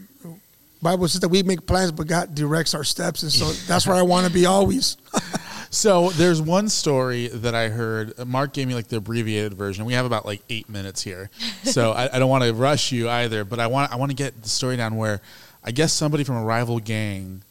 Bible 0.81 1.07
says 1.07 1.21
that 1.21 1.29
we 1.29 1.41
make 1.41 1.65
plans, 1.65 1.91
but 1.91 2.07
God 2.07 2.35
directs 2.35 2.75
our 2.75 2.83
steps, 2.83 3.23
and 3.23 3.31
so 3.31 3.51
that's 3.67 3.87
where 3.87 3.95
I 3.95 4.03
want 4.03 4.27
to 4.27 4.31
be 4.31 4.45
always. 4.45 4.97
so 5.69 6.10
there's 6.12 6.41
one 6.41 6.69
story 6.69 7.27
that 7.27 7.56
I 7.56 7.69
heard. 7.69 8.25
Mark 8.25 8.53
gave 8.53 8.67
me 8.67 8.75
like 8.75 8.88
the 8.88 8.97
abbreviated 8.97 9.53
version. 9.53 9.86
We 9.86 9.93
have 9.93 10.06
about 10.06 10.25
like 10.25 10.41
eight 10.49 10.69
minutes 10.69 11.01
here, 11.01 11.30
so 11.63 11.91
I, 11.91 12.15
I 12.15 12.19
don't 12.19 12.30
want 12.30 12.43
to 12.43 12.53
rush 12.53 12.91
you 12.91 13.10
either. 13.10 13.43
But 13.43 13.60
I 13.60 13.67
want 13.67 13.91
I 13.91 13.95
want 13.95 14.12
to 14.12 14.15
get 14.15 14.41
the 14.41 14.49
story 14.49 14.77
down 14.77 14.95
where 14.95 15.21
I 15.63 15.71
guess 15.71 15.93
somebody 15.93 16.23
from 16.23 16.36
a 16.38 16.43
rival 16.43 16.80
gang 16.80 17.43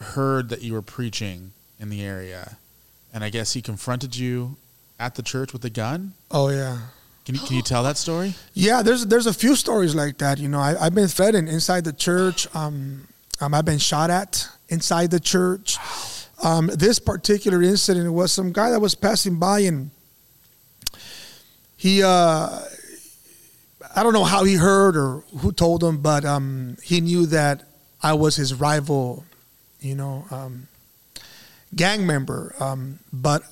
heard 0.00 0.48
that 0.50 0.62
you 0.62 0.74
were 0.74 0.82
preaching 0.82 1.52
in 1.80 1.90
the 1.90 2.02
area, 2.02 2.56
and 3.12 3.24
I 3.24 3.30
guess 3.30 3.52
he 3.52 3.62
confronted 3.62 4.16
you 4.16 4.56
at 4.98 5.14
the 5.14 5.22
church 5.22 5.52
with 5.52 5.64
a 5.64 5.70
gun. 5.70 6.12
Oh 6.30 6.48
yeah. 6.48 6.78
Can 7.24 7.34
you, 7.34 7.40
can 7.40 7.56
you 7.56 7.62
tell 7.62 7.82
that 7.82 7.96
story? 7.96 8.34
Yeah, 8.54 8.82
there's 8.82 9.04
there's 9.06 9.26
a 9.26 9.34
few 9.34 9.56
stories 9.56 9.96
like 9.96 10.18
that. 10.18 10.38
You 10.38 10.48
know, 10.48 10.60
I, 10.60 10.84
have 10.84 10.94
been 10.94 11.08
threatened 11.08 11.48
inside 11.48 11.84
the 11.84 11.92
church. 11.92 12.46
Um, 12.54 13.08
um, 13.40 13.52
I've 13.52 13.64
been 13.64 13.78
shot 13.78 14.10
at 14.10 14.48
inside 14.68 15.10
the 15.10 15.18
church. 15.18 15.76
Um, 16.42 16.66
this 16.66 16.98
particular 16.98 17.62
incident 17.62 18.12
was 18.12 18.30
some 18.30 18.52
guy 18.52 18.70
that 18.70 18.80
was 18.80 18.94
passing 18.94 19.38
by 19.38 19.60
and 19.60 19.90
he 21.76 22.02
uh, 22.02 22.60
I 23.96 24.02
don't 24.02 24.12
know 24.12 24.24
how 24.24 24.44
he 24.44 24.54
heard 24.54 24.96
or 24.96 25.24
who 25.38 25.52
told 25.52 25.82
him, 25.82 25.98
but 25.98 26.24
um, 26.24 26.76
he 26.82 27.00
knew 27.00 27.26
that 27.26 27.64
I 28.02 28.12
was 28.12 28.36
his 28.36 28.52
rival, 28.52 29.24
you 29.80 29.94
know, 29.94 30.26
um, 30.30 30.68
gang 31.74 32.06
member. 32.06 32.54
Um, 32.60 32.98
but 33.12 33.42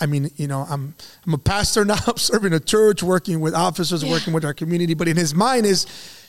I 0.00 0.06
mean, 0.06 0.30
you 0.36 0.46
know, 0.46 0.64
I'm 0.68 0.94
I'm 1.26 1.34
a 1.34 1.38
pastor 1.38 1.84
now. 1.84 1.96
I'm 2.06 2.16
serving 2.16 2.52
a 2.52 2.60
church, 2.60 3.02
working 3.02 3.40
with 3.40 3.54
officers, 3.54 4.04
yeah. 4.04 4.10
working 4.10 4.32
with 4.32 4.44
our 4.44 4.54
community. 4.54 4.94
But 4.94 5.08
in 5.08 5.16
his 5.16 5.34
mind 5.34 5.66
is, 5.66 5.86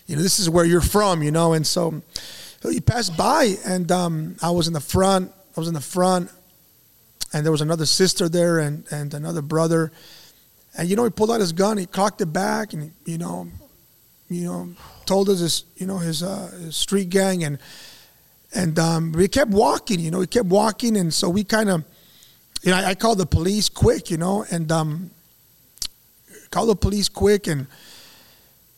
you 0.08 0.16
know, 0.16 0.22
this 0.22 0.39
is 0.39 0.49
where 0.49 0.66
you're 0.66 0.82
from, 0.82 1.22
you 1.22 1.32
know. 1.32 1.54
And 1.54 1.66
so 1.66 2.02
he 2.64 2.82
passed 2.82 3.16
by, 3.16 3.56
and 3.66 3.91
um, 3.91 4.36
I 4.41 4.52
was 4.52 4.68
in 4.68 4.74
the 4.74 4.82
front. 4.82 5.32
I 5.56 5.60
was 5.60 5.68
in 5.68 5.74
the 5.74 5.82
front, 5.82 6.32
and 7.34 7.45
there 7.45 7.52
was 7.52 7.62
another 7.62 7.86
sister 7.86 8.30
there, 8.30 8.60
and 8.60 8.86
and 8.91 9.14
another 9.14 9.41
brother 9.41 9.91
And 10.78 10.89
you 10.89 10.95
know, 10.95 11.04
he 11.04 11.10
pulled 11.10 11.32
out 11.32 11.39
his 11.39 11.52
gun, 11.52 11.78
he 11.78 11.86
cocked 11.86 12.22
it 12.22 12.28
back, 12.34 12.74
and 12.74 12.93
you 13.06 13.18
know, 13.18 13.47
you 14.30 14.45
know, 14.45 14.70
told 15.06 15.28
us 15.30 15.39
his, 15.39 15.66
you 15.76 15.86
know, 15.86 15.97
his, 15.97 16.24
uh, 16.24 16.49
his 16.64 16.78
street 16.78 17.10
gang, 17.10 17.43
and 17.43 17.60
and 18.54 18.80
um, 18.80 19.12
we 19.12 19.28
kept 19.28 19.52
walking. 19.52 19.99
You 19.99 20.12
know, 20.12 20.20
we 20.20 20.28
kept 20.28 20.47
walking, 20.47 20.95
and 20.95 21.14
so 21.14 21.30
we 21.30 21.43
kind 21.43 21.70
of, 21.70 21.84
you 22.64 22.72
know, 22.72 22.78
I, 22.78 22.91
I, 22.91 22.95
called 22.95 23.18
the 23.18 23.26
police 23.26 23.68
quick. 23.68 24.10
You 24.10 24.18
know, 24.18 24.45
and 24.49 24.72
um, 24.72 25.12
called 26.49 26.70
the 26.70 26.76
police 26.76 27.10
quick, 27.10 27.47
and 27.47 27.68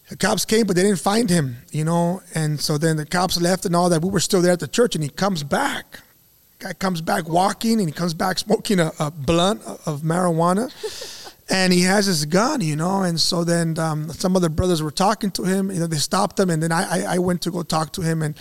the 0.10 0.18
cops 0.18 0.46
came, 0.46 0.66
but 0.66 0.76
they 0.76 0.82
didn't 0.82 1.00
find 1.00 1.30
him. 1.30 1.58
You 1.72 1.86
know, 1.86 2.24
and 2.34 2.60
so 2.60 2.80
then 2.80 2.98
the 2.98 3.06
cops 3.06 3.40
left 3.40 3.66
and 3.66 3.76
all 3.76 3.90
that. 3.90 4.02
We 4.02 4.10
were 4.10 4.20
still 4.20 4.42
there 4.42 4.54
at 4.54 4.60
the 4.60 4.68
church, 4.68 4.96
and 4.96 5.04
he 5.04 5.10
comes 5.12 5.44
back. 5.44 6.00
Guy 6.64 6.74
comes 6.74 7.02
back 7.02 7.28
walking, 7.28 7.80
and 7.80 7.90
he 7.90 7.92
comes 7.92 8.14
back 8.14 8.40
smoking 8.40 8.80
a, 8.80 8.94
a 8.98 9.12
blunt 9.12 9.62
of 9.86 10.02
marijuana 10.02 10.72
and 11.50 11.74
he 11.74 11.82
has 11.82 12.06
his 12.06 12.26
gun, 12.26 12.62
you 12.62 12.76
know. 12.76 13.04
And 13.04 13.20
so 13.20 13.44
then 13.44 13.78
um, 13.78 14.10
some 14.12 14.36
other 14.36 14.48
brothers 14.48 14.82
were 14.82 14.92
talking 14.92 15.30
to 15.32 15.44
him. 15.44 15.70
You 15.70 15.82
know, 15.82 15.88
they 15.88 15.98
stopped 15.98 16.40
him, 16.40 16.50
and 16.50 16.64
then 16.64 16.72
I, 16.72 16.84
I, 16.84 17.16
I, 17.16 17.18
went 17.20 17.42
to 17.42 17.52
go 17.52 17.64
talk 17.64 17.92
to 17.94 18.02
him, 18.02 18.22
and 18.22 18.36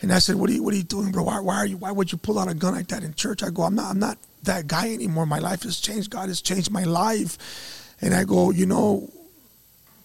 and 0.00 0.10
I 0.10 0.20
said, 0.20 0.36
"What 0.36 0.48
are 0.48 0.54
you 0.54 0.62
What 0.62 0.72
are 0.72 0.78
you 0.78 0.82
doing, 0.82 1.12
bro? 1.12 1.24
Why, 1.24 1.38
why 1.40 1.56
are 1.56 1.66
you 1.66 1.76
Why 1.76 1.92
would 1.92 2.10
you 2.10 2.18
pull 2.18 2.38
out 2.38 2.48
a 2.48 2.54
gun 2.54 2.74
like 2.74 2.88
that 2.88 3.02
in 3.02 3.14
church?" 3.14 3.42
I 3.42 3.50
go, 3.50 3.62
"I'm 3.62 3.74
not 3.74 3.90
I'm 3.90 3.98
not 3.98 4.16
that 4.44 4.66
guy 4.66 4.92
anymore. 4.92 5.26
My 5.26 5.38
life 5.38 5.64
has 5.64 5.78
changed. 5.78 6.10
God 6.10 6.28
has 6.28 6.40
changed 6.40 6.70
my 6.70 6.84
life." 6.84 7.92
And 8.00 8.14
I 8.14 8.24
go, 8.24 8.50
you 8.50 8.66
know, 8.66 9.08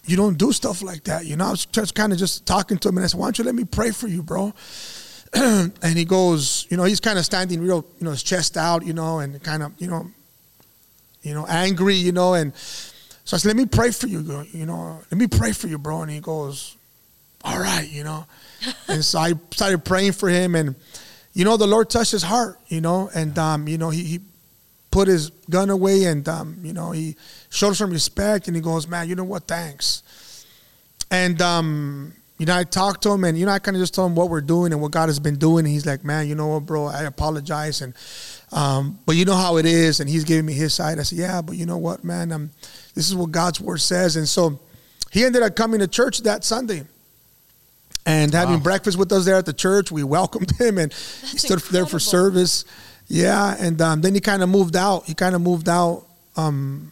you 0.06 0.16
don't 0.16 0.38
do 0.38 0.50
stuff 0.52 0.82
like 0.82 1.04
that. 1.04 1.26
You 1.26 1.36
know, 1.36 1.46
I 1.46 1.50
was 1.50 1.66
just 1.66 1.94
kind 1.94 2.12
of 2.12 2.18
just 2.18 2.46
talking 2.46 2.78
to 2.78 2.88
him, 2.88 2.98
and 2.98 3.04
I 3.04 3.08
said, 3.08 3.18
"Why 3.18 3.26
don't 3.26 3.38
you 3.38 3.44
let 3.44 3.54
me 3.54 3.64
pray 3.64 3.92
for 3.92 4.08
you, 4.08 4.22
bro?" 4.22 4.52
And 5.34 5.96
he 5.96 6.04
goes, 6.04 6.66
you 6.70 6.76
know, 6.76 6.84
he's 6.84 7.00
kind 7.00 7.18
of 7.18 7.24
standing 7.24 7.60
real, 7.60 7.86
you 7.98 8.04
know, 8.04 8.10
his 8.10 8.22
chest 8.22 8.56
out, 8.56 8.84
you 8.84 8.92
know, 8.92 9.20
and 9.20 9.42
kind 9.42 9.62
of, 9.62 9.72
you 9.78 9.88
know, 9.88 10.06
you 11.22 11.34
know, 11.34 11.46
angry, 11.46 11.94
you 11.94 12.12
know, 12.12 12.34
and 12.34 12.54
so 13.24 13.36
I 13.36 13.38
said, 13.38 13.48
let 13.48 13.56
me 13.56 13.66
pray 13.66 13.92
for 13.92 14.08
you, 14.08 14.44
you 14.52 14.66
know, 14.66 15.00
let 15.10 15.18
me 15.18 15.26
pray 15.26 15.52
for 15.52 15.68
you, 15.68 15.78
bro. 15.78 16.02
And 16.02 16.10
he 16.10 16.20
goes, 16.20 16.76
all 17.44 17.58
right, 17.58 17.88
you 17.88 18.04
know. 18.04 18.26
and 18.88 19.04
so 19.04 19.18
I 19.18 19.34
started 19.50 19.84
praying 19.84 20.12
for 20.12 20.28
him, 20.28 20.54
and 20.54 20.74
you 21.32 21.44
know, 21.44 21.56
the 21.56 21.66
Lord 21.66 21.88
touched 21.88 22.12
his 22.12 22.22
heart, 22.22 22.58
you 22.68 22.80
know, 22.80 23.10
and 23.14 23.36
um, 23.38 23.68
you 23.68 23.78
know, 23.78 23.90
he, 23.90 24.04
he 24.04 24.20
put 24.90 25.08
his 25.08 25.30
gun 25.50 25.70
away, 25.70 26.04
and 26.04 26.28
um, 26.28 26.58
you 26.62 26.72
know, 26.72 26.90
he 26.90 27.16
showed 27.50 27.74
some 27.74 27.90
respect, 27.90 28.46
and 28.48 28.56
he 28.56 28.62
goes, 28.62 28.86
man, 28.86 29.08
you 29.08 29.14
know 29.14 29.24
what, 29.24 29.44
thanks. 29.44 30.46
And 31.10 31.40
um, 31.42 32.12
you 32.42 32.46
know, 32.46 32.56
I 32.56 32.64
talked 32.64 33.04
to 33.04 33.10
him, 33.12 33.22
and 33.22 33.38
you 33.38 33.46
know, 33.46 33.52
I 33.52 33.60
kind 33.60 33.76
of 33.76 33.80
just 33.80 33.94
told 33.94 34.10
him 34.10 34.16
what 34.16 34.28
we're 34.28 34.40
doing 34.40 34.72
and 34.72 34.82
what 34.82 34.90
God 34.90 35.08
has 35.08 35.20
been 35.20 35.36
doing. 35.36 35.64
And 35.64 35.72
he's 35.72 35.86
like, 35.86 36.04
man, 36.04 36.26
you 36.26 36.34
know 36.34 36.48
what, 36.48 36.66
bro, 36.66 36.86
I 36.86 37.04
apologize, 37.04 37.82
and 37.82 37.94
um, 38.50 38.98
but 39.06 39.14
you 39.14 39.24
know 39.24 39.36
how 39.36 39.58
it 39.58 39.64
is, 39.64 40.00
and 40.00 40.10
he's 40.10 40.24
giving 40.24 40.46
me 40.46 40.52
his 40.52 40.74
side. 40.74 40.98
I 40.98 41.04
said, 41.04 41.18
yeah, 41.18 41.40
but 41.40 41.54
you 41.54 41.66
know 41.66 41.78
what, 41.78 42.02
man, 42.02 42.32
um, 42.32 42.50
this 42.96 43.08
is 43.08 43.14
what 43.14 43.30
God's 43.30 43.60
word 43.60 43.80
says, 43.80 44.16
and 44.16 44.28
so 44.28 44.58
he 45.12 45.24
ended 45.24 45.44
up 45.44 45.54
coming 45.54 45.78
to 45.78 45.86
church 45.86 46.18
that 46.22 46.42
Sunday 46.42 46.82
and 48.06 48.34
having 48.34 48.56
wow. 48.56 48.62
breakfast 48.62 48.98
with 48.98 49.12
us 49.12 49.24
there 49.24 49.36
at 49.36 49.46
the 49.46 49.52
church. 49.52 49.92
We 49.92 50.02
welcomed 50.02 50.50
him, 50.60 50.78
and 50.78 50.90
That's 50.90 51.30
he 51.30 51.38
stood 51.38 51.60
incredible. 51.60 51.72
there 51.74 51.86
for 51.86 52.00
service. 52.00 52.64
Yeah, 53.06 53.54
and 53.56 53.80
um, 53.80 54.00
then 54.00 54.14
he 54.14 54.20
kind 54.20 54.42
of 54.42 54.48
moved 54.48 54.74
out. 54.74 55.04
He 55.04 55.14
kind 55.14 55.36
of 55.36 55.42
moved 55.42 55.68
out 55.68 56.06
um, 56.36 56.90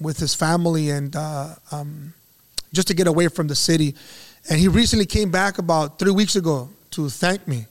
with 0.00 0.16
his 0.16 0.34
family 0.34 0.88
and 0.88 1.14
uh, 1.14 1.54
um, 1.70 2.14
just 2.72 2.88
to 2.88 2.94
get 2.94 3.06
away 3.06 3.28
from 3.28 3.48
the 3.48 3.54
city. 3.54 3.94
And 4.48 4.58
he 4.60 4.68
recently 4.68 5.06
came 5.06 5.30
back 5.30 5.58
about 5.58 5.98
three 5.98 6.12
weeks 6.12 6.36
ago 6.36 6.68
to 6.92 7.08
thank 7.08 7.46
me. 7.48 7.66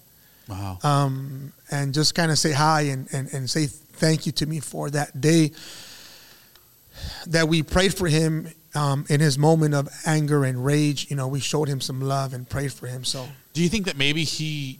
Wow. 0.47 0.78
Um, 0.84 1.53
and 1.71 1.93
just 1.93 2.13
kind 2.13 2.32
of 2.32 2.38
say 2.38 2.51
hi 2.51 2.82
and, 2.82 3.07
and, 3.11 3.34
and 3.34 3.49
say 3.49 3.65
thank 3.65 4.26
you 4.26 4.32
to 4.34 4.45
me 4.45 4.59
for 4.59 4.89
that 4.91 5.19
day 5.19 5.51
that 7.28 7.47
we 7.47 7.63
prayed 7.63 7.93
for 7.93 8.07
him 8.07 8.49
um, 8.76 9.05
in 9.09 9.19
his 9.19 9.38
moment 9.38 9.73
of 9.73 9.89
anger 10.05 10.43
and 10.43 10.63
rage. 10.63 11.09
You 11.09 11.15
know, 11.15 11.28
we 11.28 11.39
showed 11.39 11.67
him 11.67 11.82
some 11.82 12.01
love 12.01 12.34
and 12.34 12.47
prayed 12.47 12.73
for 12.73 12.88
him. 12.88 13.03
So, 13.03 13.28
do 13.53 13.63
you 13.63 13.69
think 13.69 13.86
that 13.86 13.97
maybe 13.97 14.23
he, 14.23 14.80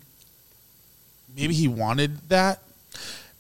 maybe 1.35 1.53
he 1.53 1.67
wanted 1.67 2.29
that? 2.29 2.59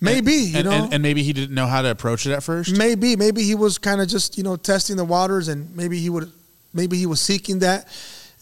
Maybe 0.01 0.45
and, 0.47 0.55
you 0.55 0.63
know, 0.63 0.71
and, 0.71 0.93
and, 0.93 1.03
maybe 1.03 1.23
he 1.23 1.33
didn't 1.33 1.55
know 1.55 1.67
how 1.67 1.81
to 1.81 1.89
approach 1.89 2.25
it 2.25 2.33
at 2.33 2.43
first. 2.43 2.77
Maybe, 2.77 3.15
maybe 3.15 3.43
he 3.43 3.55
was 3.55 3.77
kind 3.77 4.01
of 4.01 4.07
just 4.07 4.37
you 4.37 4.43
know 4.43 4.55
testing 4.55 4.97
the 4.97 5.05
waters, 5.05 5.47
and 5.47 5.73
maybe 5.75 5.99
he 5.99 6.09
would, 6.09 6.31
maybe 6.73 6.97
he 6.97 7.05
was 7.05 7.21
seeking 7.21 7.59
that, 7.59 7.87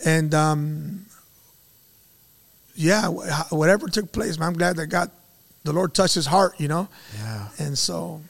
and 0.05 0.33
um, 0.33 1.05
yeah, 2.75 3.07
whatever 3.07 3.87
took 3.87 4.11
place, 4.11 4.37
man, 4.37 4.49
I'm 4.49 4.53
glad 4.53 4.75
that 4.77 4.87
God, 4.87 5.11
the 5.63 5.73
Lord 5.73 5.93
touched 5.93 6.15
his 6.15 6.25
heart, 6.25 6.59
you 6.59 6.67
know. 6.67 6.87
Yeah. 7.17 7.47
And 7.59 7.77
so. 7.77 8.21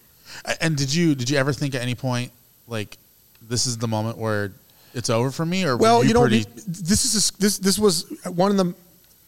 And 0.60 0.76
did 0.76 0.94
you 0.94 1.16
did 1.16 1.30
you 1.30 1.38
ever 1.38 1.54
think 1.54 1.76
at 1.76 1.82
any 1.82 1.96
point 1.96 2.32
like 2.68 2.98
this 3.42 3.68
is 3.68 3.78
the 3.78 3.88
moment 3.88 4.18
where 4.18 4.52
it's 4.94 5.10
over 5.10 5.32
for 5.32 5.46
me, 5.46 5.66
or 5.66 5.78
well, 5.78 6.02
you, 6.02 6.10
you, 6.10 6.14
know, 6.14 6.22
pretty... 6.22 6.46
this 6.68 7.14
is 7.16 7.32
this 7.32 7.58
this 7.58 7.80
was 7.80 8.06
one 8.26 8.52
of 8.52 8.58
the 8.58 8.74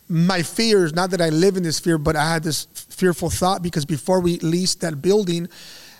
my 0.08 0.42
fears. 0.42 0.94
Not 0.94 1.12
that 1.12 1.22
I 1.22 1.30
live 1.30 1.58
in 1.58 1.64
this 1.64 1.80
fear, 1.80 1.98
but 1.98 2.16
I 2.16 2.30
had 2.30 2.44
this 2.44 2.66
fearful 2.74 3.30
thought 3.30 3.62
because 3.62 3.86
before 3.86 4.20
we 4.20 4.40
leased 4.40 4.82
that 4.82 5.02
building, 5.02 5.48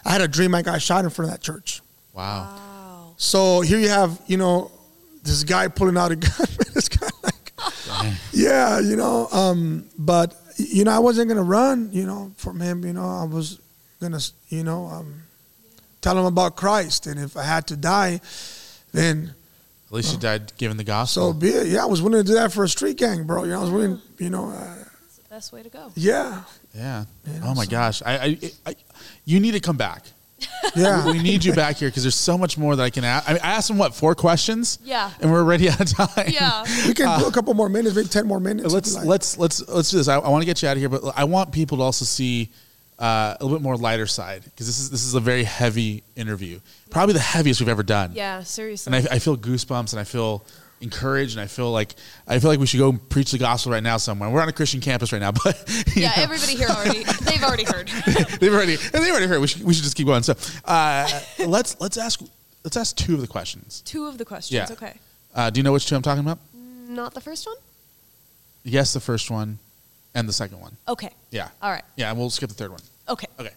I 0.04 0.12
had 0.12 0.22
a 0.22 0.28
dream 0.28 0.54
I 0.56 0.62
got 0.62 0.82
shot 0.82 1.04
in 1.04 1.10
front 1.10 1.32
of 1.32 1.38
that 1.38 1.42
church. 1.42 1.82
Wow. 2.14 2.24
wow. 2.24 3.14
So 3.18 3.62
here 3.62 3.80
you 3.80 3.90
have, 3.90 4.20
you 4.28 4.38
know, 4.38 4.72
this 5.26 5.44
guy 5.44 5.68
pulling 5.68 5.98
out 5.98 6.12
a 6.12 6.16
gun. 6.16 6.32
this 6.74 6.88
guy 6.88 7.08
like, 7.24 7.52
yeah, 8.32 8.80
you 8.80 8.96
know. 8.96 9.28
Um, 9.32 9.90
but 9.98 10.36
you 10.58 10.84
know, 10.84 10.92
I 10.92 11.00
wasn't 11.00 11.28
gonna 11.28 11.44
run, 11.44 11.90
you 11.92 12.06
know, 12.06 12.32
from 12.38 12.60
him. 12.60 12.86
You 12.86 12.94
know, 12.94 13.06
I 13.06 13.26
was 13.26 13.60
gonna, 14.00 14.20
you 14.50 14.64
know, 14.64 14.86
um, 14.88 15.24
tell 16.02 16.18
him 16.18 16.26
about 16.26 16.56
Christ, 16.56 17.08
and 17.08 17.20
if 17.20 17.36
I 17.36 17.44
had 17.44 17.68
to 17.68 17.76
die, 17.76 18.22
then. 18.94 19.36
At 19.88 19.92
least 19.92 20.14
you 20.14 20.20
died 20.20 20.52
giving 20.58 20.78
the 20.78 20.84
gospel. 20.84 21.32
So 21.32 21.40
be 21.40 21.50
it. 21.50 21.68
Yeah, 21.68 21.84
I 21.84 21.86
was 21.86 22.02
willing 22.02 22.22
to 22.22 22.28
do 22.28 22.34
that 22.34 22.52
for 22.52 22.64
a 22.64 22.70
street 22.70 22.98
gang, 22.98 23.26
bro. 23.26 23.44
You 23.44 23.52
know, 23.52 23.60
I 23.60 23.62
was 23.62 23.70
willing. 23.70 24.02
You 24.18 24.30
know. 24.30 24.50
Uh, 24.50 24.84
it's 25.06 25.18
the 25.18 25.30
best 25.30 25.54
way 25.54 25.64
to 25.64 25.70
go. 25.70 25.92
Yeah. 25.96 26.42
Yeah. 26.74 27.06
You 27.26 27.40
know, 27.40 27.48
oh 27.48 27.56
my 27.56 27.66
so. 27.66 27.72
gosh, 27.72 28.02
I, 28.04 28.18
I, 28.18 28.52
I, 28.66 28.76
you 29.26 29.40
need 29.40 29.52
to 29.52 29.60
come 29.60 29.78
back. 29.78 30.04
Yeah, 30.76 31.06
we 31.06 31.20
need 31.20 31.46
you 31.46 31.54
back 31.54 31.78
here 31.78 31.90
because 31.90 32.04
there's 32.04 32.16
so 32.16 32.38
much 32.38 32.58
more 32.58 32.76
that 32.76 32.84
I 32.84 32.90
can 32.90 33.04
ask. 33.04 33.30
I, 33.30 33.34
mean, 33.34 33.42
I 33.44 33.52
asked 33.52 33.70
him 33.70 33.78
what 33.78 33.96
four 33.96 34.16
questions. 34.16 34.80
Yeah, 34.84 35.12
and 35.22 35.32
we're 35.32 35.40
already 35.40 35.70
out 35.72 35.80
of 35.80 35.90
time. 35.90 36.28
Yeah, 36.28 36.64
we 36.88 36.94
can 36.94 37.08
uh, 37.08 37.20
do 37.20 37.28
a 37.28 37.32
couple 37.32 37.54
more 37.54 37.70
minutes, 37.70 37.96
maybe 37.96 38.08
ten 38.08 38.28
more 38.28 38.40
minutes. 38.40 38.74
Let's 38.74 38.96
like. 38.96 39.06
let's 39.06 39.38
let's 39.38 39.68
let's 39.70 39.92
do 39.92 39.98
this. 39.98 40.08
I, 40.08 40.18
I 40.18 40.30
want 40.30 40.42
to 40.42 40.46
get 40.46 40.62
you 40.62 40.68
out 40.68 40.74
of 40.74 40.80
here, 40.80 40.90
but 40.90 41.14
I 41.16 41.24
want 41.24 41.52
people 41.52 41.78
to 41.78 41.84
also 41.84 42.04
see 42.04 42.50
uh, 43.00 43.36
a 43.40 43.44
little 43.44 43.58
bit 43.58 43.64
more 43.64 43.78
lighter 43.78 44.08
side 44.08 44.44
because 44.44 44.68
this 44.68 44.80
is 44.80 44.90
this 44.90 45.06
is 45.06 45.14
a 45.14 45.20
very 45.20 45.44
heavy 45.44 46.04
interview, 46.16 46.60
probably 46.90 47.14
the 47.14 47.20
heaviest 47.20 47.62
we've 47.62 47.70
ever 47.70 47.84
done. 47.84 48.12
Yeah, 48.14 48.44
seriously. 48.44 48.94
And 48.94 49.08
I, 49.08 49.16
I 49.16 49.20
feel 49.20 49.38
goosebumps, 49.38 49.94
and 49.94 50.00
I 50.00 50.04
feel 50.04 50.46
encouraged 50.82 51.34
and 51.34 51.42
I 51.42 51.48
feel 51.48 51.72
like 51.72 51.96
I 52.28 52.40
feel 52.40 52.50
like 52.50 52.60
we 52.60 52.66
should 52.66 52.80
go 52.80 52.94
preach 52.94 53.32
the 53.32 53.38
gospel 53.38 53.72
right 53.72 53.84
now 53.84 53.98
somewhere. 53.98 54.30
We're 54.30 54.42
on 54.42 54.50
a 54.50 54.54
Christian 54.54 54.82
campus 54.82 55.12
right 55.12 55.20
now, 55.22 55.32
but 55.44 55.86
yeah, 55.96 56.10
know. 56.10 56.24
everybody 56.24 56.56
here 56.56 56.68
already 56.68 57.04
they've 57.22 57.44
already 57.44 57.64
heard. 57.64 57.88
they've 58.40 58.54
already 58.54 58.74
and 58.74 59.04
they've 59.04 59.12
already 59.12 59.28
heard. 59.28 59.42
We 59.42 59.48
should 59.48 59.64
we 59.64 59.74
should 59.74 59.84
just 59.84 59.96
keep 59.96 60.08
going. 60.08 60.24
So 60.24 60.36
uh, 60.66 61.08
let's 61.46 61.80
let's 61.80 61.98
ask 61.98 62.22
let's 62.64 62.78
ask 62.78 62.96
two 62.96 63.14
of 63.14 63.22
the 63.22 63.28
questions. 63.28 63.82
Two 63.86 64.06
of 64.08 64.18
the 64.18 64.26
questions. 64.26 64.70
Yeah. 64.70 64.76
Okay. 64.76 65.00
Uh, 65.34 65.50
do 65.50 65.60
you 65.60 65.64
know 65.64 65.74
which 65.74 65.86
two 65.86 65.96
I'm 65.96 66.02
talking 66.02 66.24
about? 66.24 66.40
Not 66.54 67.14
the 67.14 67.22
first 67.22 67.46
one. 67.46 67.58
Yes, 68.64 68.94
the 68.94 69.00
first 69.00 69.30
one, 69.30 69.60
and 70.14 70.28
the 70.28 70.34
second 70.34 70.60
one. 70.60 70.76
Okay. 70.88 71.12
Yeah. 71.32 71.50
All 71.62 71.72
right. 71.72 71.84
Yeah, 71.96 72.10
and 72.10 72.18
we'll 72.18 72.30
skip 72.30 72.50
the 72.50 72.56
third 72.56 72.72
one. 72.72 72.82
Okay. 73.08 73.28
Okay. 73.40 73.52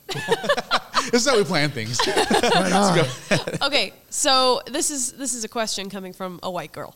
This 1.11 1.23
is 1.23 1.29
how 1.29 1.37
we 1.37 1.45
plan 1.45 1.71
things. 1.71 1.99
okay, 3.63 3.93
so 4.11 4.61
this 4.67 4.91
is 4.91 5.13
this 5.13 5.35
is 5.35 5.45
a 5.45 5.49
question 5.49 5.89
coming 5.91 6.13
from 6.13 6.41
a 6.43 6.51
white 6.51 6.73
girl. 6.73 6.95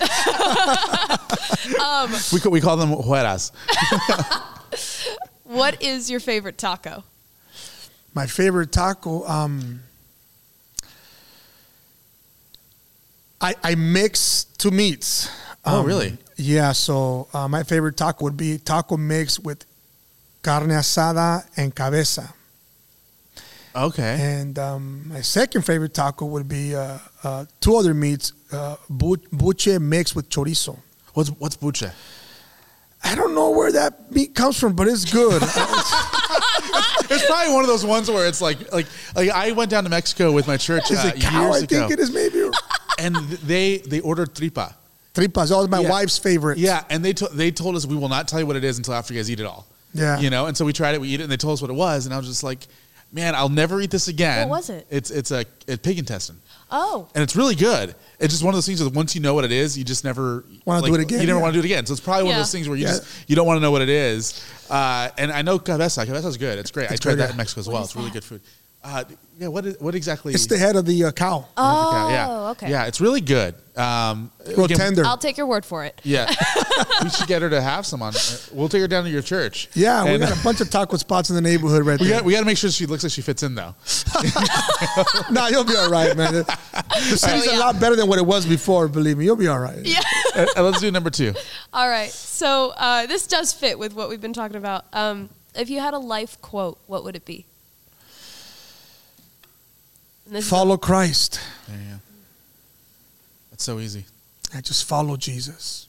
um, 1.80 2.12
we 2.32 2.40
call, 2.40 2.52
we 2.52 2.60
call 2.60 2.76
them 2.76 2.90
hueras. 2.90 3.52
what 5.44 5.82
is 5.82 6.10
your 6.10 6.20
favorite 6.20 6.58
taco? 6.58 7.04
My 8.14 8.26
favorite 8.26 8.72
taco. 8.72 9.26
Um, 9.26 9.80
I 13.40 13.54
I 13.62 13.74
mix 13.74 14.44
two 14.58 14.70
meats. 14.70 15.28
Oh, 15.64 15.80
um, 15.80 15.86
really? 15.86 16.18
Yeah. 16.36 16.72
So 16.72 17.28
uh, 17.32 17.48
my 17.48 17.62
favorite 17.62 17.96
taco 17.96 18.24
would 18.24 18.36
be 18.36 18.58
taco 18.58 18.96
mix 18.96 19.38
with 19.40 19.64
carne 20.42 20.68
asada 20.70 21.46
and 21.56 21.74
cabeza. 21.74 22.34
Okay. 23.76 24.16
And 24.20 24.58
um, 24.58 25.08
my 25.08 25.20
second 25.20 25.62
favorite 25.62 25.94
taco 25.94 26.26
would 26.26 26.48
be 26.48 26.74
uh, 26.76 26.98
uh, 27.22 27.44
two 27.60 27.76
other 27.76 27.92
meats, 27.94 28.32
uh, 28.52 28.76
buche 28.88 29.66
mixed 29.80 30.14
with 30.14 30.28
chorizo. 30.30 30.78
What's 31.14 31.30
what's 31.30 31.56
buche? 31.56 31.84
I 33.06 33.14
don't 33.14 33.34
know 33.34 33.50
where 33.50 33.70
that 33.72 34.10
meat 34.12 34.34
comes 34.34 34.58
from, 34.58 34.74
but 34.74 34.88
it's 34.88 35.04
good. 35.10 35.42
it's 35.42 37.26
probably 37.26 37.52
one 37.52 37.62
of 37.62 37.68
those 37.68 37.84
ones 37.84 38.10
where 38.10 38.26
it's 38.26 38.40
like 38.40 38.72
like 38.72 38.86
like 39.14 39.30
I 39.30 39.52
went 39.52 39.70
down 39.70 39.84
to 39.84 39.90
Mexico 39.90 40.32
with 40.32 40.46
my 40.46 40.56
church 40.56 40.90
is 40.90 40.98
uh, 41.04 41.12
it 41.14 41.20
cow? 41.20 41.42
years 41.42 41.56
I 41.56 41.58
ago, 41.58 41.66
think 41.88 41.90
it 41.92 41.98
is 42.00 42.10
maybe. 42.12 42.48
and 42.98 43.14
they 43.16 43.78
they 43.78 44.00
ordered 44.00 44.34
tripa. 44.34 44.74
Tripa 45.14 45.40
is 45.42 45.52
always 45.52 45.68
my 45.70 45.80
Yeah. 45.80 45.90
wife's 45.90 46.18
favorite. 46.18 46.58
Yeah, 46.58 46.82
and 46.90 47.04
they 47.04 47.12
to, 47.14 47.28
they 47.28 47.50
told 47.50 47.76
us 47.76 47.86
we 47.86 47.94
will 47.96 48.08
not 48.08 48.26
tell 48.26 48.40
you 48.40 48.46
what 48.46 48.56
it 48.56 48.64
is 48.64 48.78
until 48.78 48.94
after 48.94 49.14
you 49.14 49.20
guys 49.20 49.30
eat 49.30 49.38
it 49.40 49.46
all. 49.46 49.66
Yeah. 49.92 50.18
You 50.18 50.30
know, 50.30 50.46
and 50.46 50.56
so 50.56 50.64
we 50.64 50.72
tried 50.72 50.94
it, 50.94 51.00
we 51.00 51.08
eat 51.08 51.20
it, 51.20 51.24
and 51.24 51.30
they 51.30 51.36
told 51.36 51.54
us 51.54 51.60
what 51.62 51.70
it 51.70 51.74
was, 51.74 52.06
and 52.06 52.14
I 52.14 52.18
was 52.18 52.26
just 52.26 52.42
like, 52.42 52.66
Man, 53.14 53.34
I'll 53.36 53.48
never 53.48 53.80
eat 53.80 53.92
this 53.92 54.08
again. 54.08 54.48
What 54.48 54.56
was 54.58 54.70
it? 54.70 54.86
It's 54.90 55.10
it's 55.12 55.30
a, 55.30 55.44
a 55.68 55.76
pig 55.78 56.00
intestine, 56.00 56.36
Oh, 56.70 57.08
and 57.14 57.22
it's 57.22 57.36
really 57.36 57.54
good. 57.54 57.94
It's 58.18 58.32
just 58.34 58.42
one 58.42 58.52
of 58.52 58.56
those 58.56 58.66
things 58.66 58.80
that 58.80 58.92
once 58.92 59.14
you 59.14 59.20
know 59.20 59.34
what 59.34 59.44
it 59.44 59.52
is, 59.52 59.78
you 59.78 59.84
just 59.84 60.02
never 60.04 60.44
Wanna 60.64 60.84
do 60.84 60.94
it 60.94 61.00
again, 61.00 61.20
You 61.20 61.26
never 61.28 61.38
yeah. 61.38 61.42
want 61.42 61.54
to 61.54 61.60
do 61.60 61.64
it 61.64 61.70
again. 61.70 61.86
So 61.86 61.92
it's 61.92 62.00
probably 62.00 62.24
one 62.24 62.32
of 62.32 62.38
those 62.38 62.50
things 62.50 62.68
where 62.68 62.76
you 62.76 62.86
Yeah. 62.86 62.92
just 62.98 63.28
you 63.28 63.36
don't 63.36 63.46
want 63.46 63.58
to 63.58 63.60
know 63.60 63.70
what 63.70 63.82
it 63.82 63.88
is. 63.88 64.44
Uh, 64.68 65.10
and 65.16 65.30
I 65.30 65.42
know 65.42 65.60
cabeza. 65.60 66.04
Cabeza 66.04 66.26
is 66.26 66.36
good. 66.36 66.58
It's 66.58 66.72
great. 66.72 66.90
I 66.90 66.96
tried 66.96 67.12
good, 67.12 67.18
that 67.20 67.30
in 67.30 67.36
Mexico 67.36 67.60
as 67.60 67.68
well. 67.68 67.84
It's 67.84 67.94
really 67.94 68.10
good 68.10 68.24
food. 68.24 68.40
Uh, 68.84 69.02
yeah. 69.38 69.48
What 69.48 69.64
is, 69.64 69.80
what 69.80 69.94
exactly? 69.94 70.34
It's 70.34 70.46
the 70.46 70.58
head 70.58 70.76
of 70.76 70.84
the 70.84 71.04
uh, 71.04 71.10
cow. 71.12 71.48
oh, 71.56 72.08
yeah. 72.10 72.50
okay. 72.50 72.70
Yeah, 72.70 72.84
it's 72.84 73.00
really 73.00 73.22
good. 73.22 73.54
Um, 73.76 74.30
Real 74.46 74.66
again, 74.66 74.76
tender. 74.76 75.04
I'll 75.06 75.16
take 75.16 75.36
your 75.38 75.46
word 75.46 75.64
for 75.64 75.84
it. 75.84 75.98
Yeah, 76.04 76.32
we 77.02 77.08
should 77.08 77.26
get 77.26 77.42
her 77.42 77.48
to 77.50 77.60
have 77.60 77.86
some 77.86 78.02
on. 78.02 78.12
We'll 78.52 78.68
take 78.68 78.82
her 78.82 78.86
down 78.86 79.02
to 79.04 79.10
your 79.10 79.22
church. 79.22 79.68
yeah, 79.74 80.04
we 80.04 80.18
got 80.18 80.38
a 80.38 80.44
bunch 80.44 80.60
of 80.60 80.70
taco 80.70 80.96
spots 80.98 81.30
in 81.30 81.34
the 81.34 81.40
neighborhood 81.42 81.84
right 81.84 81.98
we 81.98 82.06
there. 82.08 82.18
got 82.18 82.24
we 82.24 82.32
got 82.34 82.40
to 82.40 82.46
make 82.46 82.58
sure 82.58 82.70
she 82.70 82.86
looks 82.86 83.02
like 83.02 83.10
she 83.10 83.22
fits 83.22 83.42
in 83.42 83.54
though. 83.56 83.74
nah, 85.30 85.48
you'll 85.48 85.64
be 85.64 85.74
all 85.76 85.90
right, 85.90 86.16
man. 86.16 86.44
The 87.10 87.16
city's 87.16 87.48
Oh, 87.48 87.52
yeah. 87.52 87.56
a 87.56 87.60
lot 87.60 87.80
better 87.80 87.96
than 87.96 88.06
what 88.08 88.18
it 88.18 88.26
was 88.26 88.46
before. 88.46 88.86
Believe 88.86 89.18
me, 89.18 89.24
you'll 89.24 89.34
be 89.34 89.48
all 89.48 89.58
right. 89.58 89.78
Yeah. 89.84 90.00
Uh, 90.36 90.46
uh, 90.56 90.62
let's 90.62 90.80
do 90.80 90.90
number 90.92 91.10
two. 91.10 91.34
All 91.72 91.88
right. 91.88 92.10
So 92.10 92.72
uh, 92.76 93.06
this 93.06 93.26
does 93.26 93.52
fit 93.52 93.78
with 93.78 93.94
what 93.94 94.08
we've 94.08 94.20
been 94.20 94.32
talking 94.32 94.56
about. 94.56 94.84
Um, 94.92 95.30
if 95.56 95.68
you 95.70 95.80
had 95.80 95.94
a 95.94 95.98
life 95.98 96.40
quote, 96.40 96.78
what 96.86 97.02
would 97.02 97.16
it 97.16 97.24
be? 97.24 97.46
And 97.46 97.50
this 98.14 100.02
is 100.04 100.13
a- 100.13 100.13
Follow 100.42 100.76
Christ. 100.76 101.40
There 101.68 101.76
you 101.76 101.84
go. 101.94 102.00
That's 103.50 103.64
so 103.64 103.78
easy. 103.78 104.04
And 104.54 104.64
just 104.64 104.84
follow 104.86 105.16
Jesus. 105.16 105.88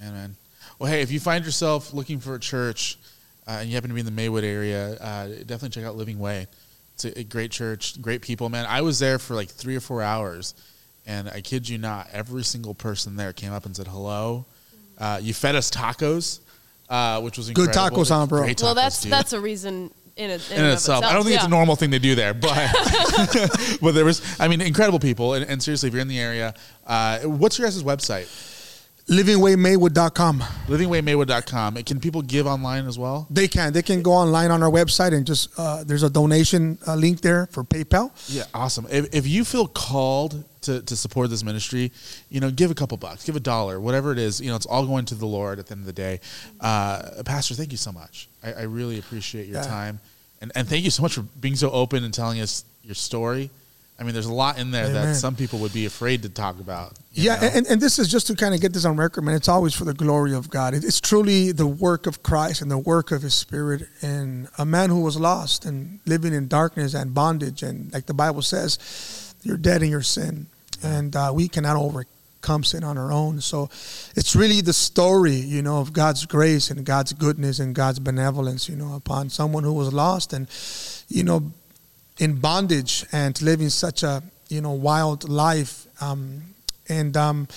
Man, 0.00 0.12
man. 0.12 0.36
Well, 0.78 0.90
hey, 0.90 1.02
if 1.02 1.12
you 1.12 1.20
find 1.20 1.44
yourself 1.44 1.94
looking 1.94 2.18
for 2.18 2.34
a 2.34 2.40
church 2.40 2.98
uh, 3.46 3.58
and 3.60 3.68
you 3.68 3.74
happen 3.74 3.88
to 3.88 3.94
be 3.94 4.00
in 4.00 4.06
the 4.06 4.12
Maywood 4.12 4.44
area, 4.44 4.94
uh, 4.94 5.28
definitely 5.28 5.70
check 5.70 5.84
out 5.84 5.96
Living 5.96 6.18
Way. 6.18 6.46
It's 6.94 7.04
a, 7.04 7.20
a 7.20 7.24
great 7.24 7.50
church, 7.50 8.00
great 8.02 8.20
people, 8.20 8.48
man. 8.48 8.66
I 8.68 8.80
was 8.80 8.98
there 8.98 9.18
for 9.18 9.34
like 9.34 9.48
three 9.48 9.76
or 9.76 9.80
four 9.80 10.02
hours, 10.02 10.54
and 11.06 11.28
I 11.28 11.40
kid 11.40 11.68
you 11.68 11.78
not, 11.78 12.08
every 12.12 12.42
single 12.42 12.74
person 12.74 13.16
there 13.16 13.32
came 13.32 13.52
up 13.52 13.64
and 13.64 13.76
said 13.76 13.86
hello. 13.86 14.44
Uh, 14.98 15.20
you 15.22 15.32
fed 15.34 15.54
us 15.54 15.70
tacos, 15.70 16.40
uh, 16.88 17.20
which 17.20 17.38
was 17.38 17.50
Good 17.50 17.70
tacos, 17.70 18.08
huh, 18.08 18.26
bro? 18.26 18.42
Great 18.42 18.60
well, 18.60 18.74
that's 18.74 19.02
dude. 19.02 19.12
that's 19.12 19.32
a 19.32 19.40
reason 19.40 19.90
in, 20.16 20.30
a, 20.30 20.34
in, 20.34 20.40
in 20.50 20.58
and 20.58 20.66
of 20.66 20.72
itself. 20.74 21.04
I 21.04 21.12
don't 21.12 21.24
think 21.24 21.36
it's 21.36 21.44
a 21.44 21.48
normal 21.48 21.76
thing 21.76 21.90
they 21.90 21.98
do 21.98 22.14
there, 22.14 22.34
but 22.34 22.50
but 23.82 23.92
there 23.92 24.04
was, 24.04 24.22
I 24.40 24.48
mean, 24.48 24.60
incredible 24.60 24.98
people. 24.98 25.34
And, 25.34 25.44
and 25.48 25.62
seriously, 25.62 25.88
if 25.88 25.94
you're 25.94 26.02
in 26.02 26.08
the 26.08 26.20
area, 26.20 26.54
uh, 26.86 27.20
what's 27.20 27.58
your 27.58 27.66
guys' 27.66 27.82
website? 27.82 28.28
LivingWayMaywood.com. 29.08 30.40
livingwaymaywood.com. 30.68 31.76
And 31.76 31.84
Can 31.86 31.98
people 32.00 32.22
give 32.22 32.46
online 32.46 32.86
as 32.86 32.98
well? 32.98 33.26
They 33.30 33.48
can. 33.48 33.72
They 33.72 33.82
can 33.82 34.02
go 34.02 34.12
online 34.12 34.50
on 34.50 34.62
our 34.62 34.70
website 34.70 35.12
and 35.12 35.26
just 35.26 35.48
uh, 35.58 35.82
there's 35.84 36.04
a 36.04 36.10
donation 36.10 36.78
uh, 36.86 36.94
link 36.94 37.20
there 37.20 37.46
for 37.46 37.64
PayPal. 37.64 38.12
Yeah, 38.28 38.44
awesome. 38.54 38.86
If, 38.90 39.12
if 39.12 39.26
you 39.26 39.44
feel 39.44 39.66
called 39.66 40.44
to, 40.62 40.82
to 40.82 40.96
support 40.96 41.30
this 41.30 41.42
ministry, 41.42 41.90
you 42.30 42.40
know, 42.40 42.50
give 42.50 42.70
a 42.70 42.74
couple 42.74 42.96
bucks, 42.96 43.24
give 43.24 43.34
a 43.34 43.40
dollar, 43.40 43.80
whatever 43.80 44.12
it 44.12 44.18
is. 44.18 44.40
You 44.40 44.50
know, 44.50 44.56
it's 44.56 44.66
all 44.66 44.86
going 44.86 45.04
to 45.06 45.16
the 45.16 45.26
Lord 45.26 45.58
at 45.58 45.66
the 45.66 45.72
end 45.72 45.80
of 45.80 45.86
the 45.86 45.92
day. 45.92 46.20
Uh, 46.60 47.22
Pastor, 47.24 47.54
thank 47.54 47.72
you 47.72 47.78
so 47.78 47.90
much. 47.90 48.28
I, 48.42 48.52
I 48.52 48.62
really 48.62 48.98
appreciate 48.98 49.46
your 49.48 49.56
Yeah. 49.62 49.66
time, 49.66 50.00
and 50.40 50.52
and 50.54 50.68
thank 50.68 50.84
you 50.84 50.90
so 50.90 51.02
much 51.02 51.14
for 51.14 51.22
being 51.40 51.56
so 51.56 51.70
open 51.70 52.04
and 52.04 52.12
telling 52.12 52.40
us 52.40 52.64
your 52.82 52.94
story. 52.94 53.50
I 54.00 54.04
mean, 54.04 54.14
there's 54.14 54.26
a 54.26 54.32
lot 54.32 54.58
in 54.58 54.72
there 54.72 54.88
that 54.88 55.14
some 55.14 55.36
people 55.36 55.60
would 55.60 55.72
be 55.72 55.86
afraid 55.86 56.22
to 56.22 56.28
talk 56.28 56.58
about. 56.58 56.94
Yeah, 57.12 57.36
know? 57.36 57.50
and, 57.54 57.66
and 57.68 57.80
this 57.80 58.00
is 58.00 58.08
just 58.10 58.26
to 58.28 58.34
kind 58.34 58.52
of 58.52 58.60
get 58.60 58.72
this 58.72 58.84
on 58.84 58.96
record, 58.96 59.22
man. 59.22 59.36
It's 59.36 59.48
always 59.48 59.74
for 59.74 59.84
the 59.84 59.94
glory 59.94 60.34
of 60.34 60.50
God. 60.50 60.74
It- 60.74 60.82
It's 60.82 61.00
truly 61.00 61.52
the 61.52 61.66
work 61.68 62.06
of 62.08 62.20
Christ 62.22 62.62
and 62.62 62.70
the 62.70 62.78
work 62.78 63.12
of 63.12 63.22
His 63.22 63.34
Spirit. 63.34 63.82
And 64.00 64.48
a 64.58 64.64
man 64.64 64.90
who 64.90 65.02
was 65.02 65.16
lost 65.20 65.64
and 65.64 66.00
living 66.04 66.32
in 66.34 66.48
darkness 66.48 66.94
and 66.94 67.14
bondage, 67.14 67.62
and 67.62 67.92
like 67.92 68.06
the 68.06 68.14
Bible 68.14 68.42
says, 68.42 68.78
you're 69.44 69.58
dead 69.58 69.82
in 69.84 69.90
your 69.90 70.02
sin, 70.02 70.46
and 70.82 71.14
uh, 71.14 71.30
we 71.32 71.46
cannot 71.46 71.76
overcome 72.42 72.62
in 72.74 72.84
on 72.84 72.98
our 72.98 73.12
own. 73.12 73.40
So, 73.40 73.68
it's 74.16 74.34
really 74.36 74.60
the 74.60 74.72
story, 74.72 75.34
you 75.34 75.62
know, 75.62 75.80
of 75.80 75.92
God's 75.92 76.26
grace 76.26 76.70
and 76.70 76.84
God's 76.84 77.12
goodness 77.12 77.58
and 77.58 77.74
God's 77.74 77.98
benevolence, 77.98 78.68
you 78.68 78.76
know, 78.76 78.94
upon 78.94 79.30
someone 79.30 79.64
who 79.64 79.72
was 79.72 79.92
lost 79.92 80.32
and, 80.32 80.48
you 81.08 81.24
know, 81.24 81.52
in 82.18 82.34
bondage 82.34 83.04
and 83.12 83.40
living 83.42 83.68
such 83.68 84.02
a 84.02 84.22
you 84.48 84.60
know 84.60 84.72
wild 84.72 85.28
life. 85.28 85.86
Um, 86.00 86.42
and 86.88 87.16
um, 87.16 87.48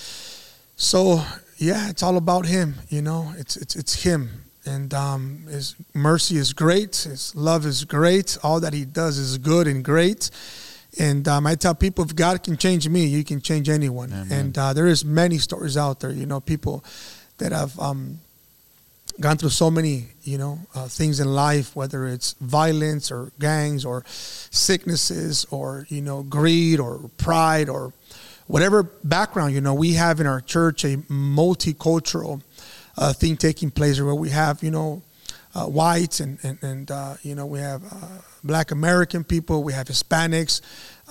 so 0.76 1.22
yeah 1.58 1.90
it's 1.90 2.04
all 2.04 2.18
about 2.18 2.46
him 2.46 2.76
you 2.90 3.02
know 3.02 3.34
it's 3.38 3.58
it's 3.58 3.76
it's 3.76 4.04
him. 4.04 4.42
And 4.68 4.96
um, 4.96 5.46
his 5.48 5.76
mercy 5.94 6.38
is 6.38 6.52
great 6.52 6.96
his 6.96 7.36
love 7.36 7.66
is 7.68 7.84
great 7.86 8.38
all 8.42 8.60
that 8.62 8.74
he 8.74 8.84
does 8.84 9.20
is 9.20 9.38
good 9.38 9.68
and 9.68 9.86
great 9.86 10.32
and 11.00 11.28
um, 11.28 11.46
I 11.46 11.56
tell 11.56 11.76
people 11.76 12.04
if 12.06 12.16
God 12.16 12.44
can 12.44 12.58
change 12.58 12.88
me 12.88 13.06
you 13.06 13.24
can 13.24 13.42
change 13.42 13.70
anyone. 13.70 14.12
And 14.32 14.58
uh, 14.58 14.74
there 14.74 14.88
is 14.88 15.04
many 15.06 15.38
stories 15.38 15.78
out 15.78 16.00
there 16.00 16.12
you 16.12 16.26
know 16.26 16.40
people 16.40 16.84
that 17.38 17.52
have 17.52 17.78
um, 17.80 18.20
gone 19.20 19.38
through 19.38 19.50
so 19.50 19.72
many, 19.72 20.08
you 20.24 20.38
know, 20.38 20.60
uh, 20.74 20.88
things 20.88 21.20
in 21.20 21.34
life, 21.34 21.76
whether 21.76 22.08
it's 22.08 22.34
violence 22.42 23.12
or 23.12 23.32
gangs 23.40 23.86
or 23.86 24.04
sicknesses 24.08 25.46
or 25.52 25.86
you 25.90 26.02
know 26.02 26.24
greed 26.24 26.80
or 26.80 27.10
pride 27.18 27.70
or 27.70 27.94
whatever 28.48 28.84
background 28.84 29.54
you 29.54 29.62
know 29.62 29.74
we 29.74 29.94
have 29.94 30.20
in 30.20 30.28
our 30.28 30.40
church 30.42 30.84
a 30.84 30.98
multicultural 31.10 32.42
uh, 32.98 33.12
thing 33.12 33.36
taking 33.36 33.72
place 33.72 34.00
where 34.00 34.14
we 34.16 34.30
have 34.30 34.62
you 34.62 34.72
know 34.72 35.02
uh, 35.56 35.66
whites 35.66 36.20
and 36.20 36.38
and, 36.44 36.62
and 36.62 36.92
uh, 36.92 37.16
you 37.24 37.36
know 37.36 37.46
we 37.46 37.60
have 37.60 37.84
uh, 37.92 38.08
black 38.46 38.72
American 38.72 39.24
people, 39.24 39.64
we 39.64 39.74
have 39.74 39.88
Hispanics, 39.88 40.62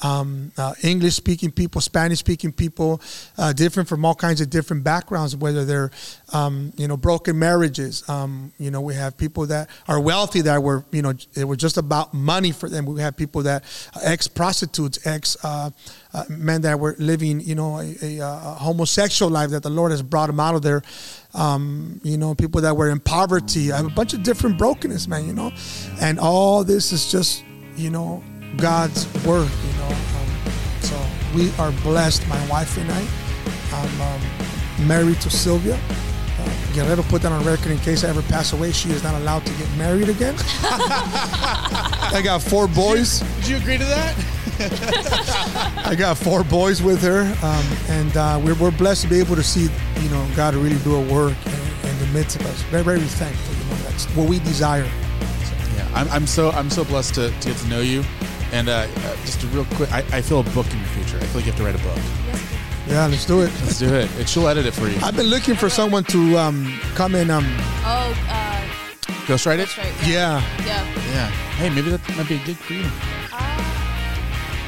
um, 0.02 0.52
uh, 0.58 0.74
English 0.82 1.14
speaking 1.14 1.50
people, 1.50 1.80
Spanish 1.80 2.18
speaking 2.18 2.52
people, 2.52 3.00
uh, 3.38 3.52
different 3.52 3.88
from 3.88 4.04
all 4.04 4.14
kinds 4.14 4.40
of 4.40 4.50
different 4.50 4.82
backgrounds, 4.82 5.36
whether 5.36 5.64
they're 5.64 5.90
um, 6.32 6.72
you 6.76 6.88
know 6.88 6.96
broken 6.96 7.38
marriages. 7.38 8.06
Um, 8.08 8.52
you 8.58 8.70
know 8.70 8.80
we 8.80 8.94
have 8.94 9.16
people 9.16 9.46
that 9.46 9.68
are 9.88 10.00
wealthy 10.00 10.40
that 10.42 10.62
were 10.62 10.84
you 10.90 11.02
know 11.02 11.14
it 11.34 11.44
was 11.44 11.58
just 11.58 11.76
about 11.76 12.12
money 12.12 12.52
for 12.52 12.68
them. 12.68 12.86
We 12.86 13.00
have 13.00 13.16
people 13.16 13.42
that 13.44 13.64
ex 14.02 14.26
prostitutes, 14.26 15.06
ex 15.06 15.36
uh, 15.44 15.70
uh, 16.12 16.24
men 16.28 16.62
that 16.62 16.78
were 16.80 16.96
living 16.98 17.40
you 17.40 17.54
know 17.54 17.78
a, 17.78 17.96
a, 18.02 18.18
a 18.20 18.56
homosexual 18.60 19.30
life 19.30 19.50
that 19.50 19.62
the 19.62 19.70
Lord 19.70 19.92
has 19.92 20.02
brought 20.02 20.26
them 20.26 20.40
out 20.40 20.54
of 20.54 20.62
there. 20.62 20.82
Um, 21.34 22.00
you 22.04 22.16
know, 22.16 22.34
people 22.34 22.60
that 22.60 22.76
were 22.76 22.90
in 22.90 23.00
poverty. 23.00 23.72
I 23.72 23.76
have 23.76 23.86
a 23.86 23.90
bunch 23.90 24.14
of 24.14 24.22
different 24.22 24.58
brokenness, 24.58 25.08
man. 25.08 25.26
You 25.26 25.32
know, 25.32 25.52
and 26.00 26.18
all 26.18 26.64
this 26.64 26.92
is 26.92 27.10
just 27.10 27.44
you 27.76 27.90
know 27.90 28.22
God's 28.56 29.06
work. 29.24 29.48
You 29.66 29.78
know, 29.78 29.88
um, 29.88 30.52
so 30.80 31.06
we 31.34 31.52
are 31.58 31.72
blessed. 31.82 32.26
My 32.28 32.48
wife 32.48 32.76
and 32.78 32.90
I. 32.90 33.06
I'm 33.72 34.00
um, 34.00 34.86
married 34.86 35.20
to 35.22 35.30
Sylvia. 35.30 35.78
Uh, 36.38 36.74
Guerrero 36.74 37.02
put 37.04 37.22
that 37.22 37.32
on 37.32 37.44
record 37.44 37.72
in 37.72 37.78
case 37.78 38.04
I 38.04 38.08
ever 38.08 38.22
pass 38.22 38.52
away. 38.52 38.72
She 38.72 38.90
is 38.90 39.02
not 39.02 39.14
allowed 39.20 39.44
to 39.46 39.52
get 39.54 39.70
married 39.76 40.08
again. 40.08 40.34
I 40.62 42.20
got 42.22 42.42
four 42.42 42.68
boys. 42.68 43.20
Did 43.40 43.48
you 43.48 43.56
agree 43.56 43.78
to 43.78 43.84
that? 43.84 44.14
I 45.84 45.94
got 45.96 46.16
four 46.16 46.44
boys 46.44 46.80
with 46.80 47.02
her, 47.02 47.22
um, 47.42 47.64
and 47.88 48.16
uh, 48.16 48.40
we're, 48.44 48.54
we're 48.54 48.70
blessed 48.70 49.02
to 49.02 49.08
be 49.08 49.18
able 49.18 49.34
to 49.34 49.42
see, 49.42 49.68
you 50.00 50.08
know, 50.10 50.26
God 50.36 50.54
really 50.54 50.78
do 50.78 50.94
a 50.94 51.12
work 51.12 51.34
in, 51.46 51.88
in 51.90 51.98
the 51.98 52.06
midst 52.12 52.36
of 52.36 52.46
us. 52.46 52.62
Very, 52.64 52.84
very 52.84 53.00
thankful. 53.00 53.54
You 53.54 53.70
know, 53.70 53.82
that's 53.88 54.04
what 54.16 54.28
we 54.28 54.38
desire. 54.40 54.88
Yeah, 55.76 55.88
I'm, 55.94 56.08
I'm 56.10 56.26
so 56.28 56.50
I'm 56.50 56.70
so 56.70 56.84
blessed 56.84 57.16
to, 57.16 57.30
to 57.30 57.48
get 57.48 57.56
to 57.58 57.68
know 57.68 57.80
you, 57.80 58.04
and 58.54 58.68
uh, 58.68 58.86
uh, 58.88 59.16
just 59.26 59.42
a 59.42 59.46
real 59.48 59.64
quick, 59.74 59.90
I, 59.92 59.98
I 60.12 60.22
feel 60.22 60.38
a 60.40 60.44
book 60.44 60.70
in 60.72 60.78
your 60.78 60.88
future. 60.88 61.16
I 61.18 61.24
feel 61.26 61.36
like 61.40 61.46
you 61.46 61.52
have 61.52 61.56
to 61.60 61.64
write 61.64 61.74
a 61.74 61.82
book. 61.82 61.98
Yeah, 62.86 63.06
let's 63.06 63.24
do 63.26 63.40
it. 63.40 63.50
Let's 63.62 63.78
do 63.78 63.92
it. 63.94 64.08
And 64.18 64.28
she'll 64.28 64.46
edit 64.46 64.66
it 64.66 64.72
for 64.74 64.86
you. 64.88 64.96
I've 65.02 65.16
been 65.16 65.26
looking 65.26 65.54
for 65.56 65.68
someone 65.68 66.04
to 66.04 66.38
um, 66.38 66.78
come 66.94 67.14
and 67.14 67.30
um, 67.30 67.44
Oh, 67.84 68.14
uh, 68.28 68.60
Ghostwrite 69.26 69.54
it. 69.54 69.56
that's 69.58 69.78
right. 69.78 69.92
yeah. 70.06 70.40
Yeah. 70.64 70.84
Yeah. 71.10 71.26
Hey, 71.56 71.70
maybe 71.70 71.90
that 71.90 72.16
might 72.16 72.28
be 72.28 72.36
a 72.36 72.44
gig 72.44 72.56
for 72.56 72.74
you. 72.74 72.84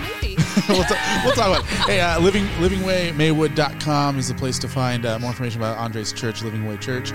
Maybe. 0.02 0.36
we'll, 0.68 0.82
talk, 0.84 0.98
we'll 1.24 1.34
talk 1.34 1.46
about 1.48 1.60
it. 1.60 1.66
Hey, 1.86 2.00
uh, 2.00 2.18
living 2.20 2.46
livingwaymaywood.com 2.58 4.18
is 4.18 4.28
the 4.28 4.34
place 4.34 4.58
to 4.60 4.68
find 4.68 5.04
uh, 5.06 5.18
more 5.18 5.30
information 5.30 5.60
about 5.60 5.76
Andre's 5.78 6.12
church, 6.12 6.42
Living 6.42 6.66
Way 6.66 6.78
Church. 6.78 7.12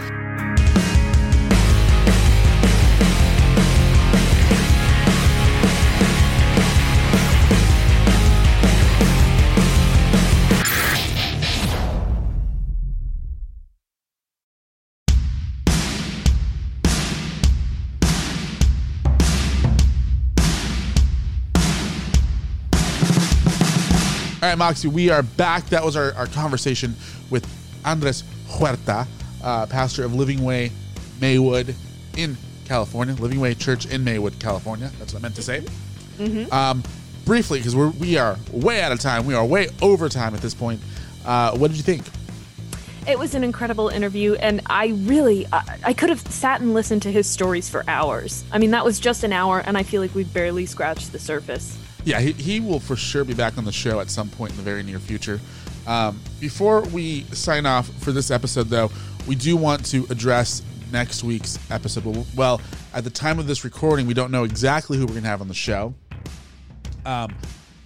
Right, 24.52 24.58
Moxie, 24.58 24.90
we 24.90 25.10
are 25.10 25.24
back. 25.24 25.66
That 25.68 25.82
was 25.82 25.96
our, 25.96 26.14
our 26.16 26.28
conversation 26.28 26.94
with 27.30 27.48
Andres 27.86 28.26
Huerta, 28.50 29.08
uh, 29.42 29.66
pastor 29.68 30.04
of 30.04 30.14
Living 30.14 30.44
Way 30.44 30.72
Maywood 31.22 31.74
in 32.18 32.36
California, 32.66 33.16
Living 33.16 33.40
Way 33.40 33.54
Church 33.54 33.86
in 33.86 34.04
Maywood, 34.04 34.40
California. 34.40 34.92
That's 35.00 35.14
what 35.14 35.22
I 35.22 35.22
meant 35.22 35.36
to 35.36 35.42
say. 35.42 35.64
Um, 36.52 36.84
briefly, 37.24 37.60
because 37.60 37.78
we're 37.78 37.92
we 37.92 38.18
are 38.18 38.38
way 38.52 38.82
out 38.82 38.92
of 38.92 39.00
time. 39.00 39.26
We 39.26 39.36
are 39.36 39.46
way 39.46 39.70
over 39.82 40.10
time 40.10 40.36
at 40.36 40.42
this 40.42 40.54
point. 40.54 40.82
Uh, 41.24 41.58
what 41.58 41.70
did 41.70 41.78
you 41.78 41.84
think? 41.84 42.04
It 43.08 43.18
was 43.18 43.34
an 43.36 43.46
incredible 43.46 43.88
interview, 43.88 44.34
and 44.34 44.60
I 44.66 44.88
really, 44.88 45.48
I, 45.54 45.80
I 45.86 45.94
could 45.94 46.10
have 46.10 46.20
sat 46.20 46.60
and 46.60 46.74
listened 46.74 47.04
to 47.04 47.12
his 47.12 47.26
stories 47.26 47.70
for 47.70 47.86
hours. 47.88 48.44
I 48.52 48.60
mean, 48.60 48.72
that 48.72 48.84
was 48.84 49.00
just 49.00 49.24
an 49.24 49.32
hour, 49.32 49.60
and 49.60 49.78
I 49.78 49.84
feel 49.84 50.02
like 50.02 50.14
we've 50.14 50.32
barely 50.34 50.66
scratched 50.66 51.14
the 51.14 51.20
surface. 51.20 51.78
Yeah, 52.04 52.20
he, 52.20 52.32
he 52.32 52.60
will 52.60 52.80
for 52.80 52.96
sure 52.96 53.24
be 53.24 53.34
back 53.34 53.58
on 53.58 53.66
the 53.66 53.72
show 53.72 54.00
at 54.00 54.10
some 54.10 54.30
point 54.30 54.52
in 54.52 54.58
the 54.58 54.64
very 54.64 54.84
near 54.84 55.00
future. 55.00 55.40
Um, 55.88 56.20
before 56.40 56.82
we 56.82 57.24
sign 57.26 57.66
off 57.66 57.88
for 58.04 58.12
this 58.12 58.32
episode, 58.32 58.68
though, 58.70 58.92
we 59.28 59.36
do 59.36 59.56
want 59.56 59.86
to 59.88 60.06
address 60.10 60.64
next 60.92 61.24
week's 61.24 61.60
episode. 61.72 62.26
Well, 62.36 62.62
at 62.94 63.04
the 63.04 63.10
time 63.10 63.40
of 63.40 63.48
this 63.48 63.64
recording, 63.64 64.08
we 64.08 64.14
don't 64.14 64.32
know 64.32 64.44
exactly 64.44 64.98
who 64.98 65.06
we're 65.06 65.14
going 65.14 65.24
to 65.24 65.30
have 65.30 65.42
on 65.42 65.48
the 65.48 65.54
show. 65.54 65.94
Um, 67.06 67.36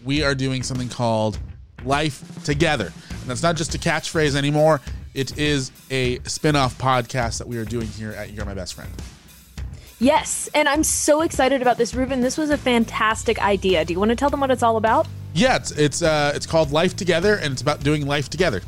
we 0.04 0.24
are 0.24 0.36
doing 0.36 0.64
something 0.64 0.90
called 0.90 1.40
Life 1.84 2.44
Together. 2.44 2.92
And 3.10 3.30
that's 3.30 3.44
not 3.44 3.56
just 3.56 3.76
a 3.76 3.78
catchphrase 3.78 4.36
anymore, 4.36 4.82
it 5.14 5.38
is 5.38 5.72
a 5.90 6.20
spin 6.24 6.56
off 6.56 6.78
podcast 6.78 7.38
that 7.38 7.48
we 7.48 7.58
are 7.58 7.66
doing 7.66 7.88
here 7.88 8.12
at 8.12 8.32
You're 8.32 8.46
My 8.46 8.54
Best 8.54 8.74
Friend. 8.74 8.92
Yes, 10.00 10.50
and 10.54 10.68
I'm 10.68 10.84
so 10.84 11.22
excited 11.22 11.62
about 11.62 11.78
this, 11.78 11.96
Ruben. 11.96 12.22
This 12.22 12.38
was 12.38 12.50
a 12.50 12.58
fantastic 12.58 13.42
idea. 13.42 13.86
Do 13.86 13.94
you 13.94 14.00
want 14.00 14.10
to 14.10 14.16
tell 14.16 14.30
them 14.30 14.42
what 14.42 14.52
it's 14.52 14.64
all 14.64 14.78
about? 14.78 15.08
Yeah, 15.34 15.56
it's 15.56 15.72
it's, 15.72 16.02
uh, 16.02 16.34
it's 16.36 16.46
called 16.46 16.72
Life 16.72 16.96
Together, 16.96 17.36
and 17.36 17.54
it's 17.54 17.62
about 17.62 17.82
doing 17.82 18.06
life 18.06 18.30
together. 18.30 18.62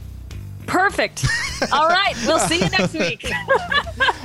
Perfect. 0.67 1.25
all 1.71 1.87
right, 1.87 2.13
we'll 2.25 2.39
see 2.39 2.59
you 2.59 2.69
next 2.69 2.93
week. 2.93 3.29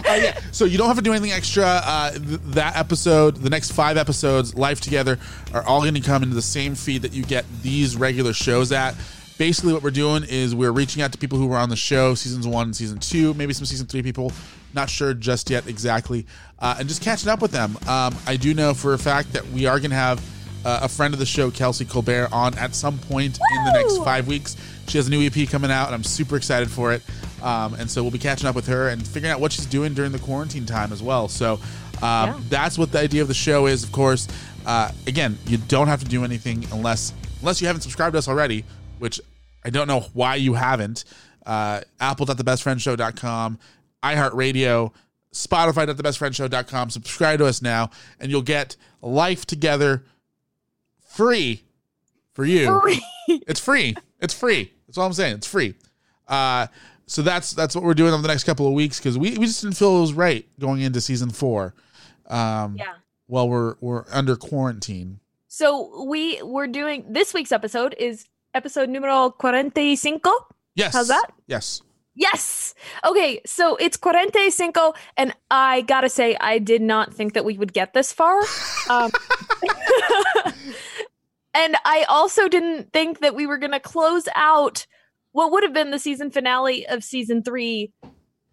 Uh, 0.04 0.14
yeah. 0.16 0.38
So 0.50 0.64
you 0.64 0.76
don't 0.78 0.88
have 0.88 0.96
to 0.96 1.02
do 1.02 1.12
anything 1.12 1.30
extra. 1.30 1.64
Uh, 1.64 2.10
th- 2.10 2.40
that 2.46 2.76
episode, 2.76 3.36
the 3.36 3.48
next 3.48 3.70
five 3.70 3.96
episodes, 3.96 4.54
Life 4.54 4.80
Together, 4.80 5.16
are 5.54 5.62
all 5.62 5.80
going 5.80 5.94
to 5.94 6.00
come 6.00 6.24
into 6.24 6.34
the 6.34 6.42
same 6.42 6.74
feed 6.74 7.02
that 7.02 7.12
you 7.12 7.22
get 7.22 7.44
these 7.62 7.96
regular 7.96 8.32
shows 8.32 8.72
at. 8.72 8.96
Basically, 9.38 9.72
what 9.72 9.82
we're 9.82 9.92
doing 9.92 10.24
is 10.28 10.56
we're 10.56 10.72
reaching 10.72 11.02
out 11.02 11.12
to 11.12 11.18
people 11.18 11.38
who 11.38 11.46
were 11.46 11.56
on 11.56 11.68
the 11.68 11.76
show, 11.76 12.14
seasons 12.14 12.48
one 12.48 12.66
and 12.66 12.76
season 12.76 12.98
two, 12.98 13.32
maybe 13.34 13.54
some 13.54 13.64
season 13.64 13.86
three 13.86 14.02
people. 14.02 14.32
Not 14.74 14.88
sure 14.88 15.14
just 15.14 15.50
yet 15.50 15.66
exactly, 15.66 16.26
uh, 16.58 16.76
and 16.78 16.88
just 16.88 17.02
catching 17.02 17.28
up 17.28 17.42
with 17.42 17.52
them. 17.52 17.76
Um, 17.86 18.16
I 18.26 18.36
do 18.36 18.54
know 18.54 18.74
for 18.74 18.94
a 18.94 18.98
fact 18.98 19.32
that 19.34 19.46
we 19.48 19.66
are 19.66 19.78
going 19.78 19.90
to 19.90 19.96
have 19.96 20.24
uh, 20.64 20.80
a 20.82 20.88
friend 20.88 21.12
of 21.12 21.20
the 21.20 21.26
show, 21.26 21.50
Kelsey 21.50 21.84
Colbert, 21.84 22.28
on 22.32 22.56
at 22.58 22.74
some 22.74 22.98
point 22.98 23.38
in 23.56 23.64
the 23.64 23.72
next 23.72 23.98
five 23.98 24.26
weeks. 24.26 24.56
She 24.88 24.98
has 24.98 25.08
a 25.08 25.10
new 25.10 25.24
EP 25.24 25.48
coming 25.48 25.70
out, 25.70 25.86
and 25.86 25.94
I'm 25.94 26.04
super 26.04 26.36
excited 26.36 26.70
for 26.70 26.92
it. 26.92 27.02
Um, 27.42 27.74
and 27.74 27.90
so 27.90 28.02
we'll 28.02 28.12
be 28.12 28.18
catching 28.18 28.46
up 28.46 28.54
with 28.54 28.66
her 28.68 28.88
and 28.88 29.06
figuring 29.06 29.32
out 29.32 29.40
what 29.40 29.52
she's 29.52 29.66
doing 29.66 29.94
during 29.94 30.12
the 30.12 30.18
quarantine 30.18 30.64
time 30.64 30.92
as 30.92 31.02
well. 31.02 31.28
So 31.28 31.58
um, 32.02 32.44
that's 32.48 32.78
what 32.78 32.92
the 32.92 33.00
idea 33.00 33.22
of 33.22 33.28
the 33.28 33.34
show 33.34 33.66
is. 33.66 33.82
Of 33.82 33.92
course, 33.92 34.28
uh, 34.66 34.92
again, 35.06 35.38
you 35.46 35.58
don't 35.58 35.88
have 35.88 36.00
to 36.00 36.08
do 36.08 36.24
anything 36.24 36.64
unless 36.72 37.12
unless 37.40 37.60
you 37.60 37.66
haven't 37.66 37.82
subscribed 37.82 38.12
to 38.12 38.18
us 38.18 38.28
already, 38.28 38.64
which 38.98 39.20
I 39.64 39.70
don't 39.70 39.88
know 39.88 40.00
why 40.12 40.36
you 40.36 40.54
haven't. 40.54 41.04
Uh, 41.44 41.80
Apple.thebestfriendshow.com, 42.00 43.58
iHeartRadio, 44.02 44.92
Spotify.thebestfriendshow.com. 45.32 46.90
Subscribe 46.90 47.38
to 47.38 47.46
us 47.46 47.62
now, 47.62 47.90
and 48.20 48.30
you'll 48.30 48.42
get 48.42 48.76
Life 49.00 49.46
Together 49.46 50.04
free 51.06 51.62
for 52.34 52.44
you. 52.44 52.80
Free. 52.80 53.02
It's 53.28 53.60
free. 53.60 53.94
It's 54.20 54.34
free. 54.34 54.72
That's 54.86 54.98
all 54.98 55.06
I'm 55.06 55.12
saying. 55.12 55.36
It's 55.36 55.46
free. 55.46 55.74
Uh, 56.28 56.66
so 57.06 57.22
that's 57.22 57.52
that's 57.52 57.74
what 57.74 57.84
we're 57.84 57.94
doing 57.94 58.12
over 58.12 58.22
the 58.22 58.28
next 58.28 58.44
couple 58.44 58.66
of 58.66 58.72
weeks 58.72 58.98
because 58.98 59.18
we, 59.18 59.36
we 59.38 59.46
just 59.46 59.62
didn't 59.62 59.76
feel 59.76 59.96
it 59.98 60.00
was 60.00 60.12
right 60.12 60.46
going 60.58 60.80
into 60.80 61.00
season 61.00 61.30
four. 61.30 61.74
Um, 62.28 62.76
Yeah. 62.76 62.94
Well, 63.28 63.48
we're 63.48 63.76
we're 63.80 64.04
under 64.10 64.36
quarantine. 64.36 65.20
So 65.48 66.04
we 66.04 66.42
we're 66.42 66.66
doing 66.66 67.04
this 67.08 67.32
week's 67.34 67.52
episode 67.52 67.94
is 67.98 68.26
episode 68.54 68.88
numero 68.88 69.34
45. 69.40 69.72
Yes. 70.74 70.94
How's 70.94 71.08
that? 71.08 71.28
Yes. 71.46 71.82
Yes. 72.14 72.74
Okay, 73.04 73.40
so 73.46 73.76
it's 73.76 73.96
45 73.96 74.94
and 75.16 75.34
I 75.50 75.80
got 75.82 76.02
to 76.02 76.08
say 76.08 76.36
I 76.40 76.58
did 76.58 76.82
not 76.82 77.14
think 77.14 77.32
that 77.34 77.44
we 77.44 77.56
would 77.56 77.72
get 77.72 77.94
this 77.94 78.12
far. 78.12 78.38
Um, 78.90 79.10
and 81.54 81.76
I 81.84 82.04
also 82.08 82.48
didn't 82.48 82.92
think 82.92 83.20
that 83.20 83.34
we 83.34 83.46
were 83.46 83.58
to 83.72 83.80
close 83.80 84.28
out 84.34 84.86
what 85.32 85.50
would 85.52 85.62
have 85.62 85.72
been 85.72 85.90
the 85.90 85.98
season 85.98 86.30
finale 86.30 86.86
of 86.86 87.02
season 87.02 87.42
3 87.42 87.90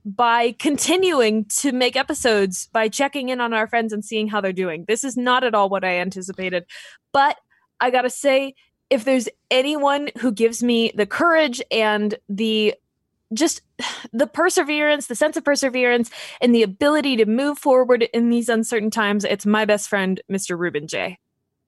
by 0.05 0.53
continuing 0.53 1.45
to 1.45 1.73
make 1.73 1.97
episodes 1.97 2.67
by 2.71 2.87
checking 2.87 3.29
in 3.29 3.41
on 3.41 3.53
our 3.53 3.67
friends 3.67 3.91
and 3.91 4.03
seeing 4.03 4.29
how 4.29 4.39
they're 4.39 4.53
doing. 4.53 4.85
This 4.87 5.03
is 5.03 5.17
not 5.17 5.43
at 5.43 5.53
all 5.53 5.69
what 5.69 5.83
I 5.83 5.99
anticipated. 5.99 6.63
But 7.11 7.37
I 7.81 7.91
got 7.91 8.03
to 8.03 8.09
say 8.09 8.55
if 8.89 9.03
there's 9.03 9.29
anyone 9.51 10.09
who 10.17 10.31
gives 10.31 10.63
me 10.63 10.91
the 10.95 11.05
courage 11.05 11.61
and 11.69 12.15
the 12.27 12.73
just 13.33 13.61
the 14.13 14.27
perseverance, 14.27 15.07
the 15.07 15.15
sense 15.15 15.37
of 15.37 15.43
perseverance, 15.43 16.09
and 16.41 16.53
the 16.53 16.63
ability 16.63 17.17
to 17.17 17.25
move 17.25 17.57
forward 17.57 18.03
in 18.13 18.29
these 18.29 18.49
uncertain 18.49 18.91
times, 18.91 19.25
it's 19.25 19.45
my 19.45 19.65
best 19.65 19.89
friend, 19.89 20.21
Mr. 20.31 20.57
Ruben 20.57 20.87
J. 20.87 21.17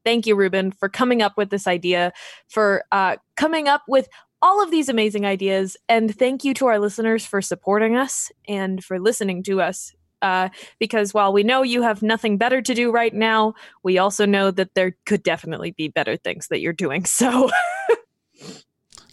Thank 0.03 0.25
you, 0.25 0.35
Ruben, 0.35 0.71
for 0.71 0.89
coming 0.89 1.21
up 1.21 1.37
with 1.37 1.51
this 1.51 1.67
idea, 1.67 2.11
for 2.49 2.83
uh, 2.91 3.17
coming 3.35 3.67
up 3.67 3.83
with 3.87 4.07
all 4.41 4.63
of 4.63 4.71
these 4.71 4.89
amazing 4.89 5.25
ideas. 5.25 5.77
And 5.87 6.17
thank 6.17 6.43
you 6.43 6.55
to 6.55 6.65
our 6.65 6.79
listeners 6.79 7.23
for 7.23 7.41
supporting 7.41 7.95
us 7.95 8.31
and 8.47 8.83
for 8.83 8.99
listening 8.99 9.43
to 9.43 9.61
us. 9.61 9.93
Uh, 10.23 10.49
because 10.79 11.13
while 11.13 11.33
we 11.33 11.41
know 11.41 11.63
you 11.63 11.81
have 11.81 12.03
nothing 12.03 12.37
better 12.37 12.61
to 12.61 12.73
do 12.75 12.91
right 12.91 13.13
now, 13.13 13.53
we 13.83 13.97
also 13.97 14.25
know 14.25 14.51
that 14.51 14.73
there 14.75 14.95
could 15.05 15.23
definitely 15.23 15.71
be 15.71 15.87
better 15.87 16.15
things 16.15 16.47
that 16.47 16.61
you're 16.61 16.73
doing. 16.73 17.05
So 17.05 17.49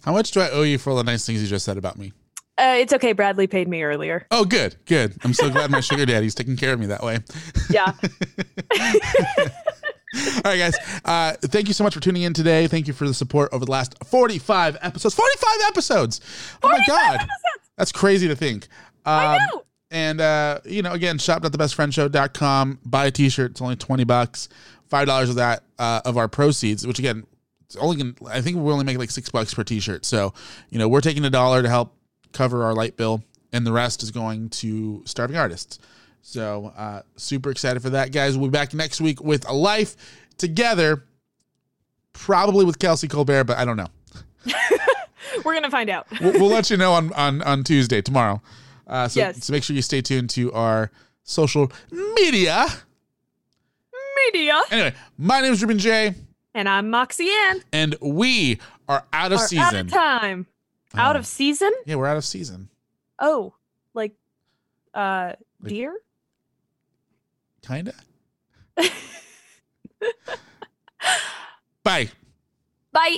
How 0.03 0.13
much 0.13 0.31
do 0.31 0.39
I 0.39 0.49
owe 0.49 0.63
you 0.63 0.77
for 0.77 0.91
all 0.91 0.95
the 0.95 1.03
nice 1.03 1.25
things 1.25 1.41
you 1.41 1.47
just 1.47 1.65
said 1.65 1.77
about 1.77 1.97
me? 1.97 2.13
Uh, 2.59 2.75
it's 2.77 2.93
okay. 2.93 3.13
Bradley 3.13 3.47
paid 3.47 3.67
me 3.67 3.83
earlier. 3.83 4.27
Oh, 4.31 4.45
good, 4.45 4.75
good. 4.85 5.15
I'm 5.23 5.33
so 5.33 5.49
glad 5.49 5.71
my 5.71 5.79
sugar 5.79 6.05
daddy's 6.05 6.35
taking 6.35 6.57
care 6.57 6.73
of 6.73 6.79
me 6.79 6.87
that 6.87 7.03
way. 7.03 7.19
Yeah. 7.69 7.93
All 10.15 10.41
right, 10.43 10.57
guys. 10.57 10.75
Uh, 11.05 11.33
thank 11.39 11.67
you 11.67 11.73
so 11.73 11.83
much 11.83 11.93
for 11.93 11.99
tuning 11.99 12.23
in 12.23 12.33
today. 12.33 12.65
Thank 12.65 12.87
you 12.87 12.93
for 12.93 13.07
the 13.07 13.13
support 13.13 13.49
over 13.53 13.63
the 13.63 13.71
last 13.71 13.95
45 14.05 14.77
episodes. 14.81 15.13
45 15.13 15.49
episodes. 15.67 16.21
Oh 16.63 16.67
my 16.67 16.81
God. 16.87 17.27
That's 17.77 17.91
crazy 17.91 18.27
to 18.27 18.35
think. 18.35 18.67
Um, 19.05 19.13
I 19.13 19.37
know. 19.37 19.63
And, 19.91 20.19
uh, 20.19 20.59
you 20.65 20.81
know, 20.81 20.93
again, 20.93 21.19
shop.thebestfriendshow.com. 21.19 22.79
Buy 22.85 23.05
a 23.05 23.11
t 23.11 23.29
shirt. 23.29 23.51
It's 23.51 23.61
only 23.61 23.75
20 23.75 24.03
bucks. 24.03 24.49
$5 24.91 25.29
of 25.29 25.35
that, 25.35 25.63
uh, 25.77 26.01
of 26.05 26.17
our 26.17 26.27
proceeds, 26.27 26.87
which 26.87 26.97
again, 26.97 27.27
it's 27.65 27.75
only 27.75 27.97
gonna, 27.97 28.13
I 28.31 28.41
think 28.41 28.57
we're 28.57 28.73
only 28.73 28.85
making 28.85 28.99
like 28.99 29.11
six 29.11 29.29
bucks 29.29 29.53
per 29.53 29.63
t 29.63 29.79
shirt. 29.79 30.05
So, 30.05 30.33
you 30.71 30.79
know, 30.79 30.89
we're 30.89 31.01
taking 31.01 31.23
a 31.23 31.29
dollar 31.29 31.61
to 31.61 31.69
help 31.69 31.95
cover 32.33 32.63
our 32.63 32.73
light 32.73 32.95
bill, 32.97 33.23
and 33.53 33.65
the 33.65 33.71
rest 33.71 34.03
is 34.03 34.11
going 34.11 34.49
to 34.49 35.01
starving 35.05 35.37
artists. 35.37 35.79
So, 36.21 36.73
uh, 36.77 37.01
super 37.15 37.49
excited 37.49 37.81
for 37.81 37.89
that, 37.91 38.11
guys. 38.11 38.37
We'll 38.37 38.49
be 38.49 38.53
back 38.57 38.73
next 38.73 38.99
week 39.01 39.21
with 39.23 39.47
a 39.47 39.53
life 39.53 39.95
together, 40.37 41.03
probably 42.13 42.65
with 42.65 42.77
Kelsey 42.79 43.07
Colbert, 43.07 43.45
but 43.45 43.57
I 43.57 43.65
don't 43.65 43.77
know. 43.77 43.87
We're 45.45 45.59
to 45.61 45.69
find 45.69 45.89
out. 45.89 46.07
We'll, 46.21 46.33
we'll 46.33 46.49
let 46.49 46.69
you 46.69 46.77
know 46.77 46.91
on, 46.93 47.13
on, 47.13 47.41
on 47.43 47.63
Tuesday, 47.63 48.01
tomorrow. 48.01 48.41
Uh, 48.87 49.07
so, 49.07 49.19
Yes. 49.19 49.45
so 49.45 49.53
make 49.53 49.63
sure 49.63 49.75
you 49.75 49.81
stay 49.81 50.01
tuned 50.01 50.29
to 50.31 50.51
our 50.53 50.91
social 51.23 51.71
media. 51.91 52.65
Media. 54.25 54.59
Anyway, 54.71 54.93
my 55.17 55.41
name 55.41 55.53
is 55.53 55.61
Ruben 55.61 55.79
J, 55.79 56.13
And 56.53 56.67
I'm 56.67 56.89
Moxie 56.89 57.29
Ann. 57.29 57.61
and 57.71 57.95
we 58.01 58.59
are 58.87 59.05
out 59.13 59.31
of 59.31 59.39
Are 59.39 59.47
season. 59.47 59.63
Out 59.63 59.75
of 59.75 59.89
time. 59.91 60.47
Out 60.95 61.15
Oh. 61.15 61.19
of 61.19 61.25
season? 61.25 61.71
Yeah, 61.85 61.95
we're 61.95 62.07
out 62.07 62.17
of 62.17 62.25
season. 62.25 62.69
Oh, 63.19 63.53
like 63.93 64.15
uh 64.93 65.33
deer? 65.63 65.95
Kinda. 67.61 67.93
Bye. 71.83 72.09
Bye. 72.91 73.17